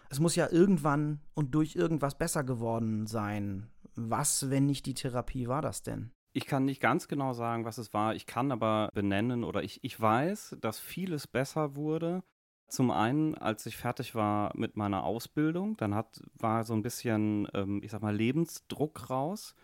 Es 0.09 0.19
muss 0.19 0.35
ja 0.35 0.49
irgendwann 0.51 1.21
und 1.33 1.55
durch 1.55 1.75
irgendwas 1.75 2.17
besser 2.17 2.43
geworden 2.43 3.07
sein. 3.07 3.69
Was, 3.95 4.49
wenn 4.49 4.65
nicht 4.65 4.85
die 4.85 4.93
Therapie, 4.93 5.47
war 5.47 5.61
das 5.61 5.81
denn? 5.81 6.11
Ich 6.35 6.47
kann 6.47 6.65
nicht 6.65 6.81
ganz 6.81 7.07
genau 7.07 7.31
sagen, 7.31 7.63
was 7.63 7.77
es 7.77 7.93
war. 7.93 8.13
Ich 8.13 8.25
kann 8.25 8.51
aber 8.51 8.89
benennen 8.93 9.45
oder 9.45 9.63
ich, 9.63 9.81
ich 9.85 9.97
weiß, 9.97 10.57
dass 10.59 10.79
vieles 10.79 11.27
besser 11.27 11.77
wurde. 11.77 12.23
Zum 12.67 12.91
einen, 12.91 13.35
als 13.35 13.65
ich 13.67 13.77
fertig 13.77 14.15
war 14.15 14.51
mit 14.53 14.75
meiner 14.75 15.05
Ausbildung, 15.05 15.77
dann 15.77 15.95
hat, 15.95 16.21
war 16.33 16.65
so 16.65 16.73
ein 16.73 16.81
bisschen, 16.81 17.47
ähm, 17.53 17.79
ich 17.81 17.91
sag 17.91 18.01
mal, 18.01 18.13
Lebensdruck 18.13 19.09
raus. 19.09 19.55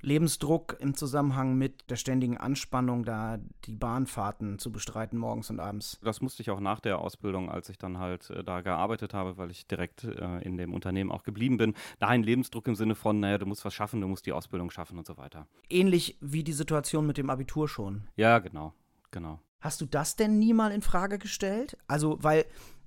Lebensdruck 0.00 0.76
im 0.80 0.94
Zusammenhang 0.94 1.56
mit 1.56 1.90
der 1.90 1.96
ständigen 1.96 2.36
Anspannung, 2.36 3.04
da 3.04 3.38
die 3.64 3.76
Bahnfahrten 3.76 4.58
zu 4.58 4.72
bestreiten 4.72 5.18
morgens 5.18 5.50
und 5.50 5.60
abends. 5.60 5.98
Das 6.02 6.20
musste 6.20 6.42
ich 6.42 6.50
auch 6.50 6.60
nach 6.60 6.80
der 6.80 6.98
Ausbildung, 6.98 7.50
als 7.50 7.68
ich 7.68 7.78
dann 7.78 7.98
halt 7.98 8.30
äh, 8.30 8.44
da 8.44 8.60
gearbeitet 8.60 9.14
habe, 9.14 9.36
weil 9.36 9.50
ich 9.50 9.66
direkt 9.66 10.04
äh, 10.04 10.38
in 10.42 10.56
dem 10.56 10.72
Unternehmen 10.72 11.10
auch 11.10 11.22
geblieben 11.22 11.56
bin. 11.56 11.74
Dahin 11.98 12.22
Lebensdruck 12.22 12.66
im 12.66 12.74
Sinne 12.74 12.94
von, 12.94 13.20
naja, 13.20 13.38
du 13.38 13.46
musst 13.46 13.64
was 13.64 13.74
schaffen, 13.74 14.00
du 14.00 14.08
musst 14.08 14.26
die 14.26 14.32
Ausbildung 14.32 14.70
schaffen 14.70 14.98
und 14.98 15.06
so 15.06 15.16
weiter. 15.16 15.46
Ähnlich 15.68 16.18
wie 16.20 16.44
die 16.44 16.52
Situation 16.52 17.06
mit 17.06 17.18
dem 17.18 17.30
Abitur 17.30 17.68
schon. 17.68 18.08
Ja, 18.16 18.38
genau, 18.38 18.74
genau. 19.10 19.40
Hast 19.64 19.80
du 19.80 19.86
das 19.86 20.14
denn 20.14 20.38
nie 20.38 20.52
mal 20.52 20.72
in 20.72 20.82
Frage 20.82 21.18
gestellt? 21.18 21.78
Also, 21.86 22.18
weil 22.20 22.44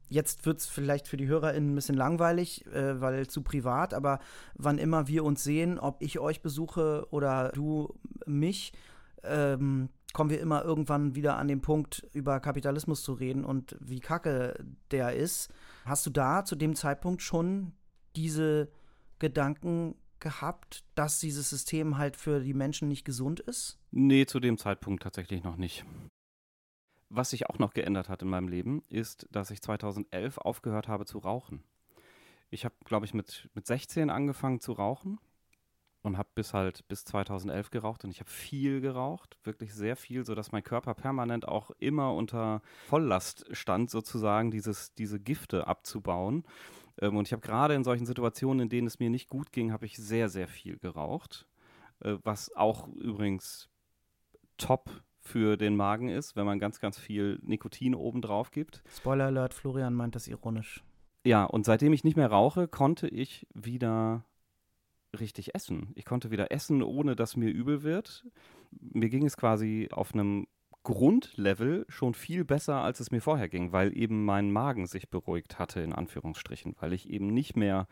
jetzt 0.09 0.45
wird 0.45 0.59
es 0.59 0.67
vielleicht 0.67 1.07
für 1.07 1.17
die 1.17 1.27
HörerInnen 1.27 1.71
ein 1.71 1.75
bisschen 1.75 1.95
langweilig, 1.95 2.65
äh, 2.67 2.99
weil 3.01 3.27
zu 3.27 3.41
privat, 3.41 3.93
aber 3.93 4.19
wann 4.55 4.77
immer 4.77 5.07
wir 5.07 5.23
uns 5.23 5.43
sehen, 5.43 5.79
ob 5.79 6.01
ich 6.01 6.19
euch 6.19 6.41
besuche 6.41 7.07
oder 7.11 7.49
du 7.49 7.93
mich, 8.25 8.73
ähm, 9.23 9.89
kommen 10.13 10.29
wir 10.29 10.39
immer 10.39 10.63
irgendwann 10.63 11.15
wieder 11.15 11.37
an 11.37 11.47
den 11.47 11.61
Punkt, 11.61 12.07
über 12.13 12.39
Kapitalismus 12.39 13.03
zu 13.03 13.13
reden 13.13 13.45
und 13.45 13.75
wie 13.79 13.99
kacke 13.99 14.65
der 14.91 15.13
ist. 15.13 15.51
Hast 15.85 16.05
du 16.05 16.09
da 16.09 16.43
zu 16.45 16.55
dem 16.55 16.75
Zeitpunkt 16.75 17.21
schon 17.21 17.73
diese 18.15 18.69
Gedanken 19.19 19.95
gehabt, 20.19 20.83
dass 20.95 21.19
dieses 21.19 21.49
System 21.49 21.97
halt 21.97 22.15
für 22.15 22.39
die 22.39 22.53
Menschen 22.53 22.87
nicht 22.87 23.05
gesund 23.05 23.39
ist? 23.39 23.79
Nee, 23.91 24.25
zu 24.25 24.39
dem 24.39 24.57
Zeitpunkt 24.57 25.03
tatsächlich 25.03 25.43
noch 25.43 25.57
nicht. 25.57 25.85
Was 27.09 27.29
sich 27.29 27.49
auch 27.49 27.59
noch 27.59 27.73
geändert 27.73 28.09
hat 28.09 28.21
in 28.21 28.29
meinem 28.29 28.47
Leben, 28.47 28.83
ist, 28.89 29.27
dass 29.31 29.51
ich 29.51 29.61
2011 29.61 30.37
aufgehört 30.39 30.87
habe 30.87 31.05
zu 31.05 31.19
rauchen. 31.19 31.63
Ich 32.49 32.65
habe, 32.65 32.75
glaube 32.85 33.05
ich, 33.05 33.13
mit, 33.13 33.49
mit 33.53 33.65
16 33.65 34.09
angefangen 34.09 34.59
zu 34.59 34.73
rauchen 34.73 35.19
und 36.01 36.17
habe 36.17 36.29
bis 36.35 36.53
halt 36.53 36.87
bis 36.87 37.05
2011 37.05 37.69
geraucht 37.69 38.03
und 38.03 38.11
ich 38.11 38.19
habe 38.19 38.29
viel 38.29 38.81
geraucht, 38.81 39.37
wirklich 39.43 39.73
sehr 39.73 39.95
viel, 39.95 40.25
sodass 40.25 40.51
mein 40.51 40.63
Körper 40.63 40.93
permanent 40.93 41.47
auch 41.47 41.71
immer 41.79 42.13
unter 42.13 42.61
Volllast 42.87 43.45
stand, 43.51 43.89
sozusagen 43.89 44.51
dieses, 44.51 44.93
diese 44.95 45.19
Gifte 45.19 45.67
abzubauen. 45.67 46.45
Ähm, 46.99 47.17
und 47.17 47.27
ich 47.27 47.33
habe 47.33 47.41
gerade 47.41 47.75
in 47.75 47.83
solchen 47.83 48.05
Situationen, 48.05 48.63
in 48.63 48.69
denen 48.69 48.87
es 48.87 48.99
mir 48.99 49.09
nicht 49.09 49.29
gut 49.29 49.51
ging, 49.51 49.71
habe 49.71 49.85
ich 49.85 49.97
sehr, 49.97 50.29
sehr 50.29 50.47
viel 50.47 50.77
geraucht, 50.77 51.47
äh, 51.99 52.15
was 52.23 52.55
auch 52.55 52.87
übrigens 52.87 53.69
top 54.57 54.89
für 55.27 55.57
den 55.57 55.75
Magen 55.75 56.09
ist, 56.09 56.35
wenn 56.35 56.45
man 56.45 56.57
ganz, 56.57 56.79
ganz 56.79 56.97
viel 56.97 57.39
Nikotin 57.43 57.93
obendrauf 57.93 58.51
gibt. 58.51 58.81
Spoiler 58.89 59.25
Alert, 59.25 59.53
Florian 59.53 59.93
meint 59.93 60.15
das 60.15 60.27
ironisch. 60.27 60.83
Ja, 61.23 61.43
und 61.43 61.65
seitdem 61.65 61.93
ich 61.93 62.03
nicht 62.03 62.17
mehr 62.17 62.31
rauche, 62.31 62.67
konnte 62.67 63.07
ich 63.07 63.45
wieder 63.53 64.23
richtig 65.19 65.55
essen. 65.55 65.91
Ich 65.95 66.05
konnte 66.05 66.31
wieder 66.31 66.51
essen, 66.51 66.81
ohne 66.81 67.15
dass 67.15 67.35
mir 67.35 67.49
übel 67.49 67.83
wird. 67.83 68.25
Mir 68.71 69.09
ging 69.09 69.25
es 69.25 69.37
quasi 69.37 69.89
auf 69.91 70.13
einem 70.13 70.47
Grundlevel 70.83 71.85
schon 71.89 72.13
viel 72.13 72.45
besser, 72.45 72.75
als 72.75 73.01
es 73.01 73.11
mir 73.11 73.19
vorher 73.19 73.49
ging, 73.49 73.73
weil 73.73 73.97
eben 73.97 74.23
mein 74.23 74.51
Magen 74.51 74.87
sich 74.87 75.09
beruhigt 75.09 75.59
hatte, 75.59 75.81
in 75.81 75.91
Anführungsstrichen, 75.91 76.75
weil 76.79 76.93
ich 76.93 77.09
eben 77.09 77.27
nicht 77.27 77.57
mehr 77.57 77.87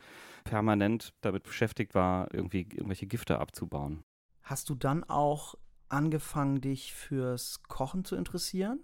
permanent 0.45 1.13
damit 1.19 1.43
beschäftigt 1.43 1.93
war, 1.93 2.33
irgendwie 2.33 2.61
irgendwelche 2.61 3.07
Gifte 3.07 3.39
abzubauen. 3.39 4.05
Hast 4.43 4.69
du 4.69 4.75
dann 4.75 5.03
auch 5.03 5.55
angefangen, 5.89 6.61
dich 6.61 6.93
fürs 6.93 7.63
Kochen 7.63 8.05
zu 8.05 8.15
interessieren? 8.15 8.79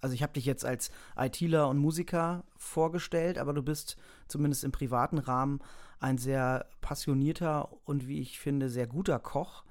Also 0.00 0.14
ich 0.14 0.22
habe 0.22 0.34
dich 0.34 0.44
jetzt 0.44 0.66
als 0.66 0.90
ITler 1.16 1.68
und 1.68 1.78
Musiker 1.78 2.44
vorgestellt, 2.56 3.38
aber 3.38 3.54
du 3.54 3.62
bist 3.62 3.96
zumindest 4.28 4.62
im 4.62 4.72
privaten 4.72 5.18
Rahmen 5.18 5.60
ein 5.98 6.18
sehr 6.18 6.66
passionierter 6.82 7.70
und 7.86 8.06
wie 8.06 8.20
ich 8.20 8.38
finde 8.38 8.68
sehr 8.68 8.86
guter 8.86 9.18
Koch. 9.18 9.64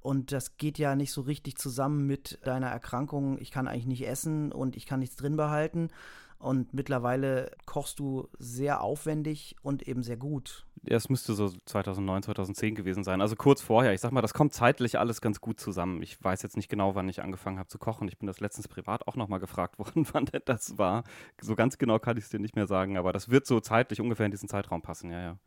Und 0.00 0.32
das 0.32 0.56
geht 0.56 0.78
ja 0.78 0.96
nicht 0.96 1.12
so 1.12 1.20
richtig 1.20 1.58
zusammen 1.58 2.08
mit 2.08 2.40
deiner 2.44 2.66
Erkrankung. 2.66 3.38
Ich 3.38 3.52
kann 3.52 3.68
eigentlich 3.68 3.86
nicht 3.86 4.06
essen 4.06 4.50
und 4.50 4.74
ich 4.74 4.84
kann 4.84 4.98
nichts 4.98 5.14
drin 5.14 5.36
behalten. 5.36 5.90
Und 6.42 6.74
mittlerweile 6.74 7.52
kochst 7.66 8.00
du 8.00 8.28
sehr 8.36 8.80
aufwendig 8.82 9.54
und 9.62 9.86
eben 9.86 10.02
sehr 10.02 10.16
gut. 10.16 10.66
Es 10.84 11.08
müsste 11.08 11.34
so 11.34 11.48
2009, 11.66 12.24
2010 12.24 12.74
gewesen 12.74 13.04
sein. 13.04 13.20
Also 13.20 13.36
kurz 13.36 13.62
vorher. 13.62 13.92
Ich 13.92 14.00
sag 14.00 14.10
mal, 14.10 14.22
das 14.22 14.34
kommt 14.34 14.52
zeitlich 14.52 14.98
alles 14.98 15.20
ganz 15.20 15.40
gut 15.40 15.60
zusammen. 15.60 16.02
Ich 16.02 16.22
weiß 16.22 16.42
jetzt 16.42 16.56
nicht 16.56 16.68
genau, 16.68 16.96
wann 16.96 17.08
ich 17.08 17.22
angefangen 17.22 17.60
habe 17.60 17.68
zu 17.68 17.78
kochen. 17.78 18.08
Ich 18.08 18.18
bin 18.18 18.26
das 18.26 18.40
letztens 18.40 18.66
privat 18.66 19.06
auch 19.06 19.14
nochmal 19.14 19.38
gefragt 19.38 19.78
worden, 19.78 20.04
wann 20.10 20.28
das 20.44 20.78
war. 20.78 21.04
So 21.40 21.54
ganz 21.54 21.78
genau 21.78 22.00
kann 22.00 22.16
ich 22.16 22.24
es 22.24 22.30
dir 22.30 22.40
nicht 22.40 22.56
mehr 22.56 22.66
sagen, 22.66 22.96
aber 22.96 23.12
das 23.12 23.28
wird 23.28 23.46
so 23.46 23.60
zeitlich 23.60 24.00
ungefähr 24.00 24.26
in 24.26 24.32
diesen 24.32 24.48
Zeitraum 24.48 24.82
passen, 24.82 25.12
ja, 25.12 25.20
ja. 25.20 25.38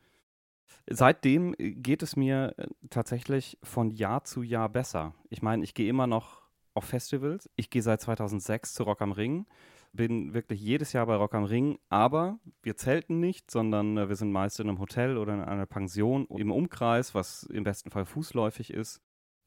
Seitdem 0.88 1.56
geht 1.58 2.04
es 2.04 2.16
mir 2.16 2.54
äh, 2.58 2.68
tatsächlich 2.90 3.58
von 3.64 3.92
Jahr 3.92 4.24
zu 4.24 4.44
Jahr 4.44 4.70
besser. 4.70 5.14
Ich 5.30 5.42
meine, 5.42 5.64
ich 5.64 5.74
gehe 5.74 5.90
immer 5.90 6.08
noch 6.08 6.44
auf 6.74 6.86
Festivals. 6.86 7.50
Ich 7.56 7.70
gehe 7.70 7.82
seit 7.82 8.02
2006 8.02 8.74
zu 8.74 8.84
Rock 8.84 9.02
am 9.02 9.12
Ring, 9.12 9.48
bin 9.96 10.34
wirklich 10.34 10.62
jedes 10.62 10.94
Jahr 10.94 11.06
bei 11.06 11.16
Rock 11.16 11.34
am 11.36 11.44
Ring, 11.44 11.80
aber 11.90 12.40
wir 12.62 12.76
zelten 12.76 13.20
nicht, 13.20 13.52
sondern 13.52 13.98
äh, 13.98 14.10
wir 14.10 14.16
sind 14.16 14.32
meist 14.32 14.60
in 14.60 14.70
einem 14.70 14.80
Hotel 14.80 15.18
oder 15.18 15.34
in 15.34 15.42
einer 15.42 15.66
Pension 15.66 16.28
im 16.28 16.52
Umkreis, 16.52 17.16
was 17.16 17.44
im 17.44 17.64
besten 17.64 17.92
Fall 17.92 18.06
fußläufig 18.06 18.72
ist. 18.72 19.02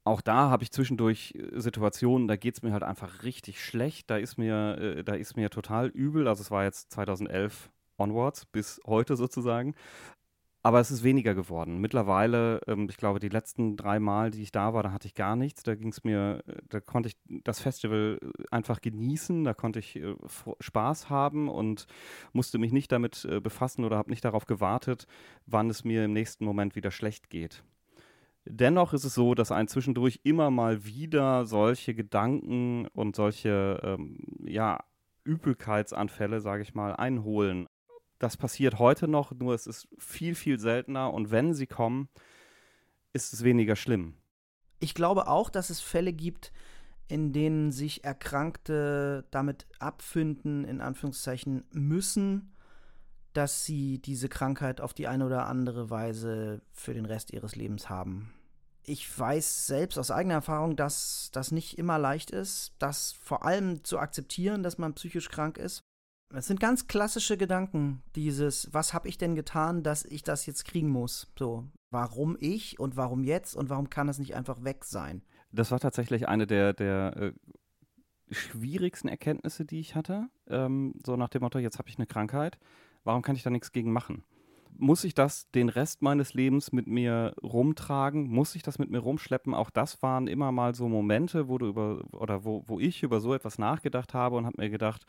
Auch 0.04 0.20
da 0.20 0.48
habe 0.48 0.62
ich 0.62 0.72
zwischendurch 0.72 1.38
Situationen, 1.52 2.28
da 2.28 2.36
geht 2.36 2.54
es 2.54 2.62
mir 2.62 2.72
halt 2.72 2.82
einfach 2.82 3.24
richtig 3.24 3.62
schlecht. 3.62 4.08
Da 4.08 4.16
ist 4.16 4.38
mir, 4.38 5.02
da 5.04 5.12
ist 5.12 5.36
mir 5.36 5.50
total 5.50 5.88
übel. 5.88 6.26
Also 6.26 6.40
es 6.40 6.50
war 6.50 6.64
jetzt 6.64 6.92
2011 6.92 7.70
onwards 7.98 8.46
bis 8.46 8.80
heute 8.86 9.16
sozusagen. 9.16 9.74
Aber 10.68 10.80
es 10.80 10.90
ist 10.90 11.02
weniger 11.02 11.34
geworden. 11.34 11.78
Mittlerweile, 11.78 12.60
ähm, 12.66 12.88
ich 12.90 12.98
glaube, 12.98 13.20
die 13.20 13.30
letzten 13.30 13.78
drei 13.78 13.98
Mal, 13.98 14.32
die 14.32 14.42
ich 14.42 14.52
da 14.52 14.74
war, 14.74 14.82
da 14.82 14.92
hatte 14.92 15.06
ich 15.06 15.14
gar 15.14 15.34
nichts. 15.34 15.62
Da 15.62 15.74
ging 15.74 15.88
es 15.88 16.04
mir, 16.04 16.44
äh, 16.46 16.56
da 16.68 16.78
konnte 16.78 17.08
ich 17.08 17.16
das 17.42 17.58
Festival 17.58 18.18
äh, 18.20 18.44
einfach 18.50 18.82
genießen, 18.82 19.44
da 19.44 19.54
konnte 19.54 19.78
ich 19.78 19.96
äh, 19.96 20.14
Spaß 20.60 21.08
haben 21.08 21.48
und 21.48 21.86
musste 22.34 22.58
mich 22.58 22.70
nicht 22.70 22.92
damit 22.92 23.24
äh, 23.24 23.40
befassen 23.40 23.82
oder 23.82 23.96
habe 23.96 24.10
nicht 24.10 24.26
darauf 24.26 24.44
gewartet, 24.44 25.06
wann 25.46 25.70
es 25.70 25.84
mir 25.84 26.04
im 26.04 26.12
nächsten 26.12 26.44
Moment 26.44 26.76
wieder 26.76 26.90
schlecht 26.90 27.30
geht. 27.30 27.64
Dennoch 28.44 28.92
ist 28.92 29.04
es 29.04 29.14
so, 29.14 29.34
dass 29.34 29.50
ein 29.50 29.68
zwischendurch 29.68 30.20
immer 30.22 30.50
mal 30.50 30.84
wieder 30.84 31.46
solche 31.46 31.94
Gedanken 31.94 32.88
und 32.88 33.16
solche 33.16 33.80
ähm, 33.82 34.18
ja, 34.44 34.84
Übelkeitsanfälle, 35.24 36.42
sage 36.42 36.60
ich 36.60 36.74
mal, 36.74 36.94
einholen 36.94 37.68
das 38.18 38.36
passiert 38.36 38.78
heute 38.78 39.08
noch, 39.08 39.32
nur 39.32 39.54
es 39.54 39.66
ist 39.66 39.88
viel, 39.98 40.34
viel 40.34 40.58
seltener 40.58 41.12
und 41.12 41.30
wenn 41.30 41.54
sie 41.54 41.66
kommen, 41.66 42.08
ist 43.12 43.32
es 43.32 43.44
weniger 43.44 43.76
schlimm. 43.76 44.14
Ich 44.80 44.94
glaube 44.94 45.28
auch, 45.28 45.50
dass 45.50 45.70
es 45.70 45.80
Fälle 45.80 46.12
gibt, 46.12 46.52
in 47.08 47.32
denen 47.32 47.72
sich 47.72 48.04
Erkrankte 48.04 49.24
damit 49.30 49.66
abfinden, 49.78 50.64
in 50.64 50.80
Anführungszeichen, 50.80 51.64
müssen, 51.72 52.54
dass 53.32 53.64
sie 53.64 53.98
diese 53.98 54.28
Krankheit 54.28 54.80
auf 54.80 54.94
die 54.94 55.06
eine 55.06 55.24
oder 55.24 55.46
andere 55.46 55.90
Weise 55.90 56.60
für 56.72 56.94
den 56.94 57.06
Rest 57.06 57.32
ihres 57.32 57.56
Lebens 57.56 57.88
haben. 57.88 58.32
Ich 58.82 59.18
weiß 59.18 59.66
selbst 59.66 59.98
aus 59.98 60.10
eigener 60.10 60.34
Erfahrung, 60.34 60.74
dass 60.74 61.30
das 61.32 61.50
nicht 61.50 61.78
immer 61.78 61.98
leicht 61.98 62.30
ist, 62.30 62.72
das 62.78 63.12
vor 63.12 63.44
allem 63.44 63.84
zu 63.84 63.98
akzeptieren, 63.98 64.62
dass 64.62 64.78
man 64.78 64.94
psychisch 64.94 65.28
krank 65.28 65.58
ist. 65.58 65.82
Es 66.34 66.46
sind 66.46 66.60
ganz 66.60 66.86
klassische 66.86 67.38
Gedanken, 67.38 68.02
dieses, 68.14 68.72
was 68.72 68.92
habe 68.92 69.08
ich 69.08 69.16
denn 69.16 69.34
getan, 69.34 69.82
dass 69.82 70.04
ich 70.04 70.22
das 70.22 70.44
jetzt 70.44 70.66
kriegen 70.66 70.90
muss? 70.90 71.32
So, 71.38 71.64
warum 71.90 72.36
ich 72.38 72.78
und 72.78 72.96
warum 72.96 73.24
jetzt 73.24 73.54
und 73.54 73.70
warum 73.70 73.88
kann 73.88 74.08
es 74.08 74.18
nicht 74.18 74.34
einfach 74.34 74.62
weg 74.62 74.84
sein? 74.84 75.22
Das 75.52 75.70
war 75.70 75.80
tatsächlich 75.80 76.28
eine 76.28 76.46
der, 76.46 76.74
der 76.74 77.16
äh, 77.16 77.32
schwierigsten 78.30 79.08
Erkenntnisse, 79.08 79.64
die 79.64 79.80
ich 79.80 79.94
hatte. 79.94 80.28
Ähm, 80.48 80.94
so 81.04 81.16
nach 81.16 81.30
dem 81.30 81.40
Motto, 81.40 81.58
jetzt 81.58 81.78
habe 81.78 81.88
ich 81.88 81.96
eine 81.96 82.06
Krankheit, 82.06 82.58
warum 83.04 83.22
kann 83.22 83.36
ich 83.36 83.42
da 83.42 83.48
nichts 83.48 83.72
gegen 83.72 83.90
machen? 83.90 84.22
Muss 84.76 85.04
ich 85.04 85.14
das 85.14 85.50
den 85.52 85.70
Rest 85.70 86.02
meines 86.02 86.34
Lebens 86.34 86.72
mit 86.72 86.86
mir 86.86 87.34
rumtragen? 87.42 88.28
Muss 88.28 88.54
ich 88.54 88.62
das 88.62 88.78
mit 88.78 88.90
mir 88.90 88.98
rumschleppen? 88.98 89.54
Auch 89.54 89.70
das 89.70 90.02
waren 90.02 90.28
immer 90.28 90.52
mal 90.52 90.74
so 90.74 90.88
Momente, 90.88 91.48
wo 91.48 91.56
du 91.56 91.66
über 91.68 92.04
oder 92.12 92.44
wo, 92.44 92.64
wo 92.66 92.78
ich 92.78 93.02
über 93.02 93.18
so 93.20 93.32
etwas 93.32 93.58
nachgedacht 93.58 94.12
habe 94.12 94.36
und 94.36 94.44
habe 94.44 94.60
mir 94.60 94.68
gedacht, 94.68 95.06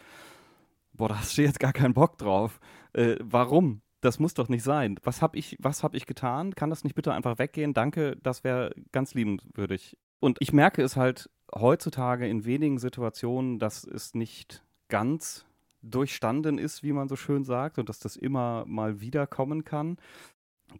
boah, 1.00 1.08
da 1.08 1.20
hast 1.20 1.38
du 1.38 1.42
jetzt 1.42 1.60
gar 1.60 1.74
keinen 1.74 1.94
Bock 1.94 2.18
drauf. 2.18 2.60
Äh, 2.94 3.16
warum? 3.22 3.82
Das 4.02 4.20
muss 4.20 4.34
doch 4.34 4.50
nicht 4.50 4.64
sein. 4.64 5.00
Was 5.04 5.22
habe 5.22 5.38
ich, 5.38 5.58
hab 5.64 5.96
ich 5.96 6.06
getan? 6.06 6.54
Kann 6.56 6.70
das 6.70 6.84
nicht 6.84 6.96
bitte 6.96 7.14
einfach 7.14 7.40
weggehen? 7.40 7.74
Danke, 7.74 8.18
das 8.22 8.44
wäre 8.44 8.74
ganz 8.92 9.14
liebenswürdig. 9.14 9.98
Und 10.20 10.38
ich 10.42 10.54
merke 10.54 10.84
es 10.84 10.98
halt 10.98 11.30
heutzutage 11.56 12.28
in 12.28 12.46
wenigen 12.46 12.78
Situationen, 12.78 13.60
dass 13.60 13.86
es 13.86 14.14
nicht 14.14 14.64
ganz 14.90 15.46
durchstanden 15.82 16.58
ist, 16.58 16.84
wie 16.84 16.92
man 16.92 17.08
so 17.08 17.16
schön 17.16 17.46
sagt, 17.46 17.80
und 17.80 17.88
dass 17.88 18.00
das 18.00 18.18
immer 18.18 18.66
mal 18.68 19.00
wieder 19.00 19.26
kommen 19.26 19.64
kann. 19.64 19.98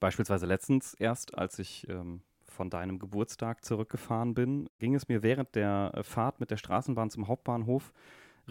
Beispielsweise 0.02 0.46
letztens 0.46 0.94
erst, 0.94 1.38
als 1.38 1.60
ich 1.60 1.88
ähm, 1.90 2.22
von 2.46 2.70
deinem 2.70 3.00
Geburtstag 3.00 3.64
zurückgefahren 3.64 4.34
bin, 4.34 4.70
ging 4.80 4.96
es 4.96 5.08
mir 5.08 5.24
während 5.24 5.56
der 5.56 6.02
Fahrt 6.04 6.42
mit 6.42 6.52
der 6.52 6.58
Straßenbahn 6.58 7.10
zum 7.10 7.30
Hauptbahnhof 7.30 7.94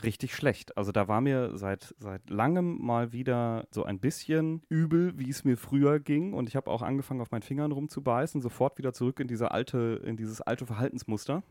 richtig 0.02 0.34
schlecht. 0.34 0.76
Also 0.76 0.92
da 0.92 1.08
war 1.08 1.20
mir 1.20 1.56
seit, 1.56 1.94
seit 1.98 2.28
langem 2.30 2.78
mal 2.84 3.12
wieder 3.12 3.66
so 3.70 3.84
ein 3.84 3.98
bisschen 3.98 4.62
übel, 4.68 5.18
wie 5.18 5.30
es 5.30 5.44
mir 5.44 5.56
früher 5.56 6.00
ging. 6.00 6.32
Und 6.32 6.48
ich 6.48 6.56
habe 6.56 6.70
auch 6.70 6.82
angefangen, 6.82 7.20
auf 7.20 7.30
meinen 7.30 7.42
Fingern 7.42 7.72
rumzubeißen, 7.72 8.40
sofort 8.40 8.78
wieder 8.78 8.92
zurück 8.92 9.20
in 9.20 9.28
diese 9.28 9.50
alte, 9.50 10.02
in 10.04 10.16
dieses 10.16 10.40
alte 10.40 10.66
Verhaltensmuster. 10.66 11.42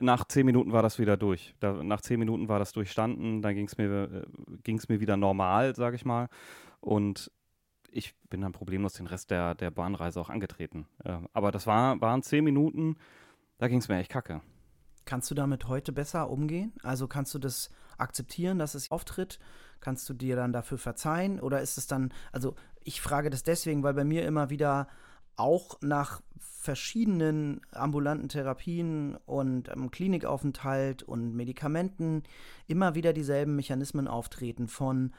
Nach 0.00 0.24
zehn 0.24 0.46
Minuten 0.46 0.72
war 0.72 0.82
das 0.82 0.98
wieder 0.98 1.16
durch. 1.16 1.54
Da, 1.60 1.82
nach 1.82 2.00
zehn 2.00 2.18
Minuten 2.18 2.48
war 2.48 2.58
das 2.58 2.72
durchstanden, 2.72 3.42
dann 3.42 3.54
ging 3.54 3.66
es 3.66 3.78
mir, 3.78 4.24
äh, 4.66 4.78
mir 4.88 5.00
wieder 5.00 5.16
normal, 5.16 5.76
sage 5.76 5.96
ich 5.96 6.04
mal. 6.04 6.28
Und 6.80 7.30
ich 7.90 8.14
bin 8.28 8.40
dann 8.40 8.52
problemlos 8.52 8.94
den 8.94 9.06
Rest 9.06 9.30
der, 9.30 9.54
der 9.54 9.70
Bahnreise 9.70 10.20
auch 10.20 10.30
angetreten. 10.30 10.86
Äh, 11.04 11.18
aber 11.32 11.52
das 11.52 11.66
war, 11.66 12.00
waren 12.00 12.22
zehn 12.22 12.44
Minuten, 12.44 12.96
da 13.58 13.68
ging 13.68 13.78
es 13.78 13.88
mir 13.88 13.96
echt 13.96 14.10
kacke. 14.10 14.40
Kannst 15.04 15.30
du 15.30 15.34
damit 15.34 15.68
heute 15.68 15.92
besser 15.92 16.30
umgehen? 16.30 16.72
Also 16.82 17.08
kannst 17.08 17.34
du 17.34 17.38
das 17.38 17.70
akzeptieren, 17.98 18.58
dass 18.58 18.74
es 18.74 18.90
auftritt? 18.90 19.38
Kannst 19.80 20.08
du 20.08 20.14
dir 20.14 20.36
dann 20.36 20.52
dafür 20.52 20.78
verzeihen? 20.78 21.40
Oder 21.40 21.60
ist 21.60 21.76
es 21.76 21.86
dann, 21.86 22.12
also 22.32 22.54
ich 22.82 23.00
frage 23.00 23.30
das 23.30 23.42
deswegen, 23.42 23.82
weil 23.82 23.94
bei 23.94 24.04
mir 24.04 24.24
immer 24.24 24.50
wieder 24.50 24.88
auch 25.36 25.78
nach 25.82 26.20
verschiedenen 26.38 27.60
ambulanten 27.72 28.28
Therapien 28.28 29.16
und 29.26 29.68
ähm, 29.68 29.90
Klinikaufenthalt 29.90 31.02
und 31.02 31.34
Medikamenten 31.34 32.22
immer 32.66 32.94
wieder 32.94 33.12
dieselben 33.12 33.56
Mechanismen 33.56 34.08
auftreten 34.08 34.68
von 34.68 35.12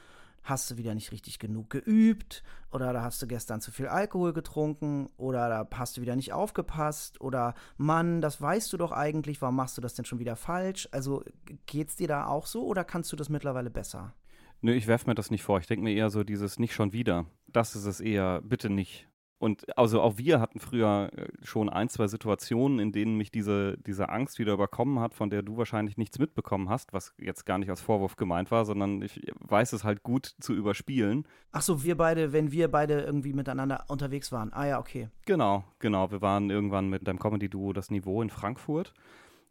hast 0.46 0.72
du 0.72 0.78
wieder 0.78 0.96
nicht 0.96 1.12
richtig 1.12 1.40
genug 1.40 1.70
geübt 1.70 2.44
oder 2.72 2.94
da 2.94 3.02
hast 3.02 3.22
du 3.22 3.28
gestern 3.28 3.60
zu 3.60 3.72
viel 3.72 3.88
Alkohol 3.88 4.32
getrunken 4.32 5.10
oder 5.18 5.50
da 5.50 5.68
hast 5.78 5.98
du 5.98 6.02
wieder 6.02 6.16
nicht 6.16 6.32
aufgepasst 6.32 7.20
oder 7.20 7.56
Mann, 7.78 8.22
das 8.22 8.42
weißt 8.42 8.72
du 8.72 8.78
doch 8.78 8.92
eigentlich, 8.92 9.42
warum 9.42 9.58
machst 9.58 9.78
du 9.78 9.82
das 9.82 9.96
denn 9.96 10.06
schon 10.06 10.20
wieder 10.20 10.36
falsch? 10.36 10.88
Also 10.92 11.24
geht's 11.66 11.98
dir 11.98 12.08
da 12.08 12.28
auch 12.28 12.46
so 12.46 12.66
oder 12.66 12.84
kannst 12.84 13.12
du 13.12 13.16
das 13.16 13.28
mittlerweile 13.28 13.70
besser? 13.70 14.14
Nö, 14.62 14.74
ich 14.74 14.88
werfe 14.88 15.10
mir 15.10 15.16
das 15.16 15.32
nicht 15.32 15.44
vor. 15.44 15.60
Ich 15.60 15.68
denke 15.68 15.84
mir 15.84 15.94
eher 15.94 16.10
so 16.10 16.24
dieses 16.24 16.60
nicht 16.60 16.74
schon 16.74 16.94
wieder. 16.94 17.26
Das 17.48 17.76
ist 17.76 17.86
es 17.86 18.00
eher, 18.00 18.42
bitte 18.42 18.70
nicht. 18.70 19.08
Und 19.38 19.78
also 19.78 20.02
auch 20.02 20.18
wir 20.18 20.40
hatten 20.40 20.60
früher 20.60 21.10
äh, 21.16 21.28
schon 21.44 21.70
ein, 21.70 21.90
zwei 21.90 22.08
Situationen, 22.08 22.80
in 22.80 22.92
denen 22.92 23.18
mich 23.18 23.32
diese, 23.32 23.78
diese 23.86 24.10
Angst 24.10 24.40
wieder 24.40 24.54
überkommen 24.54 25.00
hat, 25.00 25.14
von 25.14 25.30
der 25.30 25.42
du 25.42 25.58
wahrscheinlich 25.58 25.98
nichts 25.98 26.20
mitbekommen 26.20 26.70
hast, 26.70 26.94
was 26.94 27.14
jetzt 27.18 27.46
gar 27.46 27.58
nicht 27.58 27.70
als 27.70 27.82
Vorwurf 27.82 28.16
gemeint 28.16 28.50
war, 28.52 28.66
sondern 28.66 29.02
ich 29.02 29.22
weiß 29.40 29.74
es 29.74 29.84
halt 29.84 30.04
gut 30.04 30.36
zu 30.40 30.54
überspielen. 30.54 31.28
Ach 31.52 31.62
so, 31.62 31.84
wir 31.84 31.98
beide, 31.98 32.32
wenn 32.32 32.52
wir 32.52 32.70
beide 32.70 33.02
irgendwie 33.02 33.34
miteinander 33.34 33.86
unterwegs 33.88 34.32
waren. 34.32 34.54
Ah 34.54 34.68
ja, 34.68 34.80
okay. 34.80 35.10
Genau, 35.26 35.66
genau. 35.80 36.12
Wir 36.12 36.22
waren 36.22 36.50
irgendwann 36.50 36.90
mit 36.90 37.08
deinem 37.08 37.20
Comedy-Duo 37.20 37.74
Das 37.74 37.92
Niveau 37.92 38.22
in 38.22 38.30
Frankfurt 38.30 38.94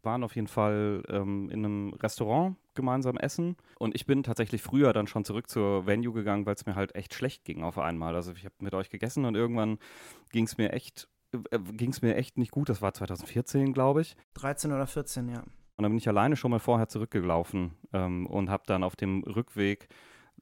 waren 0.05 0.23
auf 0.23 0.35
jeden 0.35 0.47
Fall 0.47 1.03
ähm, 1.09 1.49
in 1.49 1.65
einem 1.65 1.93
Restaurant 1.93 2.55
gemeinsam 2.73 3.17
essen. 3.17 3.57
Und 3.79 3.95
ich 3.95 4.05
bin 4.05 4.23
tatsächlich 4.23 4.61
früher 4.61 4.93
dann 4.93 5.07
schon 5.07 5.25
zurück 5.25 5.49
zur 5.49 5.85
Venue 5.85 6.13
gegangen, 6.13 6.45
weil 6.45 6.55
es 6.55 6.65
mir 6.65 6.75
halt 6.75 6.95
echt 6.95 7.13
schlecht 7.13 7.45
ging 7.45 7.63
auf 7.63 7.77
einmal. 7.77 8.15
Also 8.15 8.31
ich 8.33 8.45
habe 8.45 8.55
mit 8.59 8.73
euch 8.73 8.89
gegessen 8.89 9.25
und 9.25 9.35
irgendwann 9.35 9.79
ging 10.31 10.45
es 10.45 10.57
mir 10.57 10.71
echt 10.73 11.09
äh, 11.51 11.59
ging 11.59 11.91
es 11.91 12.01
mir 12.01 12.15
echt 12.15 12.37
nicht 12.37 12.51
gut. 12.51 12.69
Das 12.69 12.81
war 12.81 12.93
2014, 12.93 13.73
glaube 13.73 14.01
ich. 14.01 14.15
13 14.35 14.71
oder 14.71 14.87
14, 14.87 15.29
ja. 15.29 15.39
Und 15.77 15.83
dann 15.83 15.91
bin 15.91 15.97
ich 15.97 16.07
alleine 16.07 16.35
schon 16.37 16.51
mal 16.51 16.59
vorher 16.59 16.87
zurückgelaufen 16.87 17.75
ähm, 17.91 18.27
und 18.27 18.49
habe 18.49 18.63
dann 18.65 18.83
auf 18.83 18.95
dem 18.95 19.23
Rückweg 19.23 19.89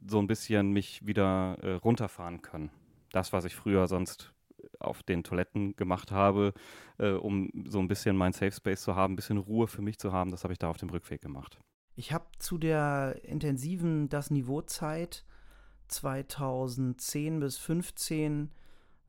so 0.05 0.19
ein 0.19 0.27
bisschen 0.27 0.71
mich 0.71 1.05
wieder 1.05 1.57
äh, 1.61 1.73
runterfahren 1.73 2.41
können. 2.41 2.69
Das, 3.11 3.33
was 3.33 3.45
ich 3.45 3.55
früher 3.55 3.87
sonst 3.87 4.33
auf 4.83 5.03
den 5.03 5.23
Toiletten 5.23 5.75
gemacht 5.75 6.11
habe, 6.11 6.53
äh, 6.97 7.11
um 7.11 7.49
so 7.67 7.79
ein 7.79 7.87
bisschen 7.87 8.15
mein 8.15 8.33
Safe 8.33 8.51
Space 8.51 8.81
zu 8.81 8.95
haben, 8.95 9.13
ein 9.13 9.15
bisschen 9.15 9.37
Ruhe 9.37 9.67
für 9.67 9.81
mich 9.81 9.99
zu 9.99 10.11
haben, 10.11 10.31
das 10.31 10.43
habe 10.43 10.53
ich 10.53 10.59
da 10.59 10.69
auf 10.69 10.77
dem 10.77 10.89
Rückweg 10.89 11.21
gemacht. 11.21 11.59
Ich 11.95 12.11
habe 12.11 12.25
zu 12.39 12.57
der 12.57 13.19
intensiven 13.23 14.09
Das 14.09 14.31
Niveau 14.31 14.61
Zeit 14.61 15.25
2010 15.89 17.39
bis 17.39 17.55
2015, 17.57 18.51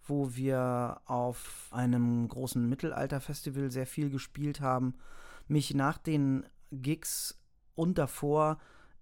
wo 0.07 0.35
wir 0.35 1.01
auf 1.07 1.69
einem 1.71 2.29
großen 2.29 2.69
Mittelalterfestival 2.69 3.71
sehr 3.71 3.87
viel 3.87 4.11
gespielt 4.11 4.61
haben, 4.61 4.95
mich 5.49 5.75
nach 5.75 5.97
den 5.99 6.47
Gigs 6.71 7.41
und 7.75 7.97
davor 7.97 8.59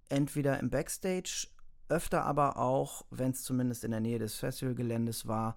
entweder 0.08 0.60
im 0.60 0.70
Backstage, 0.70 1.48
öfter 1.88 2.24
aber 2.24 2.56
auch, 2.56 3.04
wenn 3.10 3.32
es 3.32 3.42
zumindest 3.42 3.84
in 3.84 3.90
der 3.90 4.00
Nähe 4.00 4.18
des 4.18 4.36
Festivalgeländes 4.36 5.26
war, 5.26 5.56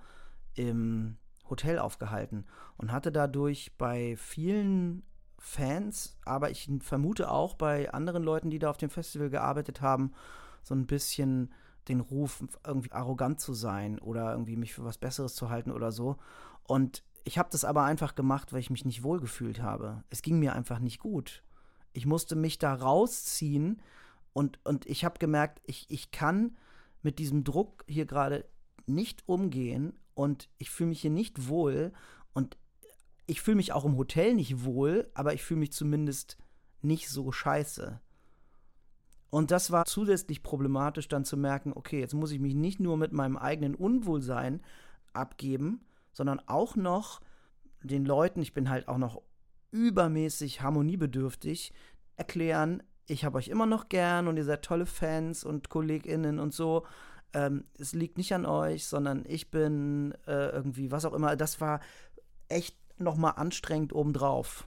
im 0.56 1.18
Hotel 1.50 1.80
aufgehalten 1.80 2.46
und 2.78 2.92
hatte 2.92 3.12
dadurch 3.12 3.74
bei 3.78 4.16
vielen 4.18 5.04
Fans, 5.38 6.18
aber 6.26 6.50
ich 6.50 6.70
vermute 6.80 7.30
auch 7.30 7.54
bei 7.54 7.94
anderen 7.94 8.24
Leuten, 8.24 8.50
die 8.50 8.60
da 8.60 8.70
auf 8.70 8.78
dem 8.78 8.90
Festival 8.90 9.30
gearbeitet 9.30 9.82
haben, 9.82 10.12
so 10.64 10.74
ein 10.74 10.88
bisschen 10.88 11.54
den 11.88 12.00
Ruf, 12.00 12.44
irgendwie 12.66 12.92
arrogant 12.92 13.40
zu 13.40 13.54
sein 13.54 14.00
oder 14.00 14.32
irgendwie 14.32 14.56
mich 14.56 14.74
für 14.74 14.84
was 14.84 14.98
Besseres 14.98 15.36
zu 15.36 15.50
halten 15.50 15.72
oder 15.72 15.92
so. 15.92 16.18
Und 16.64 17.04
ich 17.24 17.38
habe 17.38 17.50
das 17.52 17.64
aber 17.64 17.84
einfach 17.84 18.16
gemacht, 18.16 18.54
weil 18.54 18.60
ich 18.60 18.72
mich 18.72 18.86
nicht 18.86 19.04
wohlgefühlt 19.04 19.62
habe. 19.62 20.04
Es 20.10 20.24
ging 20.24 20.40
mir 20.40 20.54
einfach 20.54 20.80
nicht 20.80 21.00
gut. 21.00 21.44
Ich 21.94 22.08
musste 22.08 22.36
mich 22.36 22.58
da 22.58 22.74
rausziehen 22.74 23.82
und, 24.34 24.60
und 24.66 24.86
ich 24.88 25.06
habe 25.06 25.20
gemerkt, 25.20 25.62
ich, 25.66 25.86
ich 25.90 26.12
kann 26.12 26.58
mit 27.04 27.20
diesem 27.20 27.44
Druck 27.44 27.84
hier 27.88 28.06
gerade 28.06 28.46
nicht 28.88 29.24
umgehen 29.28 29.94
und 30.16 30.50
ich 30.58 30.72
fühle 30.72 30.90
mich 30.90 31.02
hier 31.02 31.12
nicht 31.12 31.48
wohl 31.48 31.94
und 32.34 32.58
ich 33.28 33.42
fühle 33.42 33.58
mich 33.58 33.74
auch 33.74 33.86
im 33.86 33.98
Hotel 33.98 34.34
nicht 34.34 34.64
wohl, 34.64 35.10
aber 35.14 35.34
ich 35.34 35.44
fühle 35.44 35.60
mich 35.60 35.72
zumindest 35.72 36.38
nicht 36.82 37.10
so 37.10 37.32
scheiße. 37.32 38.00
Und 39.30 39.52
das 39.52 39.72
war 39.72 39.86
zusätzlich 39.86 40.44
problematisch, 40.44 41.08
dann 41.08 41.26
zu 41.26 41.36
merken, 41.36 41.74
okay, 41.76 42.00
jetzt 42.00 42.14
muss 42.14 42.32
ich 42.32 42.40
mich 42.40 42.56
nicht 42.56 42.80
nur 42.80 42.98
mit 42.98 43.12
meinem 43.12 43.38
eigenen 43.38 43.76
Unwohlsein 43.76 44.62
abgeben, 45.14 45.86
sondern 46.14 46.40
auch 46.48 46.76
noch 46.76 47.22
den 47.84 48.06
Leuten, 48.06 48.42
ich 48.42 48.54
bin 48.54 48.70
halt 48.70 48.88
auch 48.88 48.98
noch 48.98 49.22
übermäßig 49.72 50.62
harmoniebedürftig, 50.62 51.74
erklären, 52.16 52.82
ich 53.08 53.26
habe 53.26 53.38
euch 53.38 53.50
immer 53.50 53.66
noch 53.66 53.90
gern 53.90 54.28
und 54.28 54.38
ihr 54.38 54.46
seid 54.46 54.64
tolle 54.64 54.86
Fans 54.86 55.44
und 55.44 55.70
KollegInnen 55.70 56.40
und 56.40 56.54
so 56.54 56.86
ähm, 57.36 57.66
es 57.78 57.94
liegt 57.94 58.18
nicht 58.18 58.34
an 58.34 58.46
euch, 58.46 58.88
sondern 58.88 59.26
ich 59.28 59.52
bin 59.52 60.14
äh, 60.26 60.50
irgendwie, 60.50 60.90
was 60.90 61.06
auch 61.06 61.14
immer. 61.14 61.36
Das 61.36 61.60
war 61.60 61.82
echt 62.48 62.78
nochmal 63.00 63.34
anstrengend 63.36 63.94
obendrauf. 63.94 64.66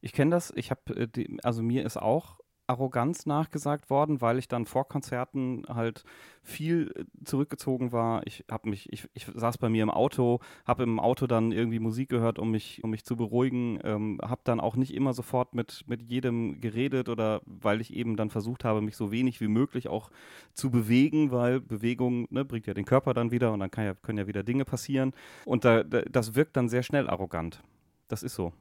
Ich 0.00 0.12
kenne 0.12 0.30
das, 0.30 0.52
ich 0.56 0.70
habe, 0.70 1.08
äh, 1.14 1.38
also 1.42 1.62
mir 1.62 1.84
ist 1.84 1.98
auch 1.98 2.39
Arroganz 2.70 3.26
nachgesagt 3.26 3.90
worden, 3.90 4.20
weil 4.20 4.38
ich 4.38 4.46
dann 4.46 4.64
vor 4.64 4.88
Konzerten 4.88 5.64
halt 5.68 6.04
viel 6.42 6.92
äh, 6.94 7.04
zurückgezogen 7.24 7.92
war. 7.92 8.26
Ich 8.26 8.44
habe 8.50 8.70
mich, 8.70 8.92
ich, 8.92 9.08
ich 9.12 9.26
saß 9.26 9.58
bei 9.58 9.68
mir 9.68 9.82
im 9.82 9.90
Auto, 9.90 10.38
habe 10.64 10.84
im 10.84 11.00
Auto 11.00 11.26
dann 11.26 11.50
irgendwie 11.50 11.80
Musik 11.80 12.08
gehört, 12.08 12.38
um 12.38 12.52
mich, 12.52 12.82
um 12.84 12.90
mich 12.90 13.04
zu 13.04 13.16
beruhigen, 13.16 13.80
ähm, 13.82 14.20
habe 14.22 14.40
dann 14.44 14.60
auch 14.60 14.76
nicht 14.76 14.94
immer 14.94 15.12
sofort 15.12 15.54
mit, 15.54 15.84
mit 15.86 16.02
jedem 16.02 16.60
geredet 16.60 17.08
oder 17.08 17.42
weil 17.44 17.80
ich 17.80 17.92
eben 17.92 18.16
dann 18.16 18.30
versucht 18.30 18.64
habe, 18.64 18.80
mich 18.80 18.96
so 18.96 19.10
wenig 19.10 19.40
wie 19.40 19.48
möglich 19.48 19.88
auch 19.88 20.10
zu 20.54 20.70
bewegen, 20.70 21.32
weil 21.32 21.60
Bewegung 21.60 22.26
ne, 22.30 22.44
bringt 22.44 22.66
ja 22.66 22.74
den 22.74 22.84
Körper 22.84 23.14
dann 23.14 23.32
wieder 23.32 23.52
und 23.52 23.60
dann 23.60 23.70
ja, 23.76 23.94
können 23.94 24.18
ja 24.18 24.26
wieder 24.28 24.44
Dinge 24.44 24.64
passieren. 24.64 25.12
Und 25.44 25.64
da, 25.64 25.82
da, 25.82 26.02
das 26.02 26.36
wirkt 26.36 26.56
dann 26.56 26.68
sehr 26.68 26.84
schnell 26.84 27.10
arrogant. 27.10 27.62
Das 28.08 28.22
ist 28.22 28.34
so. 28.34 28.52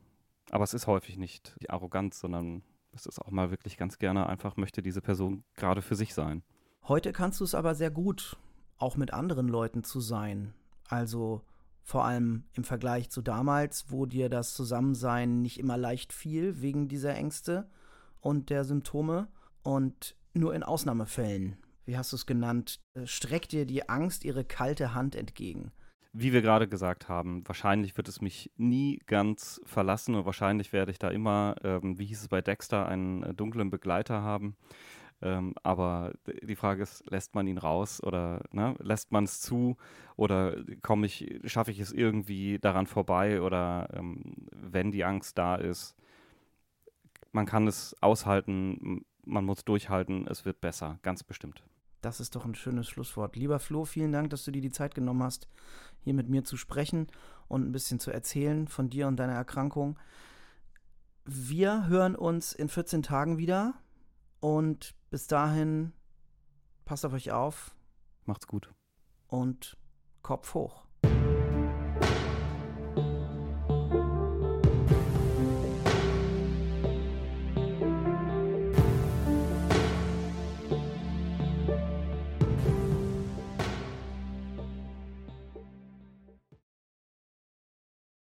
Aber 0.51 0.64
es 0.64 0.74
ist 0.74 0.88
häufig 0.88 1.18
nicht 1.18 1.55
die 1.62 1.70
Arroganz, 1.70 2.20
sondern 2.20 2.64
es 2.91 3.05
ist 3.05 3.19
auch 3.19 3.31
mal 3.31 3.51
wirklich 3.51 3.77
ganz 3.77 3.97
gerne 3.97 4.27
einfach, 4.27 4.57
möchte 4.57 4.81
diese 4.81 5.01
Person 5.01 5.43
gerade 5.55 5.81
für 5.81 5.95
sich 5.95 6.13
sein. 6.13 6.43
Heute 6.87 7.11
kannst 7.11 7.39
du 7.39 7.43
es 7.43 7.55
aber 7.55 7.75
sehr 7.75 7.91
gut, 7.91 8.37
auch 8.77 8.97
mit 8.97 9.13
anderen 9.13 9.47
Leuten 9.47 9.83
zu 9.83 9.99
sein. 9.99 10.53
Also 10.87 11.41
vor 11.83 12.05
allem 12.05 12.43
im 12.53 12.63
Vergleich 12.63 13.09
zu 13.09 13.21
damals, 13.21 13.91
wo 13.91 14.05
dir 14.05 14.29
das 14.29 14.53
Zusammensein 14.53 15.41
nicht 15.41 15.59
immer 15.59 15.77
leicht 15.77 16.13
fiel 16.13 16.61
wegen 16.61 16.87
dieser 16.87 17.15
Ängste 17.15 17.69
und 18.21 18.49
der 18.49 18.63
Symptome. 18.63 19.27
Und 19.61 20.15
nur 20.33 20.53
in 20.53 20.63
Ausnahmefällen, 20.63 21.57
wie 21.85 21.97
hast 21.97 22.11
du 22.11 22.15
es 22.15 22.25
genannt, 22.25 22.79
äh, 22.93 23.05
streckt 23.05 23.51
dir 23.51 23.65
die 23.65 23.89
Angst 23.89 24.23
ihre 24.23 24.45
kalte 24.45 24.93
Hand 24.93 25.15
entgegen 25.15 25.71
wie 26.14 26.34
wir 26.34 26.41
gerade 26.41 26.68
gesagt 26.68 27.07
haben, 27.07 27.47
wahrscheinlich 27.47 27.95
wird 27.95 28.07
es 28.07 28.22
mich 28.22 28.51
nie 28.57 28.99
ganz 29.05 29.62
verlassen 29.66 30.16
und 30.16 30.26
wahrscheinlich 30.26 30.74
werde 30.74 30.91
ich 30.91 30.99
da 30.99 31.10
immer, 31.10 31.55
ähm, 31.64 31.99
wie 31.99 32.05
hieß 32.05 32.22
es 32.22 32.28
bei 32.28 32.41
Dexter, 32.41 32.88
einen 32.88 33.24
äh, 33.24 33.34
dunklen 33.34 33.70
Begleiter 33.70 34.22
haben. 34.22 34.55
Ähm, 35.22 35.53
aber 35.64 36.14
die 36.43 36.55
Frage 36.55 36.82
ist, 36.82 37.03
lässt 37.10 37.36
man 37.36 37.45
ihn 37.47 37.57
raus 37.57 38.01
oder 38.01 38.41
ne, 38.51 38.76
lässt 38.80 39.12
man 39.12 39.26
es 39.26 39.41
zu 39.41 39.76
oder 40.16 40.55
komme 40.82 41.05
ich, 41.05 41.41
schaffe 41.45 41.72
ich 41.72 41.80
es 41.80 41.91
irgendwie 41.91 42.57
daran 42.57 42.88
vorbei 42.88 43.41
oder 43.41 43.89
ähm, 43.93 44.47
wenn 44.51 44.91
die 44.91 45.03
Angst 45.03 45.38
da 45.38 45.55
ist, 45.55 45.95
man 47.32 47.45
kann 47.45 47.68
es 47.68 47.95
aushalten, 48.01 49.05
man 49.26 49.45
muss 49.45 49.66
durchhalten, 49.66 50.26
es 50.28 50.45
wird 50.45 50.62
besser, 50.62 50.99
ganz 51.03 51.24
bestimmt. 51.24 51.64
Das 52.01 52.19
ist 52.19 52.35
doch 52.35 52.45
ein 52.45 52.55
schönes 52.55 52.87
Schlusswort. 52.87 53.35
Lieber 53.35 53.59
Flo, 53.59 53.85
vielen 53.85 54.11
Dank, 54.11 54.29
dass 54.29 54.45
du 54.45 54.51
dir 54.51 54.61
die 54.61 54.71
Zeit 54.71 54.95
genommen 54.95 55.23
hast, 55.23 55.47
hier 55.99 56.13
mit 56.13 56.29
mir 56.29 56.43
zu 56.43 56.55
sprechen 56.55 57.07
und 57.47 57.67
ein 57.67 57.71
bisschen 57.71 57.99
zu 57.99 58.11
erzählen 58.11 58.67
von 58.67 58.89
dir 58.89 59.07
und 59.07 59.17
deiner 59.17 59.33
Erkrankung. 59.33 59.99
Wir 61.25 61.87
hören 61.87 62.15
uns 62.15 62.53
in 62.53 62.69
14 62.69 63.03
Tagen 63.03 63.37
wieder 63.37 63.73
und 64.39 64.95
bis 65.09 65.27
dahin 65.27 65.93
passt 66.85 67.05
auf 67.05 67.13
euch 67.13 67.31
auf. 67.31 67.75
Macht's 68.25 68.47
gut. 68.47 68.73
Und 69.27 69.77
Kopf 70.21 70.53
hoch. 70.53 70.88